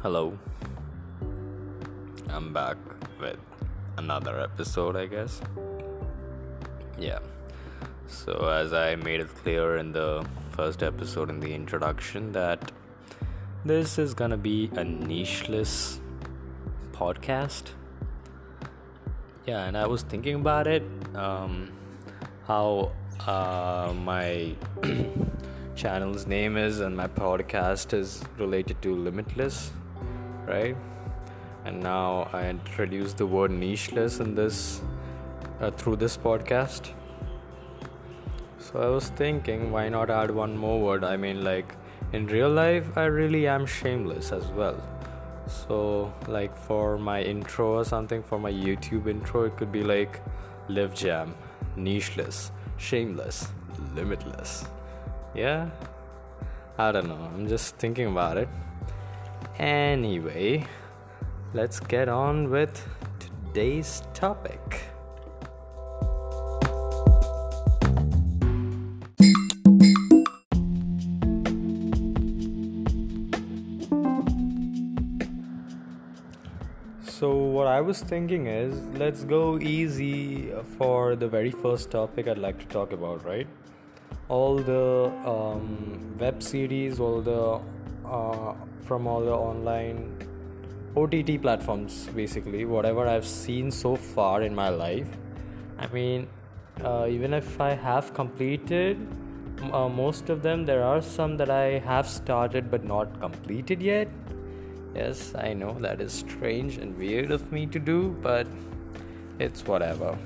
Hello. 0.00 0.38
I'm 2.28 2.52
back 2.52 2.76
with 3.20 3.40
another 3.96 4.38
episode, 4.38 4.94
I 4.94 5.06
guess. 5.06 5.40
Yeah. 6.96 7.18
So, 8.06 8.48
as 8.48 8.72
I 8.72 8.94
made 8.94 9.18
it 9.18 9.34
clear 9.42 9.76
in 9.76 9.90
the 9.90 10.24
first 10.52 10.84
episode 10.84 11.30
in 11.30 11.40
the 11.40 11.52
introduction, 11.52 12.30
that 12.30 12.70
this 13.64 13.98
is 13.98 14.14
gonna 14.14 14.36
be 14.36 14.66
a 14.76 14.84
nicheless 14.84 15.98
podcast. 16.92 17.72
Yeah, 19.46 19.64
and 19.64 19.76
I 19.76 19.88
was 19.88 20.02
thinking 20.02 20.36
about 20.36 20.68
it, 20.68 20.84
um, 21.16 21.72
how 22.46 22.92
uh, 23.26 23.92
my 24.04 24.54
channel's 25.74 26.24
name 26.28 26.56
is 26.56 26.78
and 26.78 26.96
my 26.96 27.08
podcast 27.08 27.92
is 27.92 28.22
related 28.38 28.80
to 28.82 28.94
limitless 28.94 29.72
right? 30.48 30.76
And 31.64 31.82
now 31.82 32.28
i 32.32 32.44
introduce 32.48 33.12
the 33.12 33.26
word 33.26 33.50
nicheless 33.50 34.20
in 34.20 34.34
this 34.34 34.80
uh, 35.60 35.70
through 35.70 35.96
this 35.96 36.16
podcast. 36.16 36.92
So 38.58 38.80
i 38.82 38.88
was 38.88 39.08
thinking 39.20 39.70
why 39.72 39.88
not 39.88 40.10
add 40.10 40.30
one 40.30 40.56
more 40.56 40.80
word? 40.80 41.04
I 41.04 41.16
mean 41.16 41.42
like 41.44 41.74
in 42.12 42.26
real 42.26 42.50
life 42.50 42.96
i 42.96 43.04
really 43.04 43.46
am 43.46 43.66
shameless 43.66 44.32
as 44.32 44.46
well. 44.62 44.80
So 45.46 46.12
like 46.26 46.56
for 46.56 46.98
my 46.98 47.20
intro 47.22 47.68
or 47.78 47.84
something 47.84 48.22
for 48.22 48.38
my 48.38 48.52
youtube 48.52 49.08
intro 49.08 49.44
it 49.44 49.56
could 49.56 49.72
be 49.72 49.82
like 49.82 50.20
live 50.68 50.94
jam 50.94 51.34
nicheless 51.76 52.50
shameless 52.76 53.48
limitless. 53.94 54.64
Yeah? 55.34 55.70
I 56.78 56.92
don't 56.92 57.08
know. 57.08 57.30
I'm 57.34 57.48
just 57.48 57.76
thinking 57.76 58.06
about 58.06 58.36
it 58.36 58.48
anyway 59.58 60.64
let's 61.52 61.80
get 61.80 62.08
on 62.08 62.50
with 62.50 62.86
today's 63.18 64.02
topic 64.14 64.82
So, 77.00 77.34
what 77.34 77.66
I 77.66 77.80
was 77.80 78.00
thinking 78.00 78.46
is 78.46 78.80
let's 78.94 79.24
go 79.24 79.58
easy 79.58 80.52
for 80.76 81.16
the 81.16 81.26
very 81.26 81.50
first 81.50 81.90
topic 81.90 82.28
I'd 82.28 82.38
like 82.38 82.60
to 82.60 82.66
talk 82.66 82.92
about, 82.92 83.24
right? 83.24 83.48
all 84.28 84.56
the 84.56 85.10
um, 85.24 86.16
web 86.18 86.42
series, 86.42 87.00
all 87.00 87.20
the 87.20 87.60
uh, 88.06 88.54
from 88.84 89.06
all 89.06 89.20
the 89.20 89.32
online 89.32 90.16
OTT 90.96 91.40
platforms, 91.40 92.08
basically, 92.14 92.64
whatever 92.64 93.06
I've 93.06 93.26
seen 93.26 93.70
so 93.70 93.96
far 93.96 94.42
in 94.42 94.54
my 94.54 94.68
life. 94.68 95.08
I 95.78 95.86
mean, 95.88 96.28
uh, 96.82 97.06
even 97.08 97.34
if 97.34 97.60
I 97.60 97.74
have 97.74 98.14
completed 98.14 98.98
uh, 99.72 99.88
most 99.88 100.30
of 100.30 100.42
them, 100.42 100.64
there 100.64 100.82
are 100.82 101.02
some 101.02 101.36
that 101.36 101.50
I 101.50 101.78
have 101.80 102.08
started 102.08 102.70
but 102.70 102.84
not 102.84 103.20
completed 103.20 103.82
yet. 103.82 104.08
Yes, 104.94 105.34
I 105.36 105.52
know 105.52 105.76
that 105.80 106.00
is 106.00 106.12
strange 106.12 106.78
and 106.78 106.96
weird 106.96 107.30
of 107.30 107.52
me 107.52 107.66
to 107.66 107.78
do, 107.78 108.16
but 108.22 108.46
it's 109.38 109.66
whatever. 109.66 110.16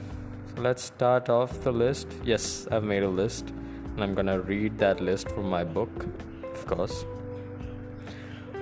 So 0.54 0.62
let's 0.62 0.82
start 0.82 1.28
off 1.28 1.62
the 1.64 1.72
list. 1.72 2.08
Yes, 2.24 2.66
I've 2.70 2.84
made 2.84 3.02
a 3.02 3.08
list 3.08 3.48
and 3.94 4.02
I'm 4.02 4.14
gonna 4.14 4.40
read 4.40 4.78
that 4.78 5.00
list 5.00 5.30
from 5.30 5.48
my 5.48 5.64
book, 5.64 6.06
of 6.54 6.66
course. 6.66 7.04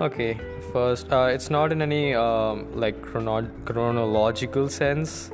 Okay, 0.01 0.41
first, 0.73 1.13
uh, 1.13 1.29
it's 1.31 1.51
not 1.51 1.73
in 1.73 1.83
any 1.83 2.15
um, 2.15 2.75
like 2.75 3.03
chrono- 3.03 3.51
chronological 3.67 4.67
sense. 4.71 5.31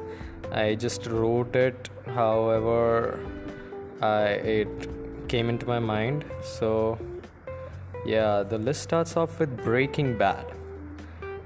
I 0.50 0.74
just 0.74 1.06
wrote 1.06 1.54
it, 1.54 1.88
however, 2.06 3.20
I, 4.02 4.24
it 4.56 5.28
came 5.28 5.48
into 5.50 5.66
my 5.66 5.78
mind. 5.78 6.24
So, 6.42 6.98
yeah, 8.04 8.42
the 8.42 8.58
list 8.58 8.82
starts 8.82 9.16
off 9.16 9.38
with 9.38 9.56
Breaking 9.62 10.18
Bad. 10.18 10.46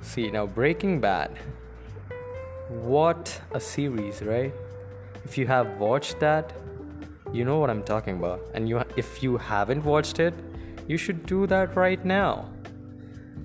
See, 0.01 0.31
now, 0.31 0.47
Breaking 0.47 0.99
Bad, 0.99 1.37
what 2.71 3.39
a 3.53 3.61
series, 3.61 4.23
right? 4.23 4.55
If 5.27 5.37
you 5.37 5.47
have 5.47 5.79
watched 5.79 6.21
that, 6.21 6.55
you 7.35 7.45
know 7.45 7.59
what 7.59 7.69
I'm 7.69 7.83
talking 7.83 8.17
about. 8.17 8.41
And 8.55 8.67
you 8.67 8.83
if 8.97 9.23
you 9.23 9.37
haven't 9.37 9.85
watched 9.85 10.21
it, 10.21 10.33
you 10.89 10.97
should 10.97 11.27
do 11.27 11.47
that 11.49 11.77
right 11.77 12.03
now. 12.03 12.49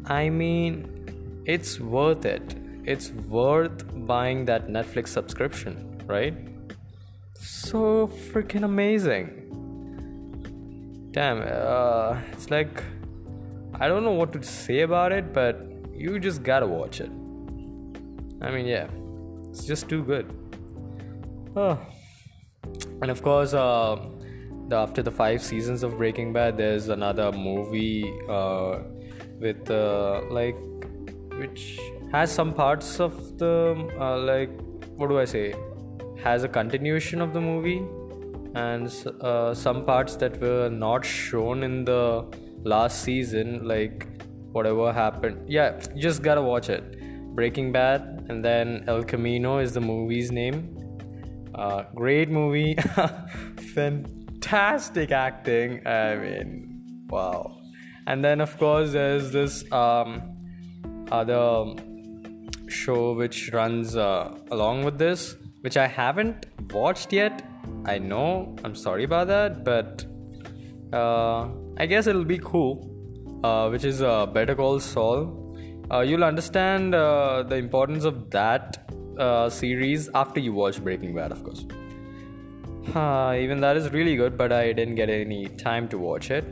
I 0.06 0.30
mean, 0.30 1.44
it's 1.46 1.80
worth 1.80 2.26
it. 2.26 2.56
It's 2.84 3.12
worth 3.12 3.84
buying 4.06 4.46
that 4.46 4.68
Netflix 4.68 5.10
subscription, 5.10 6.02
right? 6.06 6.36
So 7.36 8.08
freaking 8.08 8.64
amazing. 8.64 9.42
Damn, 11.12 11.42
uh, 11.42 12.20
it's 12.32 12.50
like 12.52 12.84
I 13.80 13.88
don't 13.88 14.04
know 14.04 14.12
what 14.12 14.32
to 14.34 14.44
say 14.44 14.82
about 14.82 15.12
it, 15.12 15.34
but 15.34 15.60
you 15.94 16.20
just 16.20 16.44
gotta 16.44 16.68
watch 16.68 17.02
it. 17.02 17.10
I 18.42 18.52
mean, 18.52 18.66
yeah, 18.66 18.88
it's 19.50 19.66
just 19.66 19.90
too 19.90 20.04
good. 20.04 20.32
Oh 21.56 21.80
and 23.02 23.12
of 23.12 23.22
course 23.22 23.54
uh, 23.54 23.98
the, 24.68 24.76
after 24.76 25.02
the 25.02 25.12
five 25.12 25.42
seasons 25.42 25.84
of 25.84 25.98
breaking 25.98 26.34
bad 26.34 26.58
there's 26.58 26.90
another 26.90 27.32
movie 27.32 28.12
uh, 28.30 28.80
with 29.40 29.70
uh, 29.70 30.22
like 30.30 30.58
which 31.38 31.80
has 32.12 32.32
some 32.32 32.54
parts 32.54 33.00
of 33.00 33.38
the 33.38 33.76
uh, 34.00 34.18
like 34.18 34.50
what 34.96 35.10
do 35.10 35.20
i 35.20 35.26
say? 35.26 35.54
Has 36.24 36.44
a 36.44 36.48
continuation 36.48 37.22
of 37.22 37.34
the 37.34 37.42
movie 37.42 37.84
and 38.56 38.88
uh, 39.22 39.54
some 39.54 39.86
parts 39.86 40.16
that 40.16 40.40
were 40.40 40.70
not 40.70 41.06
shown 41.06 41.64
in 41.64 41.84
the 41.86 42.26
last 42.64 43.04
season 43.04 43.68
like 43.68 44.08
whatever 44.52 44.94
happened. 44.94 45.50
Yeah 45.50 45.80
just 45.98 46.24
gotta 46.24 46.42
watch 46.42 46.70
it. 46.70 47.36
Breaking 47.36 47.72
bad 47.72 48.26
and 48.30 48.44
then 48.44 48.86
el 48.88 49.04
camino 49.04 49.60
is 49.60 49.74
the 49.74 49.82
movie's 49.82 50.32
name. 50.32 50.72
Uh, 51.54 51.84
great 51.96 52.30
movie, 52.30 52.76
fantastic 53.74 55.12
acting. 55.12 55.86
I 55.88 56.16
mean, 56.16 57.06
wow. 57.08 57.65
And 58.08 58.24
then, 58.24 58.42
of 58.42 58.58
course, 58.58 58.92
there's 58.92 59.32
this 59.32 59.70
um, 59.72 60.22
other 61.12 61.74
show 62.68 63.14
which 63.14 63.52
runs 63.52 63.96
uh, 63.96 64.38
along 64.52 64.84
with 64.84 64.98
this, 64.98 65.36
which 65.62 65.78
I 65.78 65.88
haven't 65.88 66.46
watched 66.72 67.14
yet. 67.14 67.48
I 67.86 67.98
know, 67.98 68.56
I'm 68.64 68.76
sorry 68.76 69.04
about 69.04 69.28
that, 69.28 69.64
but 69.64 70.06
uh, 70.94 71.48
I 71.78 71.86
guess 71.86 72.08
it'll 72.08 72.26
be 72.26 72.40
cool. 72.40 72.92
Uh, 73.44 73.70
which 73.70 73.84
is 73.84 74.02
uh, 74.02 74.26
Better 74.26 74.56
Call 74.56 74.80
Saul. 74.80 75.56
Uh, 75.92 76.00
you'll 76.00 76.24
understand 76.24 76.96
uh, 76.96 77.44
the 77.44 77.58
importance 77.58 78.04
of 78.04 78.32
that 78.32 78.90
uh, 79.20 79.50
series 79.50 80.10
after 80.16 80.40
you 80.40 80.52
watch 80.52 80.84
Breaking 80.84 81.14
Bad, 81.14 81.32
of 81.32 81.44
course. 81.44 81.64
Even 82.88 83.62
that 83.62 83.78
is 83.78 83.92
really 83.92 84.16
good, 84.16 84.36
but 84.36 84.52
I 84.52 84.74
didn't 84.74 84.96
get 84.96 85.12
any 85.12 85.48
time 85.48 85.88
to 85.90 86.00
watch 86.00 86.32
it. 86.32 86.44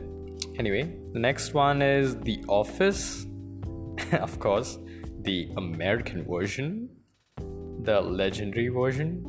Anyway, 0.56 0.96
the 1.12 1.18
next 1.18 1.52
one 1.52 1.82
is 1.82 2.16
The 2.20 2.44
Office, 2.46 3.26
of 4.12 4.38
course, 4.38 4.78
the 5.22 5.50
American 5.56 6.24
version, 6.24 6.88
the 7.82 8.00
legendary 8.00 8.68
version, 8.68 9.24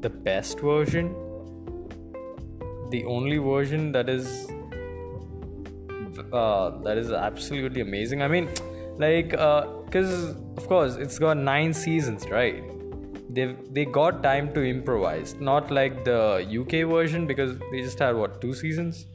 the 0.00 0.08
best 0.08 0.60
version, 0.60 1.12
the 2.90 3.04
only 3.06 3.38
version 3.38 3.90
that 3.90 4.08
is 4.08 4.48
uh, 6.32 6.70
that 6.84 6.96
is 6.96 7.10
absolutely 7.10 7.80
amazing. 7.80 8.22
I 8.22 8.28
mean, 8.28 8.48
like 8.96 9.30
because 9.30 10.36
uh, 10.36 10.40
of 10.56 10.68
course 10.68 10.96
it's 10.96 11.18
got 11.18 11.36
nine 11.36 11.74
seasons 11.74 12.28
right? 12.28 12.62
They 13.28 13.56
they 13.72 13.84
got 13.86 14.22
time 14.22 14.54
to 14.54 14.62
improvise. 14.62 15.34
Not 15.40 15.72
like 15.72 16.04
the 16.04 16.46
uk 16.60 16.72
version 16.88 17.26
because 17.26 17.58
they 17.72 17.80
just 17.80 17.98
had 17.98 18.14
what 18.14 18.40
two 18.40 18.54
seasons 18.54 19.06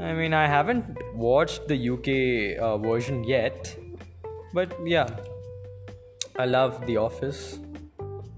i 0.00 0.12
mean 0.12 0.32
i 0.32 0.46
haven't 0.46 0.86
watched 1.14 1.66
the 1.68 1.78
uk 1.90 2.08
uh, 2.62 2.76
version 2.78 3.24
yet 3.24 3.76
but 4.54 4.72
yeah 4.86 5.08
i 6.38 6.44
love 6.44 6.84
the 6.86 6.96
office 6.96 7.58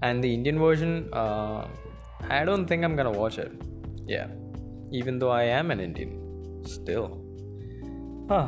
and 0.01 0.23
the 0.23 0.33
indian 0.33 0.59
version 0.59 1.09
uh, 1.13 1.67
i 2.29 2.43
don't 2.45 2.65
think 2.67 2.83
i'm 2.83 2.95
gonna 2.95 3.17
watch 3.23 3.37
it 3.37 3.51
yeah 4.07 4.27
even 4.91 5.19
though 5.19 5.31
i 5.31 5.43
am 5.43 5.71
an 5.71 5.79
indian 5.79 6.11
still 6.65 7.07
huh 8.29 8.47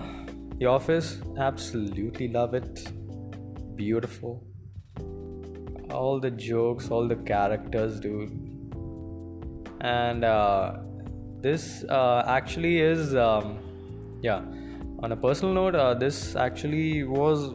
the 0.60 0.68
Office, 0.68 1.20
absolutely 1.38 2.28
love 2.28 2.54
it. 2.54 2.88
Beautiful. 3.76 4.46
All 5.92 6.20
the 6.20 6.30
jokes, 6.32 6.90
all 6.90 7.08
the 7.08 7.16
characters, 7.16 8.00
dude. 8.00 8.32
And 9.82 10.24
uh, 10.24 10.78
this 11.44 11.84
uh, 11.90 12.24
actually 12.26 12.80
is, 12.80 13.16
um, 13.16 13.60
yeah, 14.22 14.42
on 15.04 15.12
a 15.12 15.18
personal 15.18 15.54
note, 15.54 15.76
uh, 15.76 15.94
this 15.94 16.36
actually 16.36 17.04
was 17.04 17.54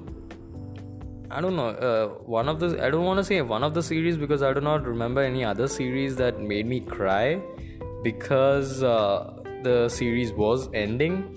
I 1.30 1.42
don't 1.42 1.56
know 1.56 1.68
uh, 1.68 2.08
one 2.24 2.48
of 2.48 2.58
the 2.58 2.82
I 2.82 2.88
don't 2.88 3.04
want 3.04 3.18
to 3.18 3.24
say 3.24 3.40
one 3.42 3.62
of 3.62 3.74
the 3.74 3.82
series 3.82 4.16
because 4.16 4.42
I 4.42 4.52
do 4.54 4.62
not 4.62 4.86
remember 4.86 5.20
any 5.20 5.44
other 5.44 5.68
series 5.68 6.16
that 6.16 6.40
made 6.40 6.66
me 6.66 6.80
cry 6.80 7.40
because 8.02 8.82
uh, 8.82 9.42
the 9.62 9.88
series 9.90 10.32
was 10.32 10.70
ending. 10.72 11.34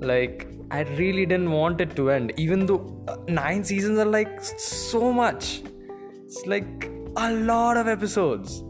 Like 0.00 0.48
I 0.72 0.82
really 0.82 1.24
didn't 1.24 1.52
want 1.52 1.80
it 1.80 1.94
to 1.96 2.10
end, 2.10 2.32
even 2.36 2.66
though 2.66 3.04
uh, 3.06 3.16
nine 3.28 3.62
seasons 3.62 3.98
are 3.98 4.04
like 4.06 4.42
so 4.42 5.12
much. 5.12 5.62
It's 6.24 6.44
like 6.46 6.90
a 7.16 7.32
lot 7.32 7.76
of 7.76 7.86
episodes, 7.86 8.62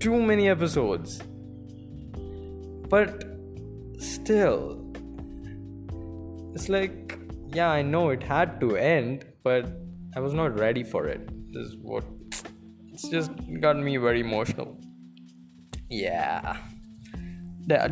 too 0.00 0.20
many 0.20 0.48
episodes. 0.48 1.20
But 2.88 3.24
still, 3.98 4.92
it's 6.54 6.68
like, 6.68 7.18
yeah, 7.52 7.70
I 7.70 7.82
know 7.82 8.10
it 8.10 8.22
had 8.22 8.60
to 8.60 8.76
end, 8.76 9.24
but 9.44 9.66
I 10.16 10.20
was 10.20 10.34
not 10.34 10.58
ready 10.58 10.82
for 10.82 11.06
it. 11.06 11.28
This 11.52 11.66
is 11.68 11.76
what 11.82 12.04
it's 12.92 13.08
just 13.08 13.30
got 13.60 13.76
me 13.76 13.96
very 13.96 14.20
emotional. 14.20 14.78
Yeah. 15.88 16.56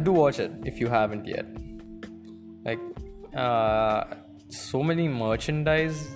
Do 0.02 0.12
watch 0.12 0.38
it 0.40 0.52
if 0.64 0.81
you 0.81 0.88
haven't 0.88 1.26
yet. 1.26 1.46
Like, 2.64 2.81
uh, 3.37 4.04
so 4.49 4.82
many 4.82 5.08
merchandise 5.08 6.08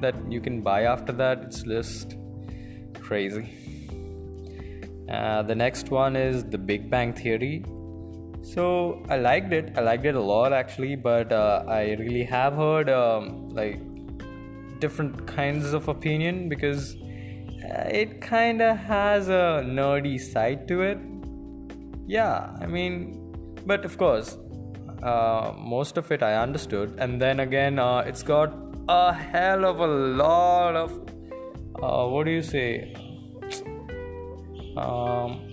that 0.00 0.14
you 0.30 0.40
can 0.40 0.62
buy 0.62 0.84
after 0.84 1.12
that. 1.12 1.42
It's 1.42 1.62
just 1.62 2.16
crazy. 3.00 3.79
Uh, 5.10 5.42
the 5.42 5.54
next 5.54 5.90
one 5.90 6.16
is 6.16 6.44
The 6.44 6.58
Big 6.58 6.88
Bang 6.88 7.12
Theory. 7.12 7.64
So 8.42 9.04
I 9.08 9.16
liked 9.16 9.52
it. 9.52 9.72
I 9.76 9.80
liked 9.80 10.06
it 10.06 10.14
a 10.14 10.20
lot 10.20 10.52
actually, 10.52 10.96
but 10.96 11.32
uh, 11.32 11.64
I 11.68 11.92
really 11.98 12.24
have 12.24 12.54
heard 12.54 12.88
um, 12.88 13.50
like 13.50 13.80
different 14.80 15.26
kinds 15.26 15.72
of 15.72 15.88
opinion 15.88 16.48
because 16.48 16.96
uh, 16.96 17.88
it 17.90 18.20
kind 18.20 18.62
of 18.62 18.76
has 18.78 19.28
a 19.28 19.62
nerdy 19.64 20.18
side 20.18 20.66
to 20.68 20.80
it. 20.82 20.98
Yeah, 22.06 22.56
I 22.60 22.66
mean, 22.66 23.34
but 23.66 23.84
of 23.84 23.98
course, 23.98 24.38
uh, 25.02 25.52
most 25.58 25.98
of 25.98 26.10
it 26.10 26.22
I 26.22 26.34
understood, 26.36 26.96
and 26.98 27.20
then 27.20 27.40
again, 27.40 27.78
uh, 27.78 27.98
it's 27.98 28.22
got 28.22 28.54
a 28.88 29.12
hell 29.12 29.64
of 29.64 29.80
a 29.80 29.86
lot 29.86 30.74
of 30.76 30.92
uh, 31.82 32.06
what 32.06 32.24
do 32.24 32.30
you 32.30 32.42
say? 32.42 32.94
Um, 34.76 35.50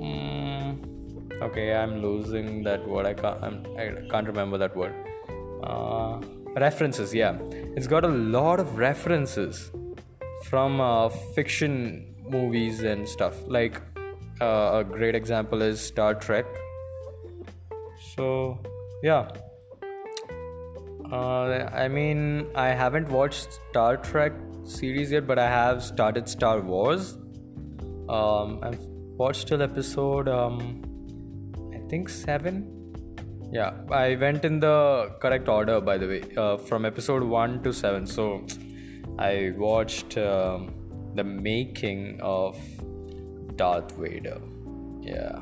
mm, 0.00 1.42
okay 1.42 1.74
i'm 1.74 2.02
losing 2.02 2.62
that 2.64 2.86
word. 2.86 3.06
I 3.06 3.14
can't 3.14 3.42
I'm, 3.42 3.66
i 3.78 3.86
can 3.86 4.08
not 4.10 4.26
remember 4.26 4.58
that 4.58 4.76
word. 4.76 4.94
Uh, 5.62 6.20
references 6.56 7.14
yeah. 7.14 7.38
It's 7.76 7.86
got 7.86 8.04
a 8.04 8.08
lot 8.08 8.60
of 8.60 8.76
references 8.76 9.70
from 10.44 10.80
uh, 10.80 11.08
fiction 11.08 12.14
movies 12.28 12.82
and 12.82 13.08
stuff. 13.08 13.34
Like 13.46 13.80
uh, 14.40 14.80
a 14.80 14.84
great 14.84 15.14
example 15.14 15.62
is 15.62 15.80
star 15.80 16.14
trek. 16.14 16.44
So 18.14 18.58
yeah. 19.02 19.28
Uh, 21.10 21.68
i 21.74 21.88
mean 21.88 22.46
i 22.54 22.68
haven't 22.68 23.08
watched 23.08 23.58
star 23.70 23.96
trek 23.96 24.32
series 24.62 25.10
yet 25.10 25.26
but 25.26 25.40
i 25.40 25.48
have 25.48 25.82
started 25.82 26.28
star 26.28 26.60
wars 26.60 27.18
um, 28.18 28.58
i've 28.62 28.84
watched 29.22 29.48
till 29.48 29.62
episode 29.62 30.28
um, 30.28 30.56
I 31.74 31.78
think 31.88 32.08
seven. 32.08 32.76
Yeah, 33.52 33.72
I 33.90 34.14
went 34.14 34.44
in 34.44 34.60
the 34.60 35.10
correct 35.20 35.48
order, 35.48 35.80
by 35.80 35.98
the 35.98 36.06
way, 36.06 36.22
uh, 36.36 36.56
from 36.56 36.84
episode 36.84 37.24
one 37.24 37.62
to 37.64 37.72
seven. 37.72 38.06
So 38.06 38.46
I 39.18 39.52
watched 39.56 40.16
um, 40.16 40.72
the 41.16 41.24
making 41.24 42.20
of 42.22 42.56
Darth 43.56 43.96
Vader. 43.96 44.40
Yeah. 45.00 45.40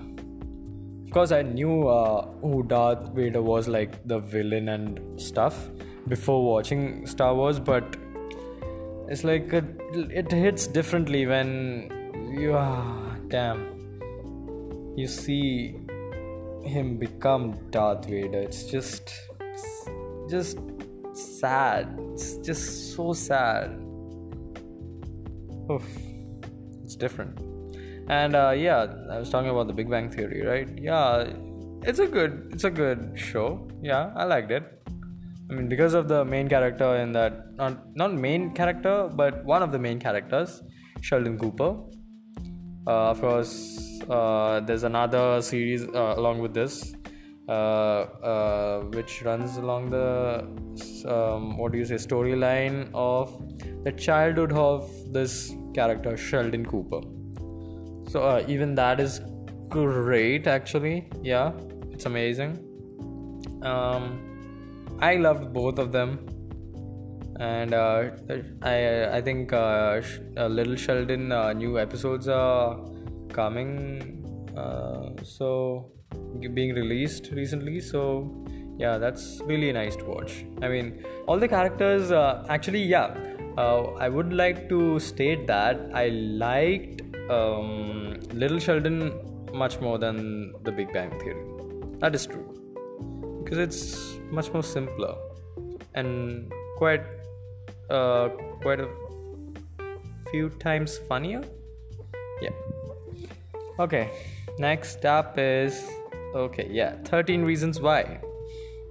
Of 1.04 1.12
course, 1.12 1.32
I 1.32 1.42
knew 1.42 1.88
uh, 1.88 2.26
who 2.40 2.62
Darth 2.62 3.14
Vader 3.14 3.42
was, 3.42 3.68
like 3.68 4.06
the 4.06 4.18
villain 4.18 4.70
and 4.70 5.20
stuff, 5.20 5.68
before 6.06 6.44
watching 6.44 7.06
Star 7.06 7.34
Wars, 7.34 7.60
but 7.60 7.96
it's 9.08 9.24
like 9.24 9.52
it, 9.52 9.64
it 9.92 10.32
hits 10.32 10.66
differently 10.66 11.26
when 11.26 11.92
you 12.30 12.54
ah, 12.54 13.16
damn 13.28 13.78
you 14.98 15.06
see 15.06 15.76
him 16.64 16.96
become 16.98 17.56
Darth 17.70 18.06
Vader. 18.06 18.40
It's 18.40 18.64
just, 18.64 19.14
just 20.28 20.58
sad. 21.12 21.96
It's 22.12 22.36
just 22.38 22.94
so 22.96 23.12
sad. 23.12 23.78
Oof, 25.70 25.86
it's 26.82 26.96
different. 26.96 27.38
And 28.08 28.34
uh, 28.34 28.54
yeah, 28.56 28.86
I 29.10 29.18
was 29.20 29.30
talking 29.30 29.50
about 29.50 29.68
the 29.68 29.72
Big 29.72 29.88
Bang 29.88 30.10
Theory, 30.10 30.42
right? 30.44 30.68
Yeah, 30.76 31.30
it's 31.82 32.00
a 32.00 32.06
good, 32.06 32.48
it's 32.52 32.64
a 32.64 32.70
good 32.70 33.12
show. 33.14 33.68
Yeah, 33.80 34.10
I 34.16 34.24
liked 34.24 34.50
it. 34.50 34.64
I 35.50 35.54
mean, 35.54 35.68
because 35.68 35.94
of 35.94 36.08
the 36.08 36.24
main 36.24 36.48
character 36.48 36.96
in 36.96 37.12
that, 37.12 37.54
not 37.56 37.96
not 37.96 38.12
main 38.12 38.52
character, 38.52 39.08
but 39.14 39.44
one 39.44 39.62
of 39.62 39.70
the 39.70 39.78
main 39.78 40.00
characters, 40.00 40.62
Sheldon 41.02 41.38
Cooper. 41.38 41.76
Uh, 42.88 43.10
of 43.10 43.20
course, 43.20 44.00
uh, 44.08 44.60
there's 44.60 44.82
another 44.82 45.42
series 45.42 45.86
uh, 45.88 46.14
along 46.16 46.38
with 46.38 46.54
this 46.54 46.94
which 48.94 49.22
runs 49.22 49.58
along 49.58 49.90
the 49.90 50.46
um, 51.06 51.58
what 51.58 51.72
do 51.72 51.78
you 51.78 51.84
say 51.84 51.96
storyline 51.96 52.88
of 52.94 53.30
the 53.84 53.92
childhood 53.92 54.52
of 54.52 54.90
this 55.12 55.54
character 55.74 56.16
Sheldon 56.16 56.64
Cooper. 56.64 57.02
So 58.10 58.42
even 58.48 58.74
that 58.76 59.00
is 59.00 59.20
great 59.68 60.46
actually. 60.46 61.10
Yeah, 61.22 61.52
it's 61.92 62.06
amazing. 62.06 62.58
Um, 63.62 64.96
I 65.00 65.16
loved 65.16 65.52
both 65.52 65.78
of 65.78 65.92
them 65.92 66.26
and 67.38 67.74
uh, 67.74 68.10
I 68.62 69.16
I 69.18 69.20
think 69.20 69.52
uh, 69.52 70.00
Little 70.36 70.76
Sheldon 70.76 71.32
uh, 71.32 71.52
new 71.52 71.78
episodes 71.78 72.28
are 72.28 72.78
coming 73.32 74.24
uh, 74.56 75.10
so 75.22 75.92
being 76.54 76.74
released 76.74 77.30
recently. 77.32 77.80
So 77.80 78.44
yeah 78.78 78.98
that's 78.98 79.40
really 79.46 79.72
nice 79.72 79.96
to 79.96 80.04
watch. 80.04 80.44
I 80.62 80.68
mean 80.68 81.04
all 81.26 81.38
the 81.38 81.48
characters 81.48 82.10
uh, 82.10 82.44
actually 82.48 82.82
yeah 82.82 83.14
uh, 83.56 83.82
i 83.98 84.08
would 84.08 84.32
like 84.32 84.68
to 84.68 85.00
state 85.00 85.46
that 85.48 85.80
i 85.92 86.08
liked 86.42 87.02
um, 87.30 88.14
little 88.32 88.58
sheldon 88.58 89.12
much 89.52 89.80
more 89.80 89.98
than 89.98 90.52
the 90.62 90.72
big 90.72 90.92
bang 90.92 91.10
theory. 91.20 91.44
That 91.98 92.14
is 92.14 92.26
true. 92.26 92.46
Because 93.42 93.58
it's 93.58 94.18
much 94.30 94.52
more 94.52 94.62
simpler 94.62 95.14
and 95.94 96.52
quite 96.76 97.02
uh, 97.90 98.28
quite 98.62 98.80
a 98.80 98.88
few 100.30 100.50
times 100.50 100.98
funnier 101.08 101.42
yeah 102.42 102.50
Okay, 103.80 104.10
next 104.58 105.04
up 105.04 105.38
is 105.38 105.88
okay, 106.34 106.66
yeah, 106.68 106.96
13 107.04 107.44
reasons 107.44 107.80
why. 107.80 108.18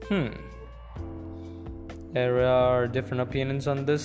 Hmm. 0.08 0.30
There 2.14 2.48
are 2.48 2.88
different 2.88 3.20
opinions 3.20 3.68
on 3.68 3.84
this 3.86 4.02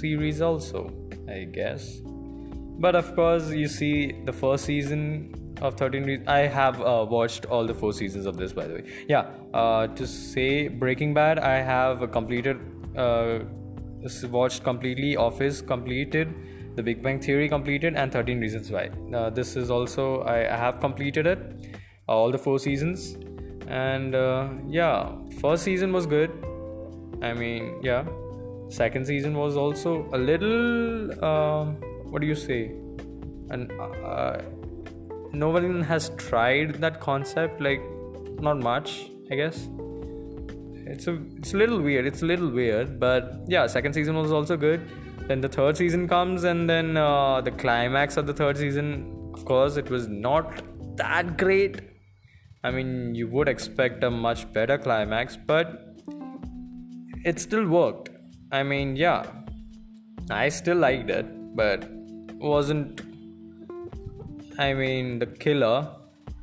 series 0.00 0.40
also, 0.40 0.92
I 1.28 1.44
guess. 1.44 2.00
But 2.04 2.96
of 2.96 3.14
course, 3.14 3.50
you 3.50 3.68
see 3.68 4.22
the 4.24 4.32
first 4.32 4.64
season 4.64 5.54
of 5.62 5.76
13 5.76 6.02
reasons. 6.02 6.26
I 6.26 6.48
have 6.48 6.80
uh, 6.80 7.06
watched 7.08 7.46
all 7.46 7.64
the 7.64 7.74
four 7.74 7.92
seasons 7.92 8.26
of 8.26 8.36
this, 8.36 8.52
by 8.52 8.66
the 8.66 8.74
way. 8.74 8.84
Yeah, 9.08 9.30
uh, 9.54 9.86
to 9.86 10.04
say 10.04 10.66
Breaking 10.66 11.14
Bad, 11.14 11.38
I 11.38 11.60
have 11.60 12.10
completed, 12.10 12.58
uh, 12.96 13.38
watched 14.30 14.64
completely, 14.64 15.16
Office 15.16 15.60
completed 15.60 16.34
the 16.76 16.82
Big 16.82 17.02
Bang 17.02 17.20
Theory 17.20 17.48
completed, 17.48 17.94
and 17.94 18.12
13 18.12 18.40
Reasons 18.40 18.70
Why. 18.70 18.90
Uh, 19.14 19.30
this 19.30 19.56
is 19.56 19.70
also, 19.70 20.22
I, 20.22 20.52
I 20.52 20.56
have 20.56 20.80
completed 20.80 21.26
it, 21.26 21.38
uh, 22.08 22.12
all 22.12 22.30
the 22.30 22.38
four 22.38 22.58
seasons. 22.58 23.16
And 23.68 24.14
uh, 24.14 24.48
yeah, 24.68 25.12
first 25.40 25.62
season 25.62 25.92
was 25.92 26.06
good. 26.06 26.30
I 27.22 27.32
mean, 27.32 27.80
yeah. 27.82 28.04
Second 28.68 29.06
season 29.06 29.34
was 29.34 29.56
also 29.56 30.08
a 30.12 30.18
little, 30.18 31.24
um, 31.24 31.76
what 32.10 32.20
do 32.20 32.26
you 32.26 32.34
say? 32.34 32.72
And 33.50 33.70
uh, 33.80 34.38
no 35.32 35.50
one 35.50 35.82
has 35.82 36.10
tried 36.16 36.80
that 36.80 37.00
concept, 37.00 37.60
like, 37.60 37.82
not 38.40 38.58
much, 38.58 39.10
I 39.30 39.36
guess 39.36 39.68
it's 40.94 41.06
a 41.12 41.14
it's 41.38 41.54
a 41.54 41.56
little 41.62 41.80
weird 41.88 42.06
it's 42.10 42.22
a 42.26 42.28
little 42.32 42.50
weird 42.60 42.98
but 43.06 43.32
yeah 43.54 43.66
second 43.78 43.92
season 43.98 44.16
was 44.24 44.32
also 44.40 44.56
good 44.56 44.86
then 45.28 45.40
the 45.46 45.52
third 45.56 45.76
season 45.76 46.06
comes 46.14 46.44
and 46.44 46.68
then 46.68 46.96
uh, 46.96 47.40
the 47.40 47.50
climax 47.62 48.16
of 48.16 48.26
the 48.30 48.36
third 48.42 48.56
season 48.64 48.88
of 49.34 49.44
course 49.44 49.76
it 49.82 49.90
was 49.96 50.06
not 50.28 50.62
that 51.02 51.36
great 51.44 51.80
I 52.64 52.70
mean, 52.70 53.14
you 53.14 53.28
would 53.28 53.46
expect 53.46 54.02
a 54.04 54.10
much 54.10 54.50
better 54.54 54.78
climax, 54.78 55.36
but 55.36 55.98
it 57.22 57.38
still 57.38 57.66
worked. 57.66 58.08
I 58.50 58.62
mean, 58.62 58.96
yeah, 58.96 59.26
I 60.30 60.48
still 60.48 60.78
liked 60.78 61.10
it, 61.10 61.26
but 61.54 61.86
wasn't. 62.38 63.02
I 64.58 64.72
mean, 64.72 65.18
the 65.18 65.26
killer 65.26 65.94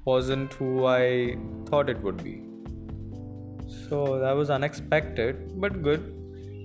wasn't 0.05 0.53
who 0.53 0.86
I 0.86 1.38
thought 1.65 1.89
it 1.89 2.00
would 2.03 2.24
be. 2.24 2.43
So 3.91 4.19
that 4.19 4.31
was 4.31 4.50
unexpected, 4.50 5.60
but 5.60 5.81
good. 5.83 6.00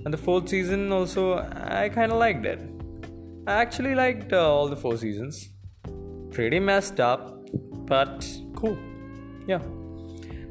And 0.05 0.15
the 0.15 0.17
fourth 0.17 0.49
season 0.49 0.93
also, 0.93 1.39
I 1.39 1.89
kind 1.89 2.13
of 2.13 2.19
liked 2.19 2.47
it. 2.47 2.61
I 3.49 3.55
actually 3.55 3.97
liked 3.97 4.33
uh, 4.33 4.49
all 4.49 4.69
the 4.69 4.77
four 4.77 4.97
seasons. 4.97 5.49
Pretty 6.31 6.61
messed 6.61 7.01
up, 7.01 7.41
but 7.89 8.25
cool. 8.55 8.79
Yeah. 9.49 9.59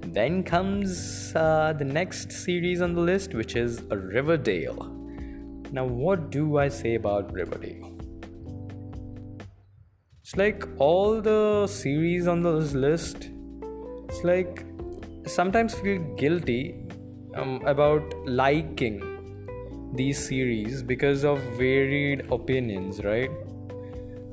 Then 0.01 0.43
comes 0.43 1.33
uh, 1.33 1.71
the 1.77 1.85
next 1.85 2.33
series 2.33 2.81
on 2.81 2.93
the 2.93 2.99
list, 2.99 3.33
which 3.33 3.55
is 3.55 3.81
Riverdale. 3.83 4.91
Now, 5.71 5.85
what 5.85 6.29
do 6.29 6.57
I 6.57 6.67
say 6.67 6.95
about 6.95 7.31
Riverdale? 7.31 7.97
It's 10.21 10.35
like 10.35 10.67
all 10.77 11.21
the 11.21 11.67
series 11.67 12.27
on 12.27 12.41
this 12.41 12.73
list, 12.73 13.29
it's 14.09 14.23
like 14.25 14.65
sometimes 15.25 15.73
feel 15.75 15.99
guilty 16.15 16.75
um, 17.35 17.61
about 17.65 18.03
liking 18.25 19.01
these 19.93 20.27
series 20.27 20.83
because 20.83 21.23
of 21.23 21.39
varied 21.57 22.31
opinions, 22.31 23.03
right? 23.03 23.31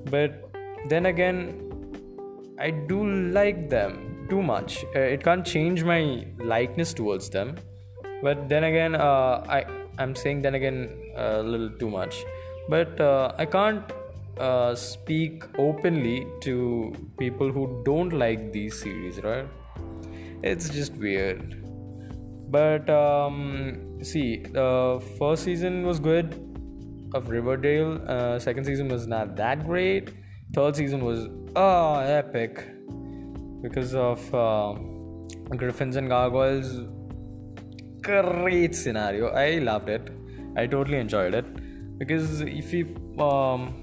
But 0.07 0.51
then 0.89 1.07
again, 1.07 1.73
I 2.59 2.71
do 2.71 3.07
like 3.07 3.69
them 3.69 4.27
too 4.29 4.43
much. 4.43 4.85
Uh, 4.95 5.01
it 5.01 5.23
can't 5.23 5.45
change 5.45 5.85
my 5.85 6.27
likeness 6.39 6.93
towards 6.93 7.31
them. 7.31 7.57
But 8.23 8.49
then 8.49 8.65
again, 8.65 8.95
uh, 8.95 9.45
I 9.49 9.65
I'm 9.99 10.15
saying 10.15 10.43
then 10.43 10.55
again 10.55 10.91
a 11.17 11.43
little 11.43 11.71
too 11.71 11.91
much. 11.91 12.25
But 12.69 13.01
uh, 13.01 13.33
I 13.39 13.47
can't 13.47 13.93
uh, 14.39 14.75
speak 14.75 15.45
openly 15.59 16.27
to 16.43 16.93
people 17.19 17.51
who 17.51 17.83
don't 17.85 18.13
like 18.13 18.53
these 18.53 18.81
series, 18.81 19.21
right? 19.23 19.47
It's 20.43 20.69
just 20.69 20.95
weird. 20.95 21.59
But 22.51 22.89
um, 22.91 23.99
see, 24.03 24.39
the 24.39 25.03
first 25.19 25.45
season 25.45 25.87
was 25.87 25.99
good 25.99 26.35
of 27.15 27.29
Riverdale. 27.29 28.01
Uh, 28.07 28.39
second 28.39 28.65
season 28.65 28.89
was 28.89 29.07
not 29.07 29.37
that 29.37 29.65
great. 29.67 30.13
Third 30.55 30.77
season 30.77 31.05
was 31.05 31.29
oh 31.57 32.01
epic 32.01 32.67
because 33.63 33.95
of 33.95 34.35
uh, 34.35 34.75
Gryphons 35.57 35.97
and 35.97 36.09
Gargoyles. 36.09 36.81
Great 38.03 38.75
scenario. 38.75 39.29
I 39.29 39.59
loved 39.59 39.89
it. 39.89 40.11
I 40.57 40.67
totally 40.67 40.99
enjoyed 40.99 41.35
it 41.35 41.47
because 41.99 42.41
if 42.43 42.73
you 42.73 42.97
um, 43.19 43.83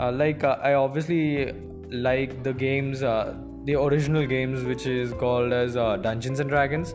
uh, 0.00 0.12
like, 0.12 0.44
uh, 0.44 0.58
I 0.62 0.74
obviously 0.74 1.52
like 1.90 2.42
the 2.42 2.52
games, 2.52 3.02
uh, 3.02 3.34
the 3.68 3.78
original 3.80 4.26
games, 4.26 4.64
which 4.64 4.86
is 4.86 5.12
called 5.12 5.52
as 5.52 5.76
uh, 5.76 5.96
Dungeons 5.96 6.40
and 6.40 6.48
Dragons. 6.48 6.94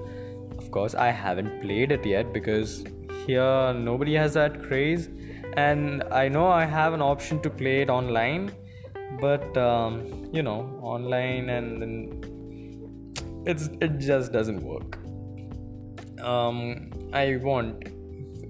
Of 0.58 0.72
course, 0.72 0.96
I 0.96 1.12
haven't 1.12 1.62
played 1.62 1.92
it 1.92 2.06
yet 2.06 2.34
because 2.34 2.84
here 3.28 3.74
nobody 3.74 4.14
has 4.16 4.34
that 4.34 4.62
craze, 4.64 5.10
and 5.56 6.04
I 6.12 6.28
know 6.28 6.48
I 6.48 6.66
have 6.66 6.94
an 6.94 7.02
option 7.02 7.42
to 7.42 7.50
play 7.50 7.82
it 7.82 7.90
online 7.90 8.52
but 9.20 9.56
um, 9.58 10.30
you 10.32 10.44
know 10.44 10.80
online 10.82 11.50
and 11.50 11.82
then 11.82 11.94
it's 13.46 13.70
it 13.82 13.98
just 14.00 14.32
doesn't 14.32 14.62
work 14.64 14.98
um, 16.22 16.90
i 17.14 17.36
want 17.38 17.90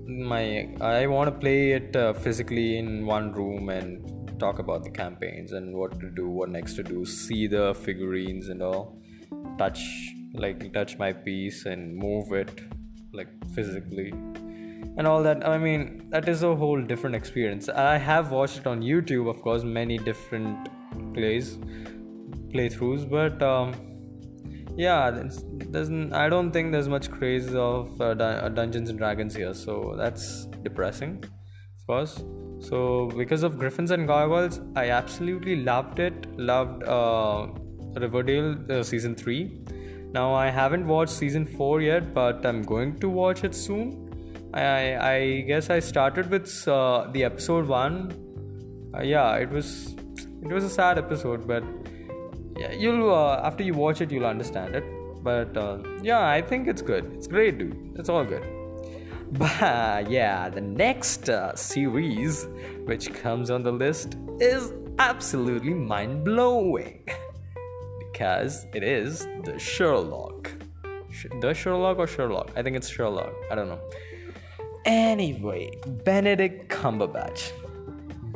my 0.07 0.69
i 0.81 1.07
want 1.07 1.27
to 1.33 1.39
play 1.39 1.71
it 1.71 1.95
uh, 1.95 2.13
physically 2.13 2.77
in 2.77 3.05
one 3.05 3.31
room 3.31 3.69
and 3.69 4.22
talk 4.43 4.59
about 4.59 4.83
the 4.83 4.93
campaigns 5.01 5.51
and 5.53 5.75
what 5.81 5.99
to 5.99 6.09
do 6.21 6.27
what 6.39 6.49
next 6.49 6.73
to 6.79 6.83
do 6.83 7.05
see 7.05 7.47
the 7.47 7.65
figurines 7.85 8.49
and 8.49 8.61
all 8.61 8.83
touch 9.57 9.81
like 10.45 10.71
touch 10.73 10.97
my 10.97 11.11
piece 11.27 11.65
and 11.65 11.95
move 11.95 12.33
it 12.33 12.63
like 13.13 13.29
physically 13.55 14.11
and 14.97 15.07
all 15.07 15.23
that. 15.23 15.47
I 15.47 15.57
mean 15.57 16.09
that 16.09 16.29
is 16.29 16.43
a 16.43 16.55
whole 16.55 16.81
different 16.81 17.15
experience. 17.15 17.69
I 17.69 17.97
have 17.97 18.31
watched 18.31 18.57
it 18.57 18.67
on 18.67 18.81
youtube 18.81 19.29
of 19.29 19.41
course 19.41 19.63
many 19.63 19.97
different 19.97 20.69
plays 21.13 21.57
playthroughs 22.53 23.09
but 23.09 23.41
um, 23.41 23.73
yeah 24.75 25.09
there's, 25.11 25.89
i 26.13 26.27
don't 26.29 26.51
think 26.51 26.71
there's 26.71 26.87
much 26.87 27.09
craze 27.09 27.53
of 27.55 27.99
uh, 27.99 28.05
uh, 28.05 28.49
dungeons 28.49 28.89
and 28.89 28.99
dragons 28.99 29.35
here 29.35 29.53
so 29.53 29.95
that's 29.97 30.45
depressing 30.67 31.23
of 31.23 31.87
course 31.87 32.23
so 32.69 32.79
because 33.21 33.43
of 33.47 33.57
gryphons 33.61 33.91
and 33.95 34.07
gargoyles 34.07 34.59
i 34.75 34.89
absolutely 34.99 35.57
loved 35.71 35.99
it 36.07 36.27
loved 36.51 36.83
uh, 36.83 37.47
riverdale 38.05 38.49
uh, 38.71 38.83
season 38.91 39.15
3 39.15 39.37
now 40.17 40.27
i 40.33 40.47
haven't 40.61 40.87
watched 40.95 41.13
season 41.23 41.45
4 41.45 41.81
yet 41.81 42.13
but 42.13 42.45
i'm 42.45 42.63
going 42.73 42.97
to 43.03 43.09
watch 43.09 43.43
it 43.49 43.55
soon 43.65 43.87
I, 44.53 45.13
I 45.13 45.41
guess 45.41 45.69
I 45.69 45.79
started 45.79 46.29
with 46.29 46.67
uh, 46.67 47.07
the 47.11 47.23
episode 47.23 47.67
one. 47.67 48.13
Uh, 48.95 49.01
yeah, 49.01 49.35
it 49.37 49.49
was 49.49 49.95
it 50.43 50.51
was 50.53 50.63
a 50.63 50.69
sad 50.69 50.99
episode, 50.99 51.47
but 51.47 51.63
you'll 52.77 53.11
uh, 53.13 53.41
after 53.43 53.63
you 53.63 53.73
watch 53.73 54.01
it, 54.01 54.11
you'll 54.11 54.27
understand 54.27 54.75
it. 54.75 54.83
But 55.23 55.57
uh, 55.57 55.79
yeah, 56.03 56.27
I 56.27 56.41
think 56.41 56.67
it's 56.67 56.83
good. 56.83 57.11
It's 57.15 57.25
great, 57.25 57.57
dude. 57.57 57.95
It's 57.97 58.09
all 58.09 58.23
good. 58.23 58.43
But 59.33 60.11
yeah, 60.11 60.49
the 60.49 60.61
next 60.61 61.27
uh, 61.27 61.55
series 61.55 62.47
which 62.85 63.11
comes 63.15 63.49
on 63.49 63.63
the 63.63 63.71
list 63.71 64.15
is 64.39 64.71
absolutely 64.99 65.73
mind 65.73 66.23
blowing 66.23 67.03
because 67.99 68.67
it 68.75 68.83
is 68.83 69.27
the 69.43 69.57
Sherlock. 69.57 70.51
The 71.41 71.53
Sherlock 71.53 71.97
or 71.97 72.05
Sherlock? 72.05 72.51
I 72.55 72.61
think 72.61 72.75
it's 72.75 72.87
Sherlock. 72.87 73.33
I 73.49 73.55
don't 73.55 73.69
know. 73.69 73.79
Anyway, 74.85 75.71
Benedict 76.03 76.69
Cumberbatch. 76.69 77.53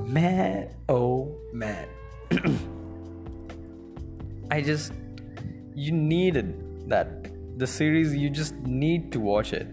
Man, 0.03 0.73
oh 0.89 1.35
man. 1.53 1.87
I 4.51 4.61
just. 4.61 4.93
You 5.75 5.91
needed 5.91 6.89
that. 6.89 7.29
The 7.59 7.67
series, 7.67 8.15
you 8.15 8.29
just 8.29 8.55
need 8.55 9.11
to 9.11 9.19
watch 9.19 9.53
it. 9.53 9.67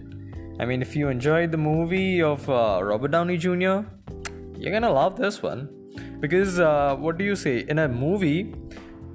I 0.61 0.65
mean, 0.67 0.83
if 0.83 0.95
you 0.95 1.09
enjoyed 1.09 1.51
the 1.51 1.59
movie 1.59 2.23
of 2.23 2.49
uh, 2.49 2.81
Robert 2.83 3.11
Downey 3.11 3.37
Jr., 3.37 3.81
you're 4.57 4.73
gonna 4.73 4.93
love 4.93 5.17
this 5.17 5.43
one. 5.43 5.69
Because, 6.21 6.61
uh, 6.61 6.97
what 6.97 7.19
do 7.19 7.25
you 7.25 7.37
say? 7.37 7.65
In 7.69 7.79
a 7.79 7.89
movie, 7.89 8.55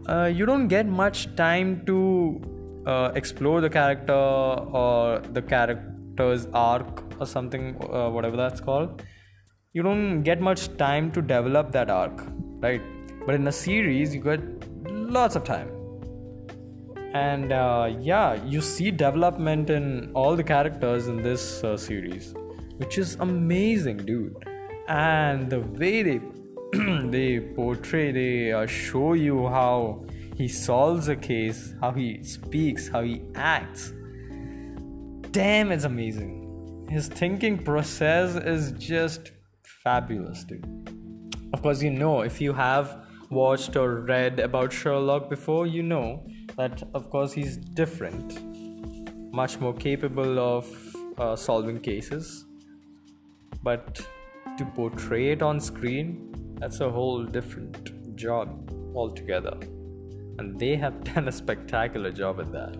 uh, 0.08 0.25
you 0.25 0.46
don't 0.46 0.67
get 0.67 0.86
much 0.86 1.34
time 1.36 1.86
to 1.86 2.41
uh, 2.86 3.12
explore 3.15 3.62
the 3.62 3.69
character 3.69 4.13
or 4.13 5.19
the 5.19 5.41
character's 5.41 6.48
arc 6.53 7.03
or 7.19 7.25
something, 7.25 7.75
uh, 7.91 8.10
whatever 8.10 8.36
that's 8.36 8.60
called, 8.60 9.03
you 9.74 9.81
don't 9.81 10.24
get 10.24 10.41
much 10.41 10.75
time 10.77 11.12
to 11.12 11.22
develop 11.22 11.72
that 11.72 11.89
arc, 11.89 12.25
right? 12.60 12.81
But 13.25 13.36
in 13.36 13.48
a 13.48 13.51
series, 13.51 14.13
you 14.13 14.22
get 14.22 14.41
lots 14.89 15.36
of 15.36 15.43
time. 15.43 15.78
And 17.13 17.51
uh, 17.51 17.92
yeah, 18.00 18.44
you 18.46 18.62
see 18.62 18.92
development 18.92 19.70
in 19.70 20.12
all 20.13 20.36
the 20.36 20.44
characters 20.44 21.08
in 21.08 21.22
this 21.24 21.63
uh, 21.63 21.75
series, 21.78 22.34
which 22.78 22.98
is 22.98 23.16
amazing, 23.20 23.98
dude. 23.98 24.36
And 24.88 25.50
the 25.50 25.60
way 25.60 26.04
they 26.04 26.22
they 27.10 27.39
portray, 27.56 28.12
they 28.12 28.51
uh, 28.51 28.68
show 28.68 29.13
you 29.13 29.48
how 29.48 30.06
he 30.36 30.48
solves 30.48 31.08
a 31.08 31.16
case, 31.16 31.74
how 31.82 31.92
he 31.92 32.24
speaks, 32.24 32.88
how 32.88 33.01
he 33.01 33.22
acts. 33.36 33.92
Damn, 35.32 35.72
it's 35.72 35.86
amazing 35.86 36.39
his 36.89 37.08
thinking 37.08 37.63
process 37.63 38.36
is 38.36 38.72
just 38.72 39.32
fabulous, 39.84 40.44
dude. 40.44 40.66
Of 41.54 41.62
course, 41.62 41.82
you 41.84 41.92
know, 41.92 42.22
if 42.22 42.42
you 42.42 42.51
have 42.54 43.06
watched 43.30 43.75
or 43.75 44.01
read 44.01 44.39
about 44.39 44.74
Sherlock 44.74 45.30
before, 45.30 45.68
you 45.68 45.84
know 45.84 46.25
that, 46.60 46.84
of 46.94 47.10
course, 47.10 47.32
he's 47.32 47.56
different, 47.56 48.39
much 49.34 49.60
more 49.60 49.74
capable 49.74 50.39
of 50.39 50.66
uh, 51.18 51.36
solving 51.36 51.80
cases. 51.80 52.46
But 53.63 54.01
to 54.58 54.66
portray 54.75 55.32
it 55.32 55.42
on 55.42 55.62
screen, 55.62 56.56
that's 56.60 56.82
a 56.82 56.89
whole 56.89 57.24
different 57.24 58.16
job 58.18 58.72
altogether. 58.94 59.58
And 60.38 60.60
they 60.60 60.75
have 60.75 61.01
done 61.13 61.30
a 61.30 61.32
spectacular 61.32 62.12
job 62.12 62.42
at 62.42 62.51
that. 62.51 62.75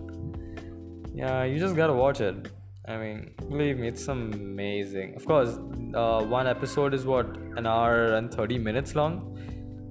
Yeah, 1.14 1.44
you 1.44 1.58
just 1.58 1.74
gotta 1.74 1.94
watch 1.94 2.20
it. 2.20 2.52
I 2.86 2.98
mean, 2.98 3.34
believe 3.48 3.78
me, 3.78 3.88
it's 3.88 4.08
amazing. 4.08 5.14
Of 5.16 5.24
course, 5.24 5.58
uh, 5.94 6.22
one 6.24 6.46
episode 6.46 6.92
is 6.92 7.06
what 7.06 7.26
an 7.56 7.66
hour 7.66 8.14
and 8.14 8.32
30 8.32 8.58
minutes 8.58 8.94
long, 8.94 9.38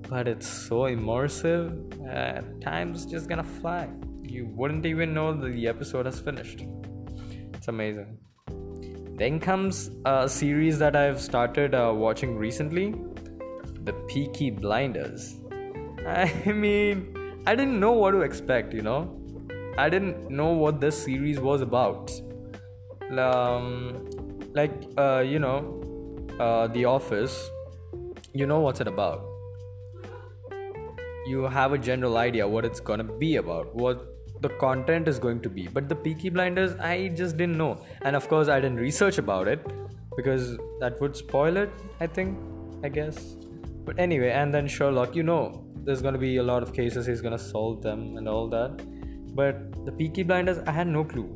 but 0.09 0.27
it's 0.27 0.47
so 0.47 0.81
immersive. 0.95 1.69
Uh, 2.13 2.41
time's 2.61 3.05
just 3.05 3.29
gonna 3.29 3.43
fly. 3.61 3.87
you 4.23 4.45
wouldn't 4.57 4.85
even 4.85 5.13
know 5.13 5.33
that 5.33 5.53
the 5.53 5.67
episode 5.67 6.05
has 6.05 6.19
finished. 6.19 6.63
It's 7.53 7.67
amazing. 7.67 8.17
Then 9.19 9.39
comes 9.39 9.89
a 10.05 10.29
series 10.29 10.77
that 10.79 10.95
I've 10.95 11.19
started 11.19 11.73
uh, 11.75 11.91
watching 11.93 12.35
recently 12.37 12.93
The 13.83 13.93
Peaky 14.07 14.49
Blinders. 14.49 15.35
I 16.07 16.51
mean, 16.53 17.41
I 17.45 17.55
didn't 17.55 17.79
know 17.79 17.91
what 17.91 18.11
to 18.11 18.21
expect, 18.21 18.73
you 18.73 18.81
know. 18.81 19.01
I 19.77 19.89
didn't 19.89 20.29
know 20.29 20.51
what 20.51 20.79
this 20.79 21.03
series 21.03 21.39
was 21.39 21.61
about. 21.61 22.11
Um, 23.11 24.09
like, 24.53 24.71
uh, 24.97 25.23
you 25.25 25.39
know, 25.39 25.57
uh, 26.39 26.67
The 26.67 26.85
Office, 26.85 27.49
you 28.33 28.45
know 28.45 28.59
what's 28.59 28.79
it 28.79 28.87
about. 28.87 29.28
You 31.29 31.43
have 31.43 31.73
a 31.73 31.77
general 31.77 32.17
idea 32.17 32.47
what 32.47 32.65
it's 32.65 32.79
gonna 32.79 33.09
be 33.23 33.35
about, 33.37 33.75
what 33.75 34.05
the 34.41 34.49
content 34.61 35.07
is 35.07 35.19
going 35.19 35.41
to 35.41 35.49
be. 35.49 35.67
But 35.67 35.89
the 35.89 35.95
Peaky 35.95 36.29
Blinders, 36.29 36.75
I 36.79 37.09
just 37.09 37.37
didn't 37.37 37.57
know, 37.57 37.71
and 38.01 38.15
of 38.15 38.27
course, 38.27 38.47
I 38.47 38.59
didn't 38.59 38.77
research 38.77 39.17
about 39.17 39.47
it 39.47 39.65
because 40.15 40.57
that 40.79 40.99
would 41.01 41.15
spoil 41.15 41.57
it. 41.57 41.69
I 41.99 42.07
think, 42.07 42.37
I 42.83 42.89
guess. 42.89 43.35
But 43.85 43.99
anyway, 43.99 44.31
and 44.31 44.53
then 44.53 44.67
Sherlock, 44.67 45.15
you 45.15 45.23
know, 45.23 45.41
there's 45.83 46.01
gonna 46.01 46.17
be 46.17 46.37
a 46.37 46.43
lot 46.43 46.63
of 46.63 46.73
cases. 46.73 47.05
He's 47.05 47.21
gonna 47.21 47.43
solve 47.45 47.81
them 47.81 48.17
and 48.17 48.27
all 48.27 48.47
that. 48.49 48.81
But 49.35 49.85
the 49.85 49.91
Peaky 49.91 50.23
Blinders, 50.23 50.59
I 50.67 50.71
had 50.71 50.87
no 50.87 51.03
clue. 51.03 51.33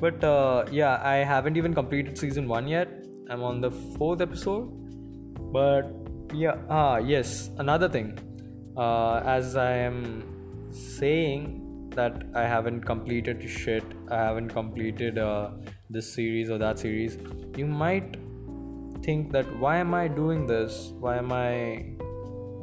But 0.00 0.24
uh, 0.24 0.66
yeah, 0.70 1.00
I 1.02 1.16
haven't 1.16 1.56
even 1.56 1.74
completed 1.74 2.18
season 2.18 2.48
one 2.48 2.68
yet. 2.68 2.88
I'm 3.30 3.42
on 3.42 3.60
the 3.60 3.70
fourth 3.96 4.20
episode. 4.20 4.68
But 5.52 5.90
yeah, 6.34 6.56
ah, 6.68 6.98
yes, 6.98 7.50
another 7.58 7.88
thing. 7.88 8.18
Uh, 8.76 9.16
as 9.24 9.56
I 9.56 9.72
am 9.72 10.24
saying 10.70 11.90
that 11.94 12.24
I 12.34 12.42
haven't 12.42 12.82
completed 12.82 13.48
shit, 13.48 13.84
I 14.10 14.16
haven't 14.16 14.48
completed 14.48 15.18
uh, 15.18 15.50
this 15.90 16.12
series 16.12 16.48
or 16.48 16.58
that 16.58 16.78
series, 16.78 17.18
you 17.56 17.66
might 17.66 18.16
think 19.02 19.32
that 19.32 19.46
why 19.58 19.76
am 19.76 19.92
I 19.94 20.08
doing 20.08 20.46
this? 20.46 20.92
Why 20.98 21.18
am 21.18 21.32
I 21.32 21.94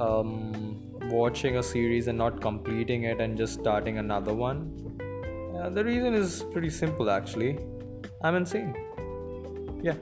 um, 0.03 0.81
watching 1.09 1.57
a 1.57 1.63
series 1.63 2.07
and 2.07 2.17
not 2.17 2.41
completing 2.41 3.03
it 3.03 3.21
and 3.21 3.37
just 3.37 3.59
starting 3.59 3.99
another 3.99 4.33
one? 4.33 4.75
Uh, 5.55 5.69
the 5.69 5.83
reason 5.83 6.13
is 6.15 6.43
pretty 6.51 6.69
simple 6.69 7.09
actually. 7.11 7.59
I'm 8.23 8.35
insane. 8.35 8.73
Yeah. 9.83 9.95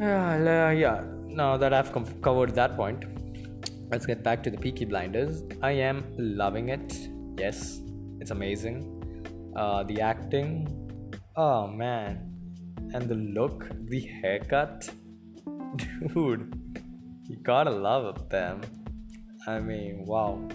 Uh, 0.00 0.70
yeah, 0.70 1.04
now 1.26 1.56
that 1.56 1.72
I've 1.72 1.92
com- 1.92 2.20
covered 2.20 2.54
that 2.54 2.76
point, 2.76 3.04
let's 3.90 4.04
get 4.04 4.22
back 4.22 4.42
to 4.42 4.50
the 4.50 4.58
Peaky 4.58 4.84
Blinders. 4.84 5.42
I 5.62 5.72
am 5.72 6.04
loving 6.18 6.68
it. 6.68 7.08
Yes, 7.38 7.80
it's 8.20 8.30
amazing. 8.30 8.94
Uh, 9.56 9.82
the 9.84 10.00
acting, 10.00 10.68
oh 11.36 11.66
man, 11.66 12.32
and 12.92 13.08
the 13.08 13.14
look, 13.14 13.68
the 13.88 14.00
haircut, 14.00 14.88
dude, 16.14 16.54
you 17.28 17.36
gotta 17.36 17.70
love 17.70 18.28
them. 18.28 18.60
I 19.46 19.60
mean, 19.60 20.04
wow. 20.04 20.46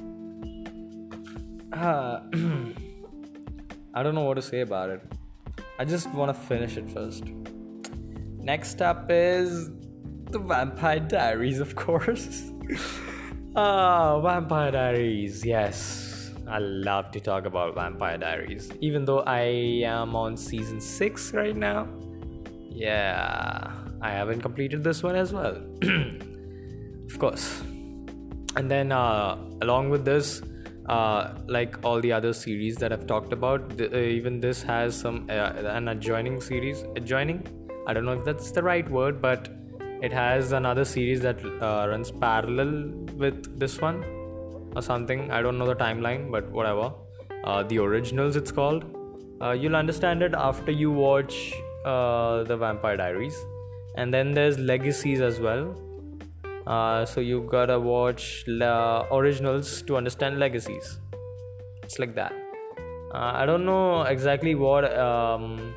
Uh, 1.73 2.21
I 3.95 4.03
don't 4.03 4.15
know 4.15 4.23
what 4.23 4.35
to 4.35 4.41
say 4.41 4.61
about 4.61 4.89
it. 4.89 5.01
I 5.79 5.85
just 5.85 6.07
want 6.11 6.33
to 6.33 6.39
finish 6.39 6.77
it 6.77 6.89
first. 6.89 7.25
Next 8.37 8.81
up 8.81 9.07
is 9.09 9.69
the 10.29 10.39
Vampire 10.39 10.99
Diaries, 10.99 11.59
of 11.59 11.75
course. 11.75 12.51
Ah, 13.55 14.19
Vampire 14.19 14.71
Diaries, 14.71 15.45
yes. 15.45 16.31
I 16.47 16.57
love 16.57 17.11
to 17.11 17.19
talk 17.19 17.45
about 17.45 17.75
Vampire 17.75 18.17
Diaries. 18.17 18.71
Even 18.81 19.05
though 19.05 19.19
I 19.19 19.41
am 19.85 20.15
on 20.15 20.35
season 20.35 20.81
6 20.81 21.33
right 21.33 21.55
now. 21.55 21.87
Yeah, 22.71 23.71
I 24.01 24.09
haven't 24.09 24.41
completed 24.41 24.83
this 24.83 25.03
one 25.03 25.15
as 25.15 25.33
well. 25.33 25.55
of 25.83 27.19
course. 27.19 27.61
And 28.55 28.71
then, 28.71 28.91
uh, 28.91 29.37
along 29.61 29.91
with 29.91 30.03
this, 30.03 30.41
uh, 30.89 31.35
like 31.47 31.77
all 31.85 32.01
the 32.01 32.11
other 32.11 32.33
series 32.33 32.77
that 32.77 32.91
I've 32.91 33.05
talked 33.05 33.33
about, 33.33 33.77
th- 33.77 33.93
uh, 33.93 33.97
even 33.97 34.39
this 34.39 34.63
has 34.63 34.95
some 34.95 35.27
uh, 35.29 35.53
an 35.77 35.89
adjoining 35.89 36.41
series. 36.41 36.85
Adjoining? 36.95 37.45
I 37.85 37.93
don't 37.93 38.05
know 38.05 38.13
if 38.13 38.25
that's 38.25 38.49
the 38.49 38.63
right 38.63 38.89
word, 38.89 39.21
but 39.21 39.49
it 40.03 40.11
has 40.11 40.51
another 40.51 40.83
series 40.83 41.21
that 41.21 41.43
uh, 41.61 41.87
runs 41.89 42.11
parallel 42.11 42.71
with 43.15 43.57
this 43.57 43.79
one 43.79 44.03
or 44.75 44.81
something. 44.81 45.31
I 45.31 45.41
don't 45.41 45.57
know 45.57 45.65
the 45.65 45.75
timeline, 45.75 46.29
but 46.29 46.49
whatever. 46.51 46.91
Uh, 47.45 47.63
the 47.63 47.79
originals, 47.79 48.35
it's 48.35 48.51
called. 48.51 48.83
Uh, 49.41 49.51
you'll 49.51 49.77
understand 49.77 50.21
it 50.21 50.33
after 50.33 50.71
you 50.71 50.91
watch 50.91 51.53
uh, 51.85 52.43
the 52.43 52.57
Vampire 52.57 52.97
Diaries, 52.97 53.37
and 53.95 54.13
then 54.13 54.33
there's 54.33 54.59
Legacies 54.59 55.21
as 55.21 55.39
well. 55.39 55.73
Uh, 56.67 57.05
so 57.05 57.21
you 57.21 57.47
gotta 57.49 57.79
watch 57.79 58.43
the 58.45 59.07
originals 59.11 59.81
to 59.83 59.95
understand 59.95 60.37
Legacies. 60.37 60.99
It's 61.83 61.97
like 61.97 62.13
that. 62.15 62.33
Uh, 63.13 63.31
I 63.35 63.45
don't 63.45 63.65
know 63.65 64.03
exactly 64.03 64.55
what 64.55 64.85
um, 64.97 65.73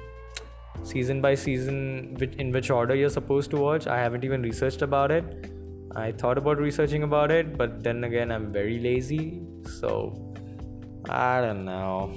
season 0.87 1.21
by 1.21 1.35
season 1.35 2.17
in 2.39 2.53
which 2.53 2.71
order 2.71 2.95
you're 2.95 3.11
supposed 3.11 3.51
to 3.51 3.57
watch. 3.57 3.87
I 3.87 3.99
haven't 3.99 4.25
even 4.25 4.43
researched 4.43 4.83
about 4.83 5.11
it. 5.11 5.51
I 5.95 6.13
thought 6.13 6.39
about 6.39 6.59
researching 6.59 7.03
about 7.03 7.31
it, 7.31 7.57
but 7.57 7.83
then 7.83 8.05
again, 8.05 8.31
I'm 8.31 8.53
very 8.53 8.79
lazy, 8.79 9.43
so 9.81 10.35
I 11.09 11.41
don't 11.41 11.65
know. 11.65 12.13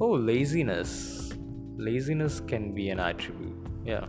Oh, 0.00 0.12
laziness. 0.12 1.32
Laziness 1.76 2.40
can 2.40 2.72
be 2.72 2.90
an 2.90 3.00
attribute. 3.00 3.56
Yeah. 3.84 4.06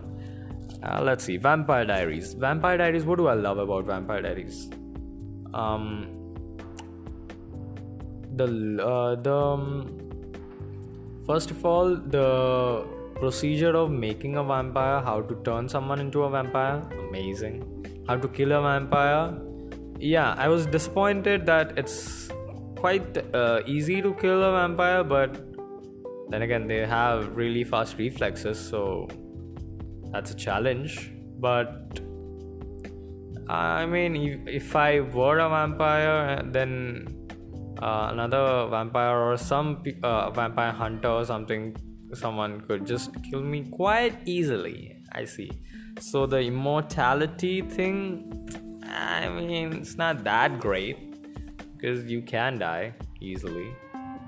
Uh, 0.83 1.01
let's 1.03 1.23
see. 1.23 1.37
Vampire 1.37 1.85
Diaries. 1.85 2.33
Vampire 2.33 2.77
Diaries. 2.77 3.05
What 3.05 3.17
do 3.17 3.27
I 3.27 3.33
love 3.33 3.57
about 3.57 3.85
Vampire 3.85 4.21
Diaries? 4.21 4.69
Um, 5.53 6.07
the 8.35 8.45
uh, 8.83 9.15
the 9.15 9.35
um, 9.35 9.99
first 11.25 11.49
of 11.49 11.65
all 11.65 11.95
the 11.95 12.87
procedure 13.19 13.75
of 13.75 13.91
making 13.91 14.38
a 14.38 14.43
vampire, 14.43 15.01
how 15.01 15.21
to 15.21 15.36
turn 15.43 15.67
someone 15.67 15.99
into 15.99 16.23
a 16.23 16.30
vampire, 16.30 16.82
amazing. 17.10 17.63
How 18.08 18.17
to 18.17 18.27
kill 18.27 18.51
a 18.51 18.62
vampire, 18.62 19.38
yeah. 19.99 20.36
I 20.38 20.47
was 20.47 20.65
disappointed 20.65 21.45
that 21.45 21.77
it's 21.77 22.30
quite 22.75 23.17
uh, 23.36 23.62
easy 23.65 24.01
to 24.01 24.13
kill 24.15 24.43
a 24.43 24.51
vampire, 24.51 25.03
but 25.03 25.43
then 26.30 26.41
again 26.41 26.67
they 26.67 26.86
have 26.86 27.36
really 27.36 27.63
fast 27.63 27.97
reflexes, 27.97 28.60
so 28.60 29.08
that's 30.12 30.32
a 30.32 30.36
challenge. 30.36 31.12
But 31.39 31.99
I 33.49 33.86
mean, 33.86 34.15
if, 34.15 34.47
if 34.47 34.75
I 34.75 34.99
were 34.99 35.39
a 35.39 35.49
vampire, 35.49 36.43
then 36.43 37.08
uh, 37.82 38.10
another 38.12 38.67
vampire 38.69 39.17
or 39.17 39.38
some 39.38 39.84
uh, 40.03 40.30
vampire 40.32 40.71
hunter 40.71 41.10
or 41.10 41.25
something 41.25 41.75
someone 42.13 42.61
could 42.61 42.85
just 42.85 43.11
kill 43.29 43.41
me 43.41 43.63
quite 43.69 44.19
easily 44.25 44.97
i 45.11 45.25
see. 45.25 45.51
So 45.99 46.25
the 46.25 46.39
immortality 46.39 47.61
thing 47.61 48.01
i 48.85 49.27
mean 49.27 49.73
it's 49.73 49.95
not 49.97 50.23
that 50.23 50.59
great 50.59 51.07
because 51.77 52.05
you 52.05 52.21
can 52.21 52.57
die 52.59 52.93
easily. 53.21 53.75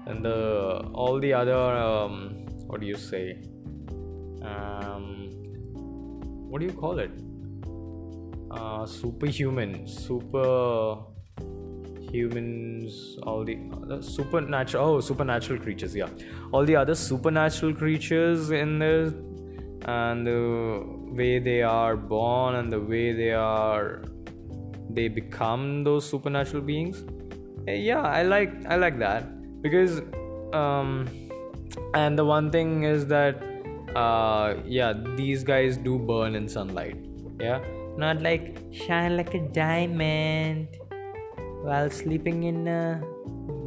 And 0.06 0.26
the 0.26 0.90
all 0.94 1.20
the 1.20 1.34
other 1.34 1.56
um, 1.56 2.46
what 2.68 2.82
do 2.82 2.88
you 2.88 2.96
say? 2.96 3.42
Um, 4.42 5.30
what 6.50 6.60
do 6.60 6.66
you 6.66 6.74
call 6.74 7.00
it? 7.00 7.12
Uh, 8.52 8.86
superhuman 8.86 9.88
super 9.88 10.98
humans 12.12 13.18
all 13.24 13.44
the 13.44 13.58
uh, 13.92 14.02
supernatural 14.02 14.86
oh 14.86 15.00
supernatural 15.00 15.60
creatures 15.60 15.96
yeah. 15.96 16.10
All 16.52 16.66
the 16.66 16.76
other 16.76 16.96
supernatural 16.96 17.74
creatures 17.74 18.52
in 18.52 18.80
this 18.80 19.14
and 19.86 20.28
the 20.28 20.84
way 21.20 21.40
they 21.40 21.62
are 21.62 21.96
born 21.96 22.56
and 22.56 22.72
the 22.72 22.80
way 22.80 23.14
they 23.14 23.32
are 23.32 24.04
they 24.90 25.08
become 25.08 25.84
those 25.84 26.10
supernatural 26.10 26.64
beings. 26.64 27.04
Eh, 27.68 27.76
yeah 27.76 28.02
i 28.02 28.24
like 28.24 28.54
i 28.68 28.76
like 28.76 29.00
that. 29.00 29.24
Because 29.62 30.02
um 30.54 31.08
and 31.94 32.18
the 32.18 32.26
one 32.26 32.50
thing 32.52 32.84
is 32.84 33.06
that 33.08 33.44
uh 33.96 34.56
yeah 34.66 34.94
these 35.16 35.44
guys 35.44 35.78
do 35.78 36.00
burn 36.00 36.36
in 36.36 36.48
sunlight 36.48 36.98
yeah. 37.40 37.60
Not 37.98 38.22
like 38.22 38.58
shine 38.72 39.18
like 39.18 39.34
a 39.34 39.40
diamond 39.40 40.68
while 41.62 41.90
sleeping 41.90 42.44
in 42.44 42.66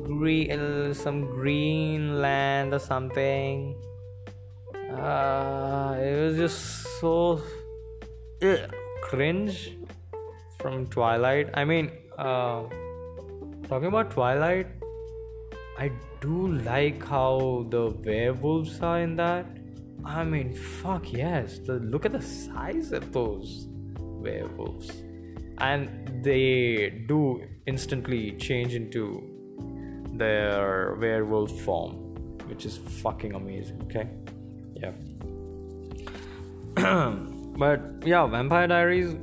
green, 0.04 0.94
some 0.94 1.26
green 1.26 2.20
land 2.20 2.74
or 2.74 2.78
something. 2.78 3.76
Uh, 4.74 5.96
it 5.98 6.16
was 6.20 6.36
just 6.36 7.00
so 7.00 7.40
ugh, 8.42 8.74
cringe 9.02 9.76
from 10.58 10.86
Twilight. 10.86 11.48
I 11.54 11.64
mean, 11.64 11.90
uh, 12.18 12.64
talking 13.68 13.88
about 13.88 14.10
Twilight, 14.10 14.66
I 15.78 15.90
do 16.20 16.48
like 16.48 17.04
how 17.04 17.66
the 17.70 17.90
werewolves 18.04 18.80
are 18.80 19.00
in 19.00 19.16
that. 19.16 19.46
I 20.04 20.24
mean, 20.24 20.54
fuck 20.54 21.12
yes. 21.12 21.58
The, 21.58 21.74
look 21.74 22.04
at 22.04 22.12
the 22.12 22.22
size 22.22 22.92
of 22.92 23.12
those 23.12 23.68
werewolves. 23.98 24.90
And 25.58 26.22
they 26.22 27.04
do 27.06 27.42
instantly 27.66 28.32
change 28.32 28.74
into 28.74 29.22
their 30.14 30.96
werewolf 31.00 31.60
form, 31.60 31.92
which 32.48 32.66
is 32.66 32.76
fucking 32.76 33.34
amazing, 33.34 33.80
okay? 33.84 34.08
Yeah. 34.74 34.92
but 37.56 37.80
yeah, 38.04 38.26
Vampire 38.26 38.66
Diaries. 38.66 39.14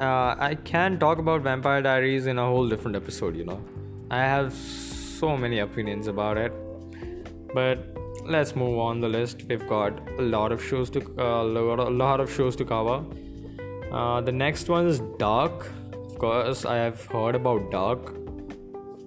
Uh, 0.00 0.36
I 0.38 0.56
can 0.64 0.98
talk 0.98 1.18
about 1.18 1.42
Vampire 1.42 1.82
Diaries 1.82 2.26
in 2.26 2.38
a 2.38 2.46
whole 2.46 2.68
different 2.68 2.96
episode, 2.96 3.36
you 3.36 3.44
know. 3.44 3.60
I 4.10 4.18
have 4.18 4.52
so 4.52 5.36
many 5.36 5.58
opinions 5.58 6.06
about 6.06 6.36
it, 6.38 6.52
but 7.52 7.96
let's 8.24 8.54
move 8.54 8.78
on 8.78 9.00
the 9.00 9.08
list. 9.08 9.44
We've 9.48 9.66
got 9.66 9.98
a 10.18 10.22
lot 10.22 10.52
of 10.52 10.62
shows 10.62 10.90
to 10.90 11.00
uh, 11.18 11.42
a 11.42 11.90
lot 11.90 12.20
of 12.20 12.32
shows 12.32 12.54
to 12.56 12.64
cover. 12.64 13.04
Uh, 13.90 14.20
the 14.20 14.32
next 14.32 14.68
one 14.68 14.86
is 14.86 15.00
Dark. 15.18 15.66
Course, 16.18 16.64
I 16.64 16.74
have 16.78 17.04
heard 17.06 17.36
about 17.36 17.70
Dark, 17.70 18.12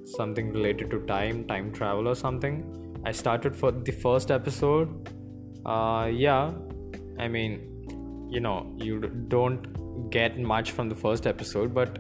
something 0.06 0.54
related 0.54 0.90
to 0.92 1.00
time, 1.08 1.46
time 1.46 1.74
travel, 1.74 2.08
or 2.08 2.16
something. 2.16 2.64
I 3.06 3.12
started 3.12 3.54
for 3.54 3.70
the 3.70 3.92
first 3.92 4.32
episode. 4.32 5.10
Uh, 5.66 6.10
yeah, 6.10 6.52
I 7.20 7.28
mean, 7.28 8.30
you 8.30 8.40
know, 8.40 8.72
you 8.78 9.02
don't 9.28 10.10
get 10.10 10.40
much 10.40 10.72
from 10.72 10.88
the 10.88 10.96
first 10.96 11.28
episode, 11.28 11.74
but 11.74 12.00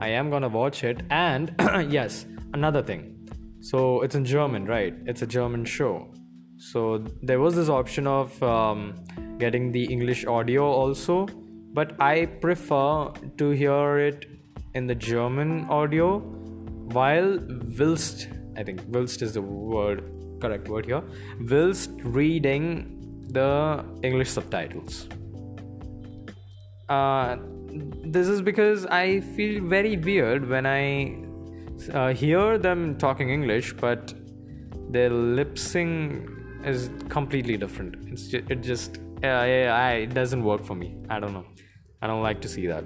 I 0.00 0.08
am 0.08 0.28
gonna 0.28 0.48
watch 0.48 0.82
it. 0.82 1.02
And 1.08 1.54
yes, 1.88 2.26
another 2.52 2.82
thing. 2.82 3.28
So 3.60 4.02
it's 4.02 4.16
in 4.16 4.24
German, 4.24 4.64
right? 4.64 4.94
It's 5.06 5.22
a 5.22 5.26
German 5.26 5.64
show. 5.66 6.12
So 6.56 7.04
there 7.22 7.38
was 7.38 7.54
this 7.54 7.68
option 7.68 8.08
of 8.08 8.42
um, 8.42 8.94
getting 9.38 9.70
the 9.70 9.84
English 9.84 10.26
audio 10.26 10.64
also, 10.64 11.26
but 11.72 11.94
I 12.00 12.26
prefer 12.26 13.12
to 13.36 13.50
hear 13.50 13.98
it 13.98 14.26
in 14.78 14.86
the 14.86 14.94
German 14.94 15.50
audio 15.78 16.08
while 16.98 17.32
whilst 17.78 18.28
I 18.56 18.62
think 18.62 18.82
whilst 18.96 19.22
is 19.26 19.34
the 19.38 19.42
word 19.42 20.02
correct 20.42 20.68
word 20.74 20.86
here 20.86 21.02
whilst 21.52 21.90
reading 22.18 22.66
the 23.38 23.84
English 24.02 24.30
subtitles. 24.30 25.08
Uh, 26.88 27.36
this 28.16 28.28
is 28.28 28.40
because 28.40 28.86
I 28.86 29.20
feel 29.20 29.62
very 29.62 29.96
weird 29.96 30.48
when 30.48 30.64
I 30.66 31.24
uh, 31.92 32.14
hear 32.14 32.56
them 32.56 32.96
talking 32.96 33.28
English, 33.30 33.74
but 33.74 34.14
their 34.90 35.10
lip 35.10 35.58
sync 35.58 36.30
is 36.64 36.90
completely 37.08 37.56
different. 37.56 37.96
It's 38.10 38.28
just, 38.28 38.50
it 38.50 38.62
just 38.62 38.98
uh, 39.22 39.26
I, 39.26 39.90
it 40.06 40.14
doesn't 40.14 40.42
work 40.42 40.64
for 40.64 40.74
me. 40.74 40.96
I 41.10 41.20
don't 41.20 41.34
know. 41.34 41.46
I 42.00 42.06
don't 42.06 42.22
like 42.22 42.40
to 42.42 42.48
see 42.48 42.66
that. 42.68 42.84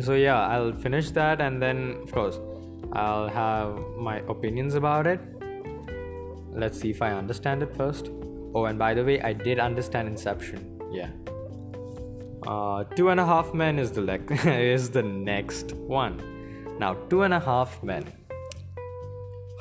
So 0.00 0.14
yeah, 0.14 0.46
I'll 0.48 0.72
finish 0.72 1.10
that 1.12 1.40
and 1.40 1.62
then 1.62 1.98
of 2.02 2.12
course 2.12 2.38
I'll 2.92 3.28
have 3.28 3.78
my 3.96 4.18
opinions 4.28 4.74
about 4.74 5.06
it. 5.06 5.20
Let's 6.52 6.80
see 6.80 6.90
if 6.90 7.02
I 7.02 7.12
understand 7.12 7.62
it 7.62 7.74
first. 7.76 8.10
Oh, 8.54 8.66
and 8.66 8.78
by 8.78 8.94
the 8.94 9.04
way, 9.04 9.20
I 9.20 9.32
did 9.32 9.58
understand 9.58 10.06
Inception. 10.06 10.80
Yeah. 10.92 11.10
Uh, 12.46 12.84
two 12.84 13.08
and 13.08 13.18
a 13.18 13.26
half 13.26 13.52
men 13.52 13.78
is 13.78 13.90
the 13.90 14.02
le- 14.02 14.34
is 14.46 14.90
the 14.90 15.02
next 15.02 15.72
one. 15.72 16.22
Now, 16.78 16.94
two 17.08 17.22
and 17.22 17.34
a 17.34 17.40
half 17.40 17.82
men. 17.82 18.04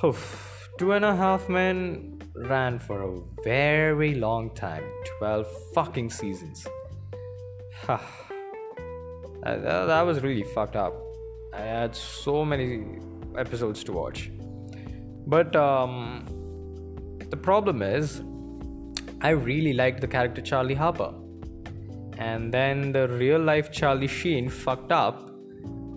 Oof. 0.04 0.70
Two 0.78 0.92
and 0.92 1.06
a 1.06 1.16
half 1.16 1.50
men 1.50 2.22
ran 2.36 2.78
for 2.78 3.02
a 3.02 3.20
very 3.44 4.16
long 4.16 4.50
time 4.52 4.84
12 5.20 5.48
fucking 5.74 6.10
seasons. 6.10 6.68
that, 9.44 9.86
that 9.88 10.02
was 10.06 10.22
really 10.22 10.44
fucked 10.44 10.76
up. 10.76 10.94
I 11.54 11.62
had 11.62 11.96
so 11.96 12.44
many 12.44 13.00
episodes 13.38 13.84
to 13.86 13.92
watch. 13.92 14.32
But 15.28 15.56
um, 15.56 16.26
the 17.30 17.38
problem 17.38 17.82
is, 17.82 18.22
I 19.22 19.30
really 19.30 19.74
liked 19.74 20.02
the 20.02 20.08
character 20.08 20.42
Charlie 20.42 20.74
Harper. 20.74 21.14
And 22.18 22.54
then 22.54 22.92
the 22.92 23.08
real 23.08 23.40
life 23.40 23.72
Charlie 23.72 24.08
Sheen 24.08 24.50
fucked 24.50 24.92
up 24.92 25.30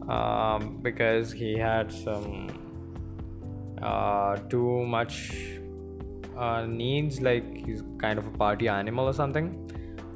um, 0.08 0.80
because 0.82 1.32
he 1.32 1.58
had 1.58 1.92
some 1.92 2.48
uh, 3.82 4.36
too 4.36 4.84
much 4.86 5.32
uh, 6.36 6.64
needs, 6.66 7.20
like 7.20 7.66
he's 7.66 7.82
kind 7.98 8.18
of 8.18 8.26
a 8.26 8.30
party 8.30 8.68
animal 8.68 9.08
or 9.08 9.12
something. 9.12 9.70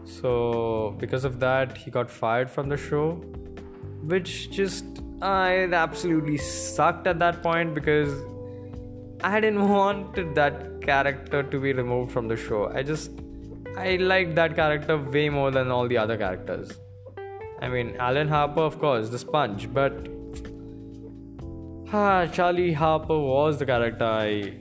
So, 0.04 0.96
because 0.98 1.24
of 1.24 1.40
that, 1.40 1.76
he 1.76 1.90
got 1.90 2.10
fired 2.10 2.50
from 2.50 2.68
the 2.68 2.76
show, 2.76 3.12
which 4.02 4.50
just 4.50 4.84
I 5.22 5.68
absolutely 5.72 6.38
sucked 6.38 7.06
at 7.06 7.18
that 7.18 7.42
point 7.42 7.74
because 7.74 8.22
I 9.22 9.40
didn't 9.40 9.68
want 9.76 10.34
that 10.34 10.80
character 10.82 11.42
to 11.42 11.60
be 11.60 11.72
removed 11.72 12.12
from 12.12 12.28
the 12.28 12.36
show. 12.36 12.70
I 12.74 12.82
just 12.82 13.10
I 13.76 13.96
liked 13.96 14.34
that 14.34 14.56
character 14.56 14.96
way 14.98 15.28
more 15.28 15.50
than 15.50 15.70
all 15.70 15.86
the 15.86 15.98
other 15.98 16.16
characters. 16.16 16.72
I 17.60 17.68
mean, 17.68 17.94
Alan 17.98 18.26
Harper, 18.28 18.62
of 18.62 18.78
course, 18.78 19.10
the 19.10 19.18
sponge, 19.18 19.72
but 19.72 20.08
ah, 21.92 22.26
Charlie 22.26 22.72
Harper 22.72 23.18
was 23.18 23.58
the 23.58 23.66
character 23.66 24.04
I 24.04 24.54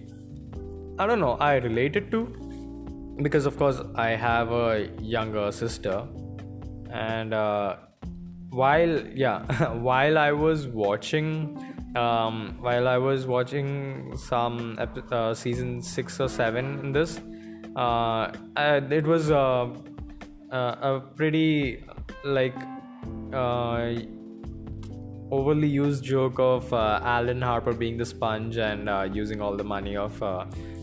I 0.99 1.08
don't 1.08 1.21
know 1.21 1.38
I 1.39 1.56
related 1.56 2.12
to 2.12 2.49
because 3.21 3.45
of 3.45 3.58
course 3.58 3.82
I 3.95 4.10
have 4.10 4.51
a 4.51 4.89
younger 5.01 5.51
sister, 5.51 6.08
and 6.91 7.34
uh, 7.34 7.77
while 8.49 9.08
yeah, 9.08 9.43
while 9.89 10.17
I 10.17 10.32
was 10.32 10.67
watching 10.67 11.58
um, 11.95 12.58
while 12.60 12.88
I 12.88 12.97
was 12.97 13.25
watching 13.25 14.15
some 14.15 14.77
ep- 14.79 15.12
uh, 15.12 15.34
season 15.34 15.82
six 15.82 16.19
or 16.19 16.29
seven 16.29 16.79
in 16.79 16.91
this, 16.91 17.19
uh, 17.75 18.32
I, 18.55 18.82
it 18.91 19.05
was 19.05 19.32
uh, 19.32 19.69
uh 20.51 20.75
a 20.82 20.99
pretty 21.15 21.84
like 22.23 22.55
uh, 23.34 23.93
overly 25.32 25.68
used 25.68 26.04
joke 26.04 26.39
of 26.39 26.72
uh, 26.74 27.00
Alan 27.04 27.42
Harper 27.42 27.74
being 27.74 27.98
the 27.98 28.06
sponge 28.06 28.58
and 28.58 29.15
using 29.15 29.42
all 29.42 29.56
the 29.56 29.63
money 29.63 29.96
of 29.96 30.20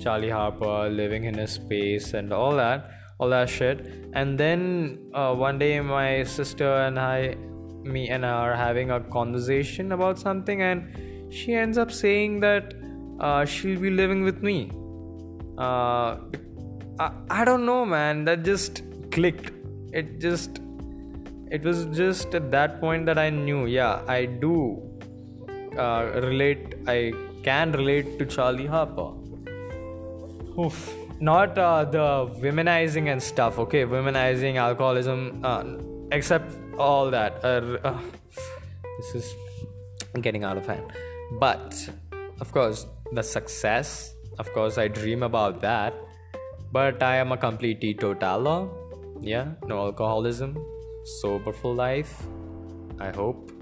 Charlie 0.00 0.30
Harper 0.30 0.88
living 0.88 1.24
in 1.24 1.34
his 1.34 1.52
space 1.52 2.14
and 2.14 2.32
all 2.32 2.54
that, 2.56 2.90
all 3.18 3.28
that 3.30 3.48
shit. 3.48 4.10
And 4.12 4.38
then 4.38 5.10
one 5.12 5.58
day, 5.58 5.80
my 5.80 6.22
sister 6.22 6.72
and 6.76 6.98
I 6.98 7.36
me 7.86 8.08
and 8.08 8.24
her 8.24 8.30
are 8.30 8.56
having 8.56 8.90
a 8.90 9.00
conversation 9.00 9.92
about 9.92 10.18
something 10.18 10.62
and 10.62 11.32
she 11.32 11.54
ends 11.54 11.78
up 11.78 11.92
saying 11.92 12.40
that 12.40 12.74
uh, 13.20 13.44
she'll 13.44 13.80
be 13.80 13.90
living 13.90 14.24
with 14.24 14.42
me. 14.42 14.70
Uh, 15.58 16.18
I, 16.98 17.12
I 17.30 17.44
don't 17.44 17.64
know 17.64 17.84
man. 17.86 18.24
That 18.24 18.42
just 18.42 18.82
clicked. 19.10 19.52
It 19.92 20.20
just 20.20 20.60
it 21.50 21.62
was 21.62 21.86
just 21.86 22.34
at 22.34 22.50
that 22.50 22.80
point 22.80 23.06
that 23.06 23.18
i 23.18 23.30
knew 23.30 23.66
yeah 23.66 24.02
i 24.08 24.24
do 24.24 24.54
uh, 25.78 26.10
relate 26.22 26.74
i 26.86 27.12
can 27.42 27.72
relate 27.72 28.18
to 28.18 28.26
charlie 28.26 28.66
harper 28.66 29.10
Oof. 30.58 30.94
not 31.20 31.58
uh, 31.58 31.84
the 31.84 32.06
womenizing 32.44 33.12
and 33.12 33.22
stuff 33.22 33.58
okay 33.58 33.84
womenizing 33.84 34.56
alcoholism 34.56 35.40
uh, 35.44 35.62
except 36.12 36.52
all 36.78 37.10
that. 37.10 37.44
Uh, 37.44 37.78
uh, 37.84 38.00
this 38.98 39.14
is 39.14 39.34
getting 40.20 40.44
out 40.44 40.56
of 40.56 40.66
hand. 40.66 40.92
But 41.40 41.88
of 42.40 42.52
course, 42.52 42.86
the 43.12 43.22
success, 43.22 44.14
of 44.38 44.52
course, 44.52 44.78
I 44.78 44.88
dream 44.88 45.22
about 45.22 45.60
that. 45.60 45.94
But 46.72 47.02
I 47.02 47.16
am 47.16 47.32
a 47.32 47.36
complete 47.36 47.80
teetotaler. 47.80 48.68
Yeah, 49.20 49.52
no 49.66 49.78
alcoholism, 49.86 50.56
sober 51.06 51.52
for 51.52 51.74
life. 51.74 52.22
I 52.98 53.10
hope. 53.10 53.52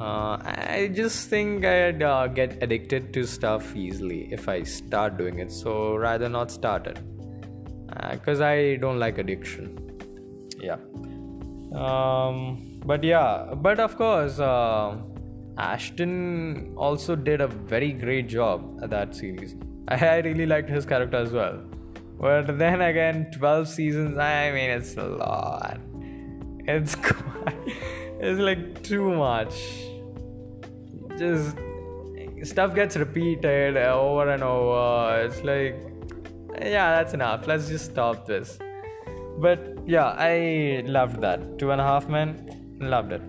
Uh, 0.00 0.38
I 0.44 0.90
just 0.94 1.28
think 1.28 1.64
I'd 1.64 2.02
uh, 2.02 2.28
get 2.28 2.62
addicted 2.62 3.12
to 3.14 3.26
stuff 3.26 3.74
easily 3.74 4.28
if 4.32 4.48
I 4.48 4.62
start 4.62 5.18
doing 5.18 5.40
it. 5.40 5.50
So 5.50 5.96
rather 5.96 6.28
not 6.28 6.50
start 6.50 6.86
it, 6.86 6.98
because 8.12 8.40
uh, 8.40 8.46
I 8.46 8.76
don't 8.76 8.98
like 8.98 9.18
addiction. 9.18 9.76
Yeah 10.60 10.76
um, 11.72 12.80
but 12.84 13.04
yeah 13.04 13.54
but 13.54 13.80
of 13.80 13.96
course 13.96 14.38
uh, 14.38 14.96
ashton 15.58 16.72
also 16.76 17.14
did 17.14 17.40
a 17.40 17.46
very 17.46 17.92
great 17.92 18.28
job 18.28 18.78
at 18.82 18.90
that 18.90 19.14
series 19.14 19.56
I, 19.88 20.18
really 20.18 20.46
liked 20.46 20.70
his 20.70 20.86
character 20.86 21.16
as 21.16 21.32
well 21.32 21.62
but 22.20 22.58
then 22.58 22.80
again 22.80 23.30
12 23.32 23.68
seasons 23.68 24.18
i 24.18 24.50
mean 24.50 24.70
it's 24.70 24.96
a 24.96 25.04
lot 25.04 25.80
it's 26.68 26.94
quite 27.06 27.56
it's 28.20 28.40
like 28.40 28.82
too 28.82 29.14
much 29.14 29.54
just 31.18 31.56
stuff 32.44 32.74
gets 32.74 32.96
repeated 32.96 33.76
over 33.76 34.30
and 34.30 34.42
over. 34.42 35.22
It's 35.24 35.42
like, 35.42 35.76
yeah, 36.60 36.96
that's 36.96 37.14
enough. 37.14 37.46
Let's 37.46 37.68
just 37.68 37.86
stop 37.86 38.26
this. 38.26 38.58
But 39.38 39.78
yeah, 39.86 40.14
I 40.18 40.82
loved 40.86 41.20
that. 41.20 41.58
Two 41.58 41.70
and 41.70 41.80
a 41.80 41.84
Half 41.84 42.08
Men, 42.08 42.76
loved 42.80 43.12
it. 43.12 43.22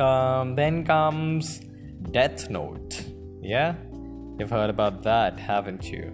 Um, 0.00 0.54
then 0.54 0.84
comes 0.84 1.60
Death 2.10 2.50
Note. 2.50 3.04
Yeah, 3.40 3.74
you've 4.38 4.50
heard 4.50 4.70
about 4.70 5.02
that, 5.04 5.38
haven't 5.38 5.90
you? 5.90 6.12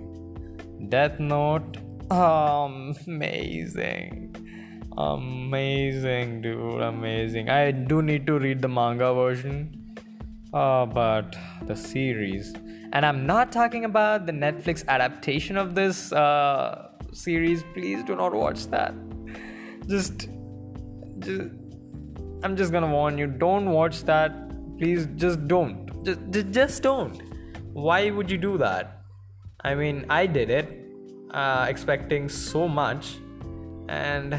Death 0.89 1.19
Note, 1.19 1.79
amazing, 2.11 4.22
amazing, 4.97 6.43
dude, 6.43 6.81
amazing. 6.81 7.49
I 7.49 7.71
do 7.71 8.03
need 8.03 8.27
to 8.27 8.39
read 8.39 8.63
the 8.63 8.69
manga 8.69 9.13
version 9.15 9.83
uh, 10.53 10.87
but 10.87 11.37
the 11.67 11.77
series. 11.77 12.55
And 12.93 13.07
I'm 13.07 13.27
not 13.27 13.53
talking 13.53 13.85
about 13.85 14.27
the 14.27 14.33
Netflix 14.33 14.87
adaptation 14.87 15.57
of 15.57 15.75
this 15.75 16.13
uh, 16.13 16.91
series. 17.13 17.65
Please 17.75 18.05
do 18.05 18.15
not 18.15 18.35
watch 18.35 18.67
that. 18.67 18.95
Just, 19.89 20.29
just, 21.19 21.41
I'm 22.43 22.57
just 22.57 22.73
gonna 22.73 22.91
warn 22.91 23.17
you. 23.17 23.27
Don't 23.27 23.71
watch 23.71 24.03
that. 24.05 24.33
Please, 24.79 25.09
just 25.17 25.47
don't. 25.49 26.05
Just, 26.05 26.51
just 26.51 26.83
don't. 26.83 27.23
Why 27.73 28.11
would 28.11 28.31
you 28.31 28.39
do 28.39 28.59
that? 28.59 28.99
I 29.65 29.75
mean, 29.75 30.05
I 30.11 30.27
did 30.27 30.51
it, 30.51 30.69
uh, 31.31 31.67
expecting 31.69 32.29
so 32.29 32.69
much, 32.69 33.17
and 33.89 34.35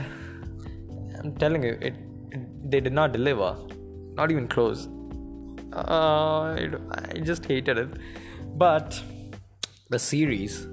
I'm 1.24 1.36
telling 1.36 1.64
you, 1.64 1.78
it, 1.82 1.96
it 2.32 2.72
they 2.72 2.80
did 2.80 2.94
not 2.94 3.14
deliver. 3.14 3.56
Not 4.16 4.32
even 4.32 4.48
close 4.48 4.88
uh, 5.76 6.56
I 6.56 7.20
just 7.24 7.46
hated 7.46 7.78
it. 7.78 7.90
But 8.56 9.02
the 9.90 10.00
series, 10.00 10.68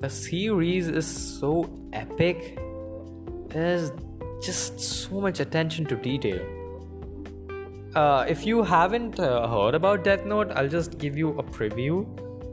the 0.00 0.10
series 0.10 0.88
is 0.88 1.06
so 1.06 1.70
epic. 1.92 2.58
There's 3.48 3.90
just 4.42 4.78
so 4.80 5.20
much 5.20 5.40
attention 5.40 5.86
to 5.86 5.96
detail. 5.96 6.40
Uh, 7.94 8.26
if 8.28 8.46
you 8.46 8.62
haven't 8.62 9.18
uh, 9.18 9.48
heard 9.48 9.74
about 9.74 10.04
Death 10.04 10.24
Note, 10.24 10.52
I'll 10.54 10.68
just 10.68 10.98
give 10.98 11.16
you 11.16 11.30
a 11.30 11.42
preview. 11.42 12.06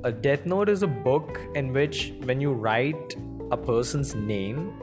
A 0.03 0.11
Death 0.11 0.45
Note 0.45 0.69
is 0.69 0.81
a 0.83 0.87
book 0.87 1.39
in 1.55 1.73
which, 1.73 2.13
when 2.23 2.39
you 2.39 2.53
write 2.53 3.15
a 3.51 3.57
person's 3.57 4.15
name 4.15 4.81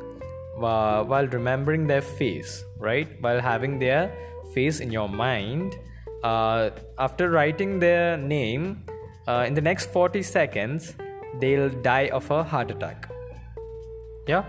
uh, 0.60 1.04
while 1.04 1.26
remembering 1.28 1.86
their 1.86 2.02
face, 2.02 2.64
right? 2.78 3.08
While 3.20 3.40
having 3.40 3.78
their 3.78 4.12
face 4.54 4.80
in 4.80 4.90
your 4.90 5.08
mind, 5.08 5.76
uh, 6.22 6.70
after 6.98 7.30
writing 7.30 7.78
their 7.78 8.16
name, 8.16 8.84
uh, 9.26 9.44
in 9.46 9.54
the 9.54 9.60
next 9.60 9.92
40 9.92 10.22
seconds, 10.22 10.94
they'll 11.40 11.68
die 11.68 12.08
of 12.08 12.30
a 12.30 12.42
heart 12.44 12.70
attack. 12.70 13.08
Yeah, 14.28 14.44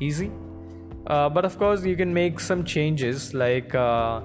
easy. 0.00 0.30
Uh, 1.06 1.28
but 1.28 1.44
of 1.44 1.58
course, 1.58 1.84
you 1.84 1.96
can 1.96 2.12
make 2.14 2.38
some 2.40 2.64
changes 2.64 3.34
like 3.34 3.74
uh, 3.74 4.20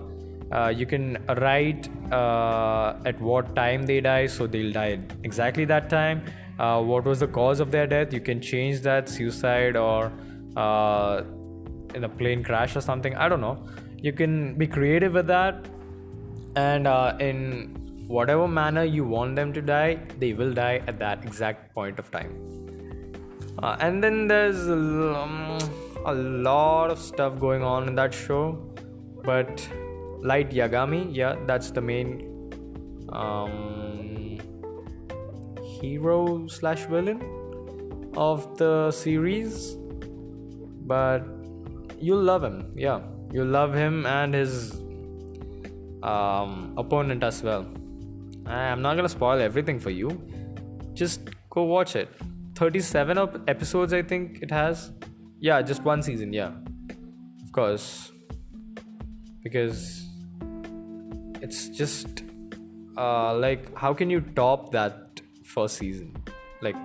uh, 0.52 0.74
you 0.76 0.86
can 0.86 1.18
write 1.40 1.90
at 2.12 3.20
what 3.20 3.56
time 3.56 3.84
they 3.84 4.00
die, 4.00 4.28
so 4.28 4.48
they'll 4.48 4.72
die 4.72 5.00
exactly 5.24 5.66
that 5.66 5.90
time. 5.90 6.24
what 6.58 7.06
was 7.06 7.20
the 7.20 7.28
cause 7.28 7.60
of 7.60 7.72
their 7.72 7.88
death? 7.88 8.14
You 8.14 8.22
can 8.22 8.40
change 8.42 8.82
that 8.82 9.10
suicide 9.10 9.76
or 9.76 10.12
in 11.96 12.04
a 12.04 12.10
plane 12.10 12.44
crash 12.44 12.76
or 12.76 12.82
something. 12.82 13.16
I 13.16 13.30
don't 13.30 13.42
know. 13.42 13.66
You 13.98 14.14
can 14.14 14.56
be 14.58 14.68
creative 14.68 15.14
with 15.14 15.28
that 15.28 15.66
and 16.56 16.88
uh, 16.88 17.16
in 17.20 17.38
whatever 18.08 18.48
manner 18.48 18.84
you 18.84 19.04
want 19.04 19.36
them 19.36 19.52
to 19.54 19.62
die 19.62 19.98
they 20.20 20.34
will 20.34 20.54
die 20.54 20.82
at 20.88 20.98
that 21.00 21.24
exact 21.24 21.74
point 21.74 22.00
of 22.00 22.10
time 22.12 22.32
uh, 23.62 23.76
and 23.80 24.04
then 24.04 24.28
there's 24.28 24.68
um, 24.70 25.58
a 26.06 26.14
lot 26.14 26.90
of 26.90 27.00
stuff 27.00 27.38
going 27.40 27.64
on 27.64 27.88
in 27.88 27.96
that 27.96 28.14
show 28.14 28.44
but 29.24 29.68
light 30.32 30.52
yagami 30.52 31.02
yeah 31.16 31.36
that's 31.46 31.72
the 31.72 31.82
main 31.82 32.14
um, 33.10 34.40
hero 35.80 36.48
slash 36.48 36.86
villain 36.86 37.22
of 38.16 38.58
the 38.58 38.90
series 38.92 39.76
but 40.88 41.20
you'll 42.00 42.24
love 42.32 42.44
him 42.44 42.72
yeah 42.76 43.00
you'll 43.32 43.54
love 43.60 43.74
him 43.74 44.06
and 44.06 44.34
his 44.34 44.74
um, 46.04 46.74
opponent 46.78 47.24
as 47.24 47.44
well. 47.44 47.66
I'm 48.46 48.82
not 48.82 48.96
gonna 48.96 49.10
spoil 49.10 49.40
everything 49.40 49.80
for 49.80 49.90
you. 49.90 50.10
Just 50.94 51.30
go 51.50 51.64
watch 51.64 51.96
it. 51.96 52.10
37 52.56 53.18
episodes, 53.48 53.94
I 53.94 54.02
think 54.02 54.42
it 54.42 54.52
has. 54.52 54.92
Yeah, 55.40 55.62
just 55.62 55.84
one 55.84 56.02
season. 56.02 56.34
Yeah, 56.34 56.52
of 57.44 57.52
course, 57.52 58.12
because 59.44 60.06
it's 61.42 61.70
just 61.70 62.24
uh, 62.98 63.36
like 63.36 63.76
how 63.78 63.94
can 63.94 64.10
you 64.10 64.22
top 64.22 64.72
that 64.72 65.22
first 65.44 65.78
season? 65.78 66.16
Like, 66.62 66.78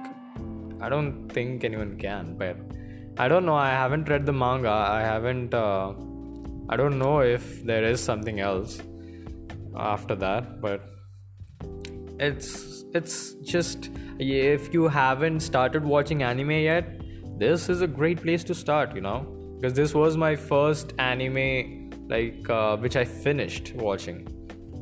I 0.81 0.89
don't 0.89 1.29
think 1.29 1.65
anyone 1.65 1.97
can. 1.97 2.37
But 2.37 2.57
I 3.19 3.29
don't 3.29 3.45
know. 3.45 3.55
I 3.55 3.71
haven't 3.71 4.09
read 4.09 4.27
the 4.27 4.33
manga. 4.33 4.71
I 4.71 5.01
haven't. 5.01 5.55
Uh, 5.55 5.93
I 6.69 6.77
don't 6.77 6.99
know 6.99 7.21
if 7.21 7.63
there 7.65 7.85
is 7.85 8.03
something 8.03 8.41
else 8.41 8.81
after 9.77 10.15
that 10.15 10.61
but 10.61 10.83
it's 12.19 12.85
it's 12.95 13.35
just 13.43 13.91
if 14.19 14.73
you 14.73 14.89
haven't 14.89 15.41
started 15.41 15.85
watching 15.85 16.23
anime 16.23 16.51
yet 16.51 17.01
this 17.39 17.69
is 17.69 17.81
a 17.81 17.87
great 17.87 18.21
place 18.23 18.45
to 18.45 18.55
start 18.55 18.95
you 18.95 19.01
know 19.01 19.21
because 19.59 19.73
this 19.73 19.95
was 19.95 20.17
my 20.17 20.37
first 20.37 20.93
anime 20.99 21.91
like 22.09 22.49
uh, 22.51 22.77
which 22.77 22.97
i 22.97 23.05
finished 23.05 23.73
watching 23.75 24.27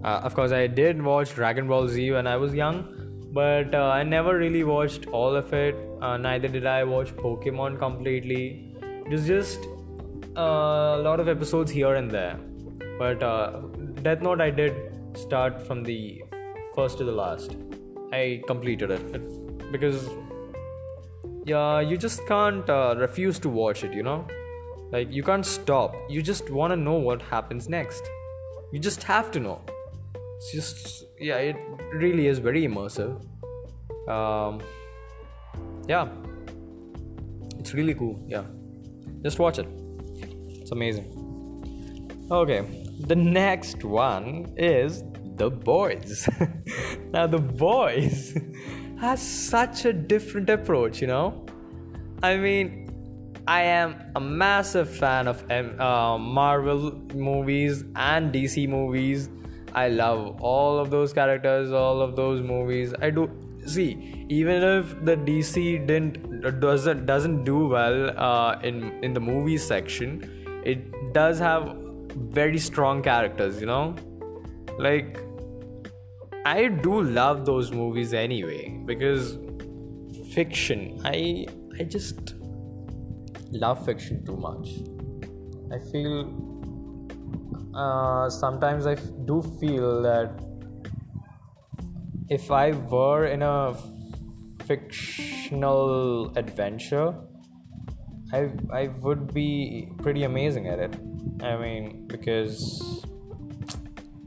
uh, 0.05 0.21
of 0.25 0.35
course 0.35 0.53
i 0.53 0.67
did 0.67 1.01
watch 1.01 1.35
dragon 1.35 1.69
ball 1.69 1.87
z 1.87 2.11
when 2.11 2.27
i 2.27 2.37
was 2.37 2.53
young 2.53 2.85
but 3.33 3.75
uh, 3.75 3.91
i 3.91 4.03
never 4.03 4.37
really 4.37 4.65
watched 4.65 5.07
all 5.09 5.35
of 5.35 5.53
it 5.53 5.77
uh, 6.01 6.17
neither 6.17 6.49
did 6.49 6.67
i 6.67 6.83
watch 6.85 7.15
pokemon 7.17 7.79
completely 7.79 8.75
it 8.83 9.11
was 9.11 9.27
just 9.27 9.67
uh, 10.37 10.97
a 10.99 11.03
lot 11.09 11.21
of 11.21 11.29
episodes 11.29 11.71
here 11.71 11.95
and 11.95 12.11
there 12.11 12.39
but 13.01 13.23
uh, 13.23 13.63
Death 14.03 14.21
Note, 14.23 14.41
I 14.41 14.51
did 14.51 14.75
start 15.15 15.61
from 15.67 15.83
the 15.83 16.23
first 16.75 16.99
to 16.99 17.05
the 17.05 17.13
last. 17.13 17.57
I 18.13 18.43
completed 18.47 18.91
it 18.91 19.73
because 19.73 20.09
yeah, 21.45 21.81
you 21.81 21.97
just 21.97 22.27
can't 22.27 22.69
uh, 22.69 22.95
refuse 22.99 23.39
to 23.41 23.49
watch 23.49 23.85
it. 23.85 23.95
You 23.95 24.03
know, 24.03 24.27
like 24.93 25.11
you 25.11 25.23
can't 25.23 25.47
stop. 25.47 25.95
You 26.09 26.23
just 26.23 26.51
want 26.51 26.73
to 26.73 26.77
know 26.77 26.95
what 26.95 27.23
happens 27.23 27.69
next. 27.69 28.03
You 28.73 28.79
just 28.79 29.03
have 29.03 29.31
to 29.33 29.41
know. 29.41 29.61
It's 30.37 30.53
just 30.53 31.05
yeah, 31.19 31.37
it 31.37 31.57
really 31.95 32.27
is 32.27 32.39
very 32.39 32.67
immersive. 32.67 33.13
Um, 34.09 34.61
yeah, 35.89 36.09
it's 37.59 37.75
really 37.75 37.95
cool. 37.95 38.25
Yeah, 38.27 38.45
just 39.23 39.39
watch 39.39 39.59
it. 39.59 39.67
It's 40.49 40.73
amazing. 40.73 41.21
Okay, 42.31 42.61
the 43.01 43.17
next 43.17 43.85
one 43.85 44.53
is 44.57 45.03
The 45.35 45.51
Boys. 45.51 46.29
now, 47.13 47.27
The 47.27 47.39
Boys 47.39 48.39
has 49.01 49.21
such 49.21 49.85
a 49.85 49.93
different 49.93 50.49
approach, 50.49 51.01
you 51.01 51.09
know? 51.09 51.45
I 52.23 52.37
mean, 52.37 53.35
I 53.49 53.63
am 53.63 54.13
a 54.15 54.21
massive 54.21 54.89
fan 54.89 55.27
of 55.27 55.51
uh, 55.51 56.19
Marvel 56.19 56.93
movies 57.15 57.85
and 57.97 58.33
DC 58.33 58.69
movies. 58.69 59.29
I 59.75 59.89
love 59.89 60.41
all 60.41 60.79
of 60.79 60.91
those 60.91 61.13
characters, 61.13 61.73
all 61.73 62.01
of 62.01 62.15
those 62.15 62.43
movies. 62.43 62.95
I 63.01 63.11
do 63.11 63.29
see 63.75 64.27
even 64.29 64.63
if 64.63 65.05
the 65.05 65.17
DC 65.17 65.87
didn't 65.87 66.61
doesn't 66.61 67.07
doesn't 67.07 67.45
do 67.45 67.69
well 67.69 68.11
uh, 68.29 68.59
in 68.63 68.83
in 69.05 69.13
the 69.13 69.21
movie 69.21 69.59
section, 69.59 70.11
it 70.65 71.13
does 71.13 71.39
have 71.39 71.77
very 72.17 72.59
strong 72.59 73.03
characters, 73.03 73.61
you 73.61 73.67
know? 73.67 73.95
Like, 74.79 75.19
I 76.45 76.69
do 76.69 77.03
love 77.03 77.45
those 77.45 77.73
movies 77.73 78.15
anyway 78.15 78.81
because 78.87 79.39
fiction, 80.35 81.01
I 81.05 81.47
I 81.79 81.85
just 81.85 82.35
love 83.51 83.85
fiction 83.85 84.25
too 84.25 84.37
much. 84.37 84.69
I 85.73 85.79
feel 85.91 86.15
uh, 87.75 88.29
sometimes 88.31 88.87
I 88.87 88.95
do 89.25 89.43
feel 89.61 90.03
that 90.03 90.50
if 92.31 92.51
I 92.51 92.71
were 92.71 93.27
in 93.27 93.43
a 93.43 93.77
fictional 94.65 96.33
adventure, 96.37 97.13
I 98.33 98.51
I 98.73 98.87
would 99.07 99.35
be 99.35 99.89
pretty 99.99 100.23
amazing 100.23 100.69
at 100.69 100.79
it. 100.79 100.97
I 101.43 101.57
mean, 101.57 102.07
because 102.07 103.05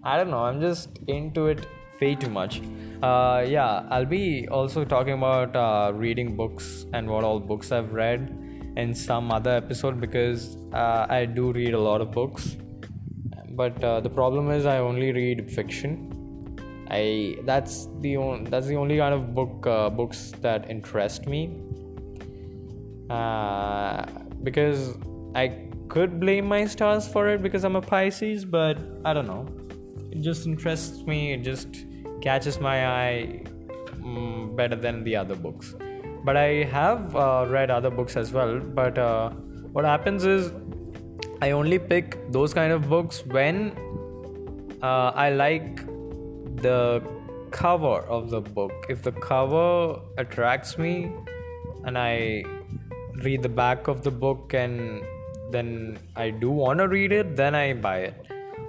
I 0.03 0.17
don't 0.17 0.29
know, 0.29 0.43
I'm 0.43 0.59
just 0.59 0.99
into 1.07 1.47
it 1.47 1.65
way 2.01 2.15
too 2.15 2.29
much. 2.29 2.61
Uh, 3.01 3.45
yeah, 3.47 3.85
I'll 3.89 4.05
be 4.05 4.47
also 4.49 4.83
talking 4.83 5.13
about 5.13 5.55
uh, 5.55 5.91
reading 5.93 6.35
books 6.35 6.85
and 6.93 7.09
what 7.09 7.23
all 7.23 7.39
books 7.39 7.71
I've 7.71 7.93
read 7.93 8.29
in 8.75 8.93
some 8.93 9.31
other 9.31 9.51
episode 9.51 10.01
because 10.01 10.57
uh, 10.73 11.05
I 11.09 11.25
do 11.25 11.51
read 11.53 11.73
a 11.73 11.79
lot 11.79 12.01
of 12.01 12.11
books. 12.11 12.57
But 13.51 13.83
uh, 13.83 13.99
the 14.01 14.09
problem 14.09 14.49
is 14.51 14.65
I 14.65 14.79
only 14.79 15.11
read 15.11 15.51
fiction. 15.51 16.12
I 16.93 17.37
that's 17.43 17.87
the 18.01 18.17
on, 18.17 18.43
that's 18.45 18.67
the 18.67 18.75
only 18.75 18.97
kind 18.97 19.13
of 19.13 19.33
book 19.33 19.65
uh, 19.65 19.89
books 19.89 20.31
that 20.41 20.69
interest 20.69 21.27
me. 21.27 21.41
Uh, 23.09 24.05
because 24.43 24.95
I 25.35 25.45
could 25.87 26.19
blame 26.19 26.45
my 26.45 26.65
stars 26.65 27.07
for 27.07 27.29
it 27.29 27.41
because 27.41 27.63
I'm 27.63 27.75
a 27.75 27.81
Pisces, 27.81 28.45
but 28.45 28.77
I 29.05 29.13
don't 29.13 29.27
know. 29.27 29.47
It 30.11 30.21
just 30.21 30.45
interests 30.45 31.05
me. 31.05 31.33
It 31.33 31.43
just 31.43 31.85
catches 32.21 32.59
my 32.59 32.87
eye 32.87 33.43
um, 34.03 34.55
better 34.55 34.75
than 34.75 35.03
the 35.03 35.15
other 35.15 35.35
books. 35.35 35.75
But 36.23 36.37
I 36.37 36.63
have 36.75 37.15
uh, 37.15 37.45
read 37.49 37.71
other 37.71 37.89
books 37.89 38.15
as 38.15 38.31
well. 38.31 38.59
But 38.59 38.97
uh, 38.97 39.31
what 39.77 39.85
happens 39.85 40.25
is 40.25 40.51
I 41.41 41.51
only 41.51 41.79
pick 41.79 42.31
those 42.31 42.53
kind 42.53 42.71
of 42.71 42.87
books 42.87 43.25
when 43.25 43.75
uh, 44.81 45.11
I 45.15 45.31
like 45.31 45.81
the 46.63 47.03
cover 47.51 47.99
of 48.17 48.29
the 48.29 48.41
book. 48.41 48.71
If 48.89 49.03
the 49.03 49.11
cover 49.11 49.99
attracts 50.17 50.77
me 50.77 51.11
and 51.85 51.97
I 51.97 52.43
read 53.23 53.43
the 53.43 53.49
back 53.49 53.87
of 53.87 54.03
the 54.03 54.11
book 54.11 54.53
and 54.53 55.03
then 55.51 55.99
I 56.15 56.29
do 56.31 56.49
want 56.49 56.79
to 56.79 56.87
read 56.87 57.11
it, 57.11 57.35
then 57.35 57.53
I 57.53 57.73
buy 57.73 57.97
it. 57.99 58.15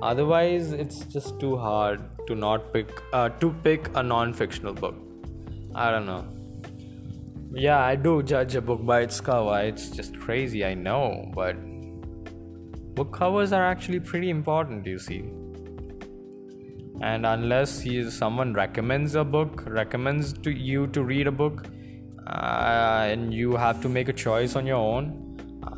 Otherwise, 0.03 0.73
it's 0.73 1.01
just 1.07 1.41
too 1.41 1.57
hard 1.57 2.03
to 2.27 2.35
not 2.35 2.73
pick 2.73 2.91
uh, 3.13 3.29
to 3.41 3.51
pick 3.65 3.91
a 3.95 4.03
non-fictional 4.03 4.75
book. 4.75 4.95
I 5.75 5.91
don't 5.91 6.07
know. 6.07 6.25
Yeah, 7.55 7.79
I 7.79 7.95
do 7.95 8.23
judge 8.23 8.57
a 8.57 8.61
book 8.61 8.85
by 8.85 9.01
its 9.03 9.21
cover. 9.21 9.61
It's 9.61 9.89
just 9.91 10.19
crazy, 10.19 10.65
I 10.65 10.75
know, 10.75 11.31
but 11.35 11.57
book 12.95 13.13
covers 13.13 13.53
are 13.53 13.65
actually 13.65 14.01
pretty 14.01 14.31
important. 14.31 14.87
You 14.87 14.99
see, 14.99 15.25
and 17.01 17.27
unless 17.27 17.81
he, 17.81 18.11
someone 18.11 18.55
recommends 18.55 19.15
a 19.15 19.25
book, 19.25 19.65
recommends 19.67 20.33
to 20.33 20.51
you 20.51 20.87
to 20.89 21.03
read 21.03 21.27
a 21.27 21.33
book, 21.33 21.67
uh, 22.27 23.07
and 23.09 23.35
you 23.35 23.57
have 23.57 23.81
to 23.83 23.89
make 23.89 24.09
a 24.09 24.13
choice 24.13 24.57
on 24.57 24.67
your 24.67 24.77
own 24.77 25.25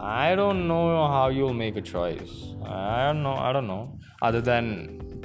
I 0.01 0.35
don't 0.35 0.69
know 0.69 1.07
how 1.09 1.29
you'll 1.29 1.55
make 1.55 1.77
a 1.77 1.81
choice. 1.81 2.55
I 2.65 3.07
don't 3.07 3.23
know. 3.23 3.35
I 3.35 3.53
don't 3.53 3.67
know. 3.67 3.99
Other 4.21 4.41
than 4.41 5.25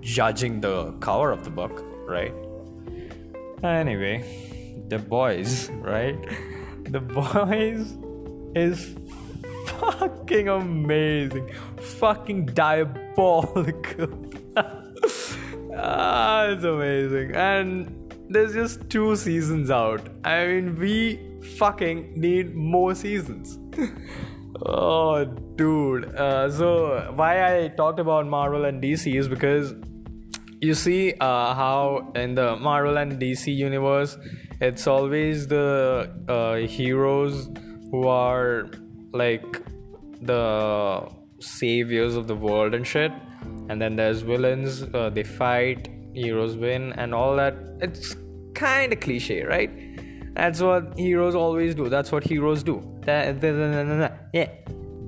judging 0.00 0.60
the 0.60 0.92
cover 1.00 1.30
of 1.30 1.44
the 1.44 1.50
book, 1.50 1.84
right? 2.06 2.32
Anyway, 3.62 4.84
the 4.88 4.98
boys, 4.98 5.70
right? 5.72 6.16
The 6.84 7.00
boys 7.00 7.96
is 8.54 8.94
fucking 9.66 10.48
amazing, 10.48 11.52
fucking 11.76 12.46
diabolical. 12.46 14.08
ah, 15.78 16.46
it's 16.46 16.64
amazing, 16.64 17.34
and 17.34 18.14
there's 18.28 18.54
just 18.54 18.88
two 18.90 19.16
seasons 19.16 19.70
out. 19.70 20.08
I 20.24 20.46
mean, 20.46 20.76
we 20.78 21.20
fucking 21.56 22.12
need 22.14 22.54
more 22.54 22.94
seasons. 22.94 23.58
oh, 24.66 25.24
dude. 25.56 26.14
Uh, 26.14 26.50
so, 26.50 27.12
why 27.14 27.64
I 27.64 27.68
talked 27.68 28.00
about 28.00 28.26
Marvel 28.26 28.64
and 28.64 28.82
DC 28.82 29.18
is 29.18 29.28
because 29.28 29.74
you 30.60 30.74
see 30.74 31.14
uh, 31.20 31.54
how 31.54 32.12
in 32.14 32.34
the 32.34 32.56
Marvel 32.56 32.98
and 32.98 33.20
DC 33.20 33.54
universe, 33.54 34.18
it's 34.60 34.86
always 34.86 35.46
the 35.46 36.12
uh, 36.28 36.56
heroes 36.66 37.48
who 37.90 38.08
are 38.08 38.70
like 39.12 39.62
the 40.20 41.08
saviors 41.40 42.16
of 42.16 42.26
the 42.26 42.34
world 42.34 42.74
and 42.74 42.86
shit. 42.86 43.12
And 43.68 43.80
then 43.80 43.96
there's 43.96 44.22
villains, 44.22 44.82
uh, 44.94 45.10
they 45.10 45.24
fight, 45.24 45.88
heroes 46.14 46.56
win, 46.56 46.92
and 46.94 47.14
all 47.14 47.36
that. 47.36 47.54
It's 47.80 48.16
kind 48.54 48.92
of 48.92 49.00
cliche, 49.00 49.44
right? 49.44 49.70
That's 50.34 50.60
what 50.60 50.96
heroes 50.96 51.34
always 51.34 51.74
do. 51.74 51.88
That's 51.88 52.12
what 52.12 52.24
heroes 52.24 52.62
do. 52.62 52.82
Yeah. 53.06 53.32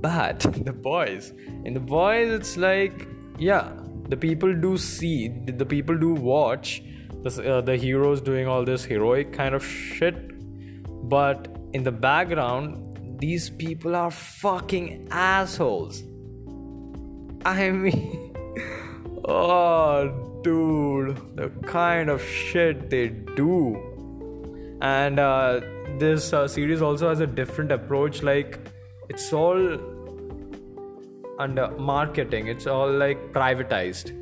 But 0.01 0.39
the 0.65 0.73
boys, 0.73 1.31
in 1.63 1.73
the 1.73 1.79
boys, 1.79 2.31
it's 2.31 2.57
like, 2.57 3.07
yeah, 3.37 3.71
the 4.09 4.17
people 4.17 4.53
do 4.53 4.77
see, 4.77 5.27
the 5.27 5.65
people 5.65 5.97
do 5.97 6.13
watch 6.13 6.83
the, 7.23 7.57
uh, 7.57 7.61
the 7.61 7.77
heroes 7.77 8.19
doing 8.21 8.47
all 8.47 8.65
this 8.65 8.83
heroic 8.83 9.31
kind 9.31 9.55
of 9.55 9.63
shit. 9.63 10.15
But 11.07 11.47
in 11.73 11.83
the 11.83 11.91
background, 11.91 13.19
these 13.19 13.49
people 13.49 13.95
are 13.95 14.11
fucking 14.11 15.07
assholes. 15.11 16.01
I 17.45 17.69
mean, 17.69 18.30
oh, 19.25 20.39
dude, 20.43 21.17
the 21.35 21.49
kind 21.65 22.09
of 22.09 22.21
shit 22.23 22.89
they 22.89 23.09
do. 23.09 24.77
And 24.81 25.19
uh, 25.19 25.61
this 25.99 26.33
uh, 26.33 26.47
series 26.47 26.81
also 26.81 27.09
has 27.09 27.19
a 27.19 27.27
different 27.27 27.71
approach 27.71 28.23
like 28.23 28.59
it's 29.09 29.31
all 29.31 29.77
under 31.39 31.69
marketing. 31.71 32.47
It's 32.47 32.67
all 32.67 32.91
like 32.91 33.33
privatized. 33.33 34.17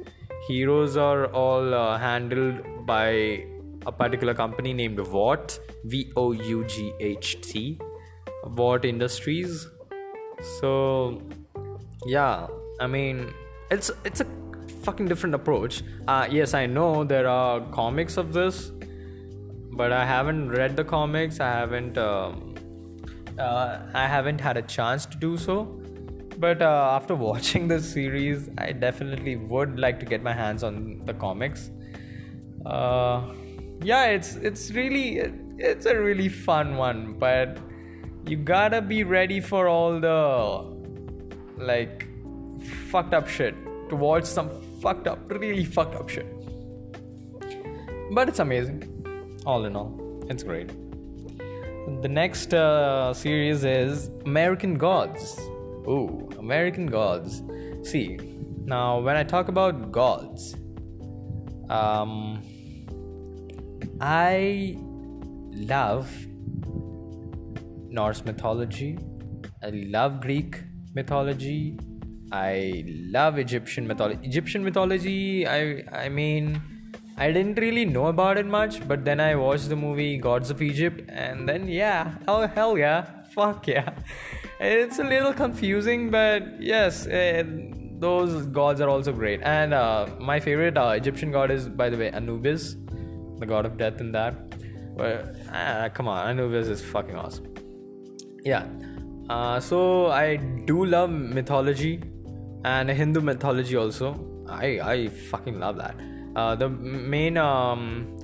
Heroes 0.47 0.97
are 0.97 1.27
all 1.27 1.73
uh, 1.73 1.97
handled 1.97 2.85
by 2.85 3.45
a 3.85 3.91
particular 3.91 4.33
company 4.33 4.73
named 4.73 4.99
Vought 4.99 5.59
V 5.85 6.11
O 6.17 6.31
U 6.31 6.65
G 6.65 6.93
H 6.99 7.39
T 7.41 7.79
Vought 8.47 8.83
Industries. 8.83 9.67
So 10.59 11.21
yeah 12.05 12.47
I 12.79 12.87
mean 12.87 13.33
it's 13.71 13.91
it's 14.05 14.21
a 14.21 14.27
fucking 14.83 15.07
different 15.07 15.35
approach 15.35 15.83
uh, 16.07 16.27
yes 16.29 16.53
I 16.53 16.65
know 16.65 17.03
there 17.03 17.27
are 17.27 17.61
comics 17.71 18.17
of 18.17 18.33
this 18.33 18.71
but 19.79 19.93
I 19.93 20.05
haven't 20.05 20.49
read 20.49 20.75
the 20.75 20.83
comics. 20.83 21.39
I 21.39 21.51
haven't. 21.51 21.97
Um, 21.97 22.55
uh, 23.37 23.79
I 23.93 24.07
haven't 24.07 24.41
had 24.41 24.57
a 24.57 24.61
chance 24.61 25.05
to 25.05 25.17
do 25.17 25.37
so. 25.37 25.63
But 26.37 26.61
uh, 26.61 26.89
after 26.95 27.15
watching 27.27 27.69
this 27.69 27.89
series, 27.93 28.49
I 28.57 28.73
definitely 28.73 29.37
would 29.37 29.79
like 29.79 29.97
to 30.01 30.05
get 30.05 30.21
my 30.21 30.33
hands 30.33 30.63
on 30.63 31.05
the 31.05 31.13
comics. 31.13 31.71
Uh, 32.65 33.21
yeah, 33.81 34.07
it's 34.07 34.35
it's 34.35 34.71
really 34.71 35.31
it's 35.57 35.85
a 35.85 35.97
really 35.97 36.27
fun 36.27 36.75
one, 36.75 37.13
but 37.13 37.57
you 38.25 38.35
gotta 38.35 38.81
be 38.81 39.05
ready 39.05 39.39
for 39.39 39.69
all 39.69 39.97
the 40.01 41.63
like 41.71 42.08
fucked 42.91 43.13
up 43.13 43.27
shit 43.27 43.55
to 43.89 43.95
watch 43.95 44.25
some 44.25 44.49
fucked 44.81 45.07
up, 45.07 45.19
really 45.31 45.65
fucked 45.65 45.95
up 45.95 46.09
shit. 46.09 46.27
But 48.11 48.29
it's 48.29 48.39
amazing. 48.39 48.79
All 49.45 49.65
in 49.65 49.75
all 49.75 50.09
it's 50.29 50.43
great. 50.43 50.69
The 52.03 52.07
next 52.07 52.53
uh, 52.53 53.13
series 53.13 53.63
is 53.63 54.09
american 54.25 54.77
gods. 54.77 55.37
Ooh 55.87 56.29
american 56.37 56.85
gods. 56.85 57.41
See 57.83 58.19
now 58.65 58.99
when 58.99 59.15
i 59.15 59.23
talk 59.23 59.47
about 59.47 59.91
gods 59.91 60.55
um 61.69 62.13
i 63.99 64.75
love 65.73 66.11
norse 67.99 68.23
mythology. 68.23 68.97
I 69.63 69.69
love 69.97 70.21
greek 70.21 70.61
mythology 70.93 71.77
i 72.31 72.83
love 73.17 73.39
egyptian 73.39 73.87
mythology 73.87 74.19
egyptian 74.23 74.63
mythology 74.63 75.47
i 75.47 75.83
i 75.91 76.09
mean 76.09 76.61
I 77.19 77.33
didn't 77.33 77.59
really 77.59 77.83
know 77.83 78.05
about 78.07 78.37
it 78.37 78.45
much, 78.45 78.87
but 78.87 79.03
then 79.03 79.19
I 79.19 79.35
watched 79.35 79.67
the 79.67 79.75
movie 79.75 80.17
Gods 80.17 80.49
of 80.51 80.61
Egypt, 80.61 81.01
and 81.09 81.49
then 81.49 81.67
yeah, 81.67 82.13
oh 82.29 82.47
hell 82.47 82.77
yeah, 82.77 83.01
fuck 83.35 83.67
yeah. 83.67 83.89
It's 84.61 84.99
a 84.99 85.03
little 85.03 85.33
confusing, 85.33 86.09
but 86.11 86.61
yes, 86.61 87.07
uh, 87.07 87.43
those 87.99 88.45
gods 88.45 88.79
are 88.79 88.87
also 88.87 89.11
great. 89.11 89.41
And 89.43 89.73
uh, 89.73 90.07
my 90.19 90.39
favorite 90.39 90.77
uh, 90.77 90.93
Egyptian 90.95 91.31
god 91.31 91.51
is, 91.51 91.67
by 91.67 91.89
the 91.89 91.97
way, 91.97 92.09
Anubis, 92.09 92.75
the 93.39 93.45
god 93.45 93.65
of 93.65 93.77
death 93.77 93.99
in 93.99 94.13
that. 94.13 94.35
But 94.95 95.35
ah, 95.51 95.89
come 95.93 96.07
on, 96.07 96.29
Anubis 96.29 96.67
is 96.67 96.81
fucking 96.81 97.15
awesome. 97.15 97.53
Yeah. 98.45 98.65
Uh, 99.29 99.59
so 99.59 100.07
I 100.07 100.37
do 100.37 100.85
love 100.85 101.09
mythology 101.09 102.01
and 102.63 102.89
Hindu 102.89 103.21
mythology 103.21 103.75
also. 103.75 104.13
I 104.47 104.79
I 104.93 105.07
fucking 105.07 105.59
love 105.59 105.77
that. 105.77 105.95
Uh, 106.35 106.55
the 106.55 106.69
main 106.69 107.37
um, 107.37 108.17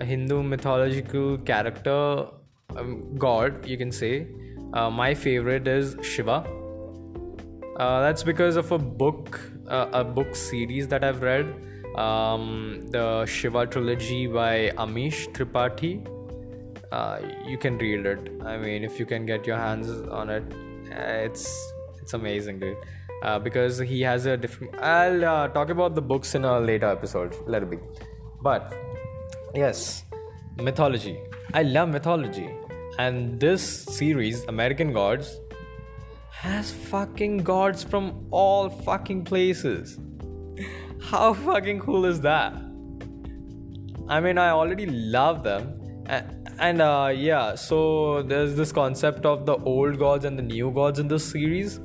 Hindu 0.00 0.42
mythological 0.42 1.38
character, 1.38 2.26
um, 2.76 3.16
god, 3.16 3.66
you 3.66 3.76
can 3.76 3.92
say, 3.92 4.26
uh, 4.72 4.90
my 4.90 5.14
favorite 5.14 5.66
is 5.68 5.96
Shiva. 6.02 6.44
Uh, 7.76 8.00
that's 8.00 8.22
because 8.22 8.56
of 8.56 8.72
a 8.72 8.78
book, 8.78 9.40
uh, 9.68 9.88
a 9.92 10.02
book 10.02 10.34
series 10.34 10.88
that 10.88 11.04
I've 11.04 11.22
read 11.22 11.46
um, 11.96 12.86
the 12.90 13.26
Shiva 13.26 13.66
trilogy 13.66 14.26
by 14.26 14.72
Amish 14.76 15.28
Tripathi. 15.32 16.06
Uh, 16.92 17.18
you 17.46 17.58
can 17.58 17.78
read 17.78 18.06
it. 18.06 18.30
I 18.44 18.56
mean, 18.56 18.84
if 18.84 18.98
you 18.98 19.06
can 19.06 19.26
get 19.26 19.46
your 19.46 19.56
hands 19.56 19.90
on 19.90 20.30
it, 20.30 20.44
it's 20.90 21.72
it's 22.00 22.14
amazing, 22.14 22.60
dude. 22.60 22.76
Uh, 23.22 23.38
because 23.38 23.78
he 23.78 24.02
has 24.02 24.26
a 24.26 24.36
different. 24.36 24.76
I'll 24.78 25.24
uh, 25.24 25.48
talk 25.48 25.70
about 25.70 25.94
the 25.94 26.02
books 26.02 26.34
in 26.34 26.44
a 26.44 26.60
later 26.60 26.86
episode. 26.86 27.34
Let 27.46 27.62
it 27.62 27.70
be. 27.70 27.78
But 28.42 28.74
yes, 29.54 30.04
mythology. 30.56 31.18
I 31.54 31.62
love 31.62 31.88
mythology, 31.88 32.50
and 32.98 33.40
this 33.40 33.62
series, 33.84 34.44
American 34.44 34.92
Gods, 34.92 35.40
has 36.30 36.70
fucking 36.70 37.38
gods 37.38 37.82
from 37.82 38.26
all 38.30 38.68
fucking 38.68 39.24
places. 39.24 39.98
How 41.00 41.32
fucking 41.32 41.80
cool 41.80 42.04
is 42.04 42.20
that? 42.20 42.52
I 44.08 44.20
mean, 44.20 44.38
I 44.38 44.50
already 44.50 44.86
love 44.86 45.42
them. 45.42 46.04
And, 46.06 46.48
and 46.58 46.80
uh, 46.80 47.12
yeah, 47.14 47.54
so 47.54 48.22
there's 48.22 48.54
this 48.54 48.70
concept 48.72 49.26
of 49.26 49.46
the 49.46 49.56
old 49.56 49.98
gods 49.98 50.24
and 50.24 50.38
the 50.38 50.42
new 50.42 50.70
gods 50.70 50.98
in 50.98 51.08
this 51.08 51.24
series. 51.24 51.80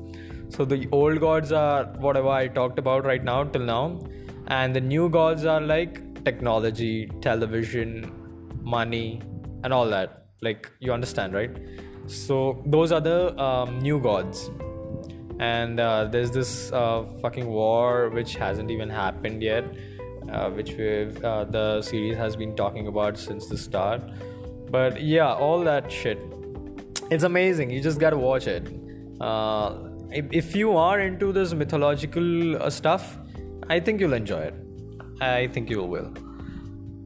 So 0.51 0.65
the 0.65 0.87
old 0.91 1.19
gods 1.19 1.51
are 1.51 1.85
whatever 2.05 2.29
I 2.29 2.47
talked 2.47 2.79
about 2.79 3.05
right 3.05 3.23
now 3.23 3.43
till 3.43 3.63
now, 3.63 3.99
and 4.47 4.75
the 4.75 4.81
new 4.81 5.09
gods 5.09 5.45
are 5.45 5.61
like 5.61 6.23
technology, 6.23 7.09
television, 7.21 8.11
money, 8.61 9.21
and 9.63 9.73
all 9.73 9.89
that. 9.89 10.25
Like 10.41 10.69
you 10.79 10.93
understand, 10.93 11.33
right? 11.33 11.57
So 12.07 12.61
those 12.65 12.91
are 12.91 13.01
the 13.01 13.39
um, 13.41 13.79
new 13.79 13.99
gods. 13.99 14.49
And 15.39 15.79
uh, 15.79 16.05
there's 16.05 16.31
this 16.31 16.71
uh, 16.71 17.05
fucking 17.21 17.47
war 17.47 18.09
which 18.09 18.35
hasn't 18.35 18.69
even 18.69 18.89
happened 18.89 19.41
yet 19.41 19.65
uh, 20.31 20.49
which 20.49 20.71
uh, 20.73 21.45
the 21.45 21.81
series 21.81 22.17
has 22.17 22.35
been 22.35 22.55
talking 22.55 22.87
about 22.87 23.17
since 23.17 23.47
the 23.47 23.57
start. 23.57 24.01
But 24.69 25.01
yeah 25.01 25.33
all 25.33 25.63
that 25.63 25.91
shit. 25.91 26.19
It's 27.09 27.23
amazing. 27.23 27.69
You 27.69 27.81
just 27.81 27.99
gotta 27.99 28.17
watch 28.17 28.47
it. 28.47 28.67
Uh, 29.19 29.89
if 30.11 30.55
you 30.55 30.75
are 30.75 30.99
into 30.99 31.31
this 31.31 31.53
mythological 31.53 32.61
uh, 32.61 32.69
stuff 32.69 33.17
i 33.69 33.79
think 33.79 33.99
you'll 34.01 34.13
enjoy 34.13 34.41
it. 34.41 34.55
I 35.21 35.47
think 35.47 35.69
you 35.69 35.83
will. 35.83 36.13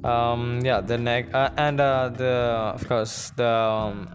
Um, 0.03 0.59
yeah 0.63 0.81
the 0.81 0.97
next 0.97 1.33
and 1.33 1.79
the 1.79 2.33
of 2.75 2.87
course 2.87 3.31
the 3.35 3.47
um, 3.47 4.07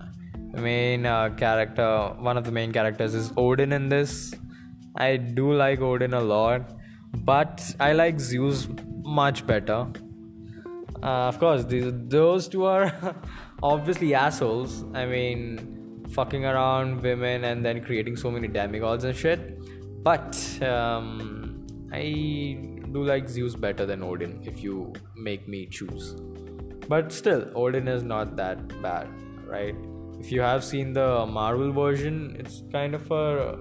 main 0.53 1.05
uh, 1.05 1.31
character 1.31 2.15
one 2.19 2.37
of 2.37 2.45
the 2.45 2.53
main 2.53 2.73
characters 2.73 3.15
is 3.15 3.33
odin 3.37 3.73
in 3.73 3.89
this. 3.89 4.35
I 4.97 5.17
do 5.17 5.53
like 5.53 5.81
odin 5.81 6.15
a 6.15 6.21
lot 6.21 6.73
but 7.31 7.75
i 7.81 7.93
like 7.93 8.21
zeus 8.21 8.69
much 9.03 9.47
better. 9.47 9.87
Uh, 11.03 11.29
of 11.33 11.39
course 11.39 11.65
these, 11.65 11.93
those 12.09 12.49
two 12.49 12.65
are 12.65 13.17
obviously 13.63 14.15
assholes. 14.15 14.85
I 14.95 15.07
mean 15.07 15.80
fucking 16.15 16.45
around 16.45 17.03
women 17.03 17.45
and 17.45 17.65
then 17.65 17.85
creating 17.85 18.17
so 18.17 18.31
many 18.31 18.49
demigods 18.49 19.05
and 19.05 19.17
shit 19.17 19.59
but 20.03 20.37
um, 20.63 21.67
i 21.93 22.05
do 22.93 23.05
like 23.05 23.29
zeus 23.29 23.55
better 23.55 23.87
than 23.87 24.03
odin 24.03 24.41
if 24.45 24.63
you 24.63 24.93
make 25.17 25.47
me 25.49 25.67
choose 25.67 26.15
but 26.89 27.13
still 27.13 27.47
odin 27.55 27.87
is 27.89 28.03
not 28.03 28.37
that 28.37 28.83
bad 28.83 29.09
right 29.47 29.77
if 30.21 30.31
you 30.31 30.43
have 30.43 30.63
seen 30.63 30.93
the 30.93 31.27
Marvel 31.27 31.73
version, 31.73 32.37
it's 32.39 32.63
kind 32.71 32.95
of 32.95 33.11
a 33.11 33.59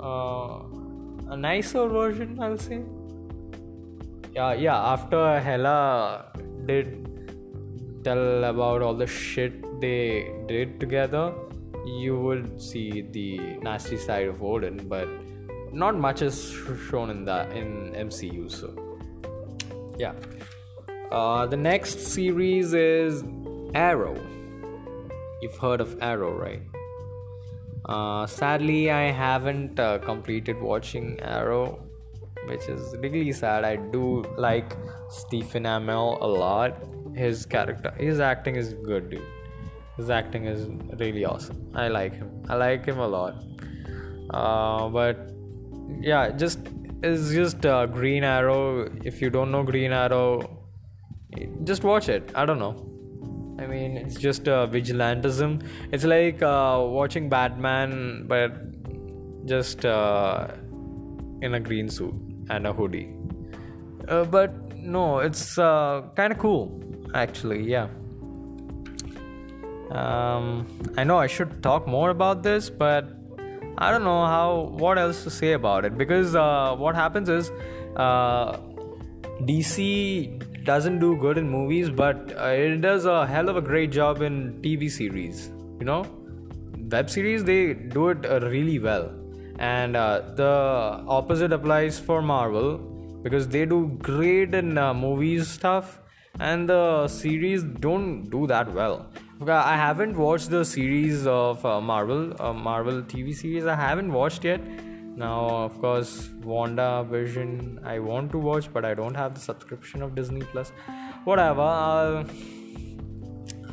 uh, 0.00 0.62
a 1.34 1.36
nicer 1.36 1.88
version, 1.88 2.38
I'll 2.40 2.56
say. 2.56 2.82
Yeah, 4.32 4.52
yeah. 4.52 4.76
After 4.92 5.40
Hela 5.40 6.32
did 6.66 6.84
tell 8.04 8.44
about 8.44 8.82
all 8.82 8.94
the 8.94 9.08
shit 9.08 9.60
they 9.80 10.30
did 10.46 10.78
together, 10.78 11.34
you 11.86 12.18
would 12.18 12.60
see 12.60 13.02
the 13.02 13.38
nasty 13.62 13.96
side 13.96 14.28
of 14.28 14.42
Odin, 14.42 14.88
but 14.88 15.08
not 15.72 15.96
much 15.96 16.22
is 16.22 16.54
shown 16.90 17.10
in 17.10 17.24
that 17.24 17.52
in 17.52 17.92
MCU. 17.92 18.50
So, 18.50 18.98
yeah. 19.98 20.14
Uh, 21.10 21.46
the 21.46 21.56
next 21.56 22.00
series 22.00 22.74
is 22.74 23.22
Arrow 23.74 24.16
You've 25.40 25.58
heard 25.58 25.82
of 25.82 25.96
Arrow, 26.00 26.32
right? 26.32 26.62
Uh, 27.84 28.26
sadly, 28.26 28.90
I 28.90 29.12
haven't 29.12 29.78
uh, 29.78 29.98
completed 29.98 30.60
watching 30.60 31.20
Arrow, 31.20 31.78
which 32.46 32.66
is 32.68 32.96
really 33.00 33.32
sad. 33.32 33.62
I 33.64 33.76
do 33.76 34.24
like 34.38 34.72
Stephen 35.10 35.64
Amell 35.64 36.18
a 36.22 36.26
lot. 36.26 36.82
His 37.14 37.44
character, 37.44 37.92
his 37.98 38.18
acting 38.18 38.56
is 38.56 38.72
good, 38.72 39.10
dude. 39.10 39.22
His 39.96 40.10
acting 40.10 40.44
is 40.46 40.66
really 40.98 41.24
awesome. 41.24 41.70
I 41.74 41.88
like 41.88 42.14
him. 42.14 42.30
I 42.48 42.54
like 42.54 42.84
him 42.84 42.98
a 42.98 43.06
lot. 43.08 43.42
Uh, 44.30 44.88
but 44.88 45.30
yeah, 46.00 46.30
just 46.30 46.58
it's 47.02 47.30
just 47.30 47.64
uh, 47.64 47.86
Green 47.86 48.24
Arrow. 48.24 48.90
If 49.04 49.22
you 49.22 49.30
don't 49.30 49.50
know 49.50 49.62
Green 49.62 49.92
Arrow, 49.92 50.58
just 51.64 51.84
watch 51.84 52.08
it. 52.08 52.30
I 52.34 52.44
don't 52.44 52.58
know 52.58 52.86
I 53.58 53.66
mean, 53.66 53.96
it's 53.96 54.16
just 54.16 54.48
uh, 54.48 54.66
vigilantism. 54.66 55.62
It's 55.90 56.04
like 56.04 56.42
uh, 56.42 56.84
watching 56.86 57.28
Batman, 57.28 58.26
but 58.26 58.52
just 59.46 59.86
uh, 59.86 60.48
in 61.40 61.54
a 61.54 61.60
green 61.60 61.88
suit 61.88 62.14
and 62.50 62.66
a 62.66 62.72
hoodie. 62.72 63.14
Uh, 64.08 64.24
but 64.24 64.52
no, 64.76 65.20
it's 65.20 65.58
uh, 65.58 66.02
kind 66.16 66.32
of 66.32 66.38
cool, 66.38 66.82
actually. 67.14 67.62
Yeah. 67.62 67.88
Um, 69.90 70.66
I 70.96 71.04
know 71.04 71.18
I 71.18 71.26
should 71.26 71.62
talk 71.62 71.86
more 71.86 72.10
about 72.10 72.42
this, 72.42 72.70
but 72.70 73.08
I 73.78 73.90
don't 73.90 74.04
know 74.04 74.24
how 74.26 74.72
what 74.78 74.98
else 74.98 75.22
to 75.24 75.30
say 75.30 75.52
about 75.52 75.84
it 75.84 75.96
because 75.96 76.34
uh, 76.34 76.74
what 76.76 76.94
happens 76.94 77.28
is 77.28 77.50
DC 79.42 80.64
doesn't 80.64 80.98
do 80.98 81.16
good 81.16 81.38
in 81.38 81.48
movies, 81.48 81.90
but 81.90 82.32
uh, 82.36 82.46
it 82.46 82.80
does 82.80 83.04
a 83.04 83.26
hell 83.26 83.48
of 83.48 83.56
a 83.56 83.60
great 83.60 83.90
job 83.90 84.22
in 84.22 84.60
TV 84.62 84.90
series. 84.90 85.50
You 85.78 85.84
know, 85.84 86.06
web 86.90 87.10
series 87.10 87.44
they 87.44 87.74
do 87.74 88.08
it 88.08 88.26
uh, 88.26 88.40
really 88.40 88.78
well, 88.78 89.10
and 89.58 89.96
uh, 89.96 90.22
the 90.34 91.04
opposite 91.18 91.52
applies 91.52 91.98
for 91.98 92.22
Marvel 92.22 92.78
because 93.22 93.48
they 93.48 93.64
do 93.66 93.96
great 94.02 94.54
in 94.54 94.78
uh, 94.78 94.92
movies 94.94 95.48
stuff, 95.48 96.00
and 96.40 96.68
the 96.68 97.06
series 97.08 97.62
don't 97.62 98.30
do 98.30 98.46
that 98.46 98.72
well. 98.72 99.06
I 99.38 99.76
haven't 99.76 100.16
watched 100.16 100.48
the 100.48 100.64
series 100.64 101.26
of 101.26 101.64
uh, 101.64 101.78
Marvel, 101.78 102.34
uh, 102.40 102.54
Marvel 102.54 103.02
TV 103.02 103.34
series. 103.34 103.66
I 103.66 103.74
haven't 103.74 104.10
watched 104.10 104.44
yet. 104.44 104.62
Now 105.14 105.48
of 105.64 105.78
course 105.78 106.28
WandaVision. 106.40 107.84
i 107.84 107.98
want 107.98 108.30
to 108.32 108.38
watch 108.38 108.70
but 108.72 108.84
i 108.84 108.92
don't 108.92 109.14
have 109.14 109.34
the 109.34 109.40
subscription 109.40 110.02
of 110.02 110.14
disney 110.14 110.40
plus. 110.40 110.72
Whatever 111.24 111.60
i'll 111.60 112.24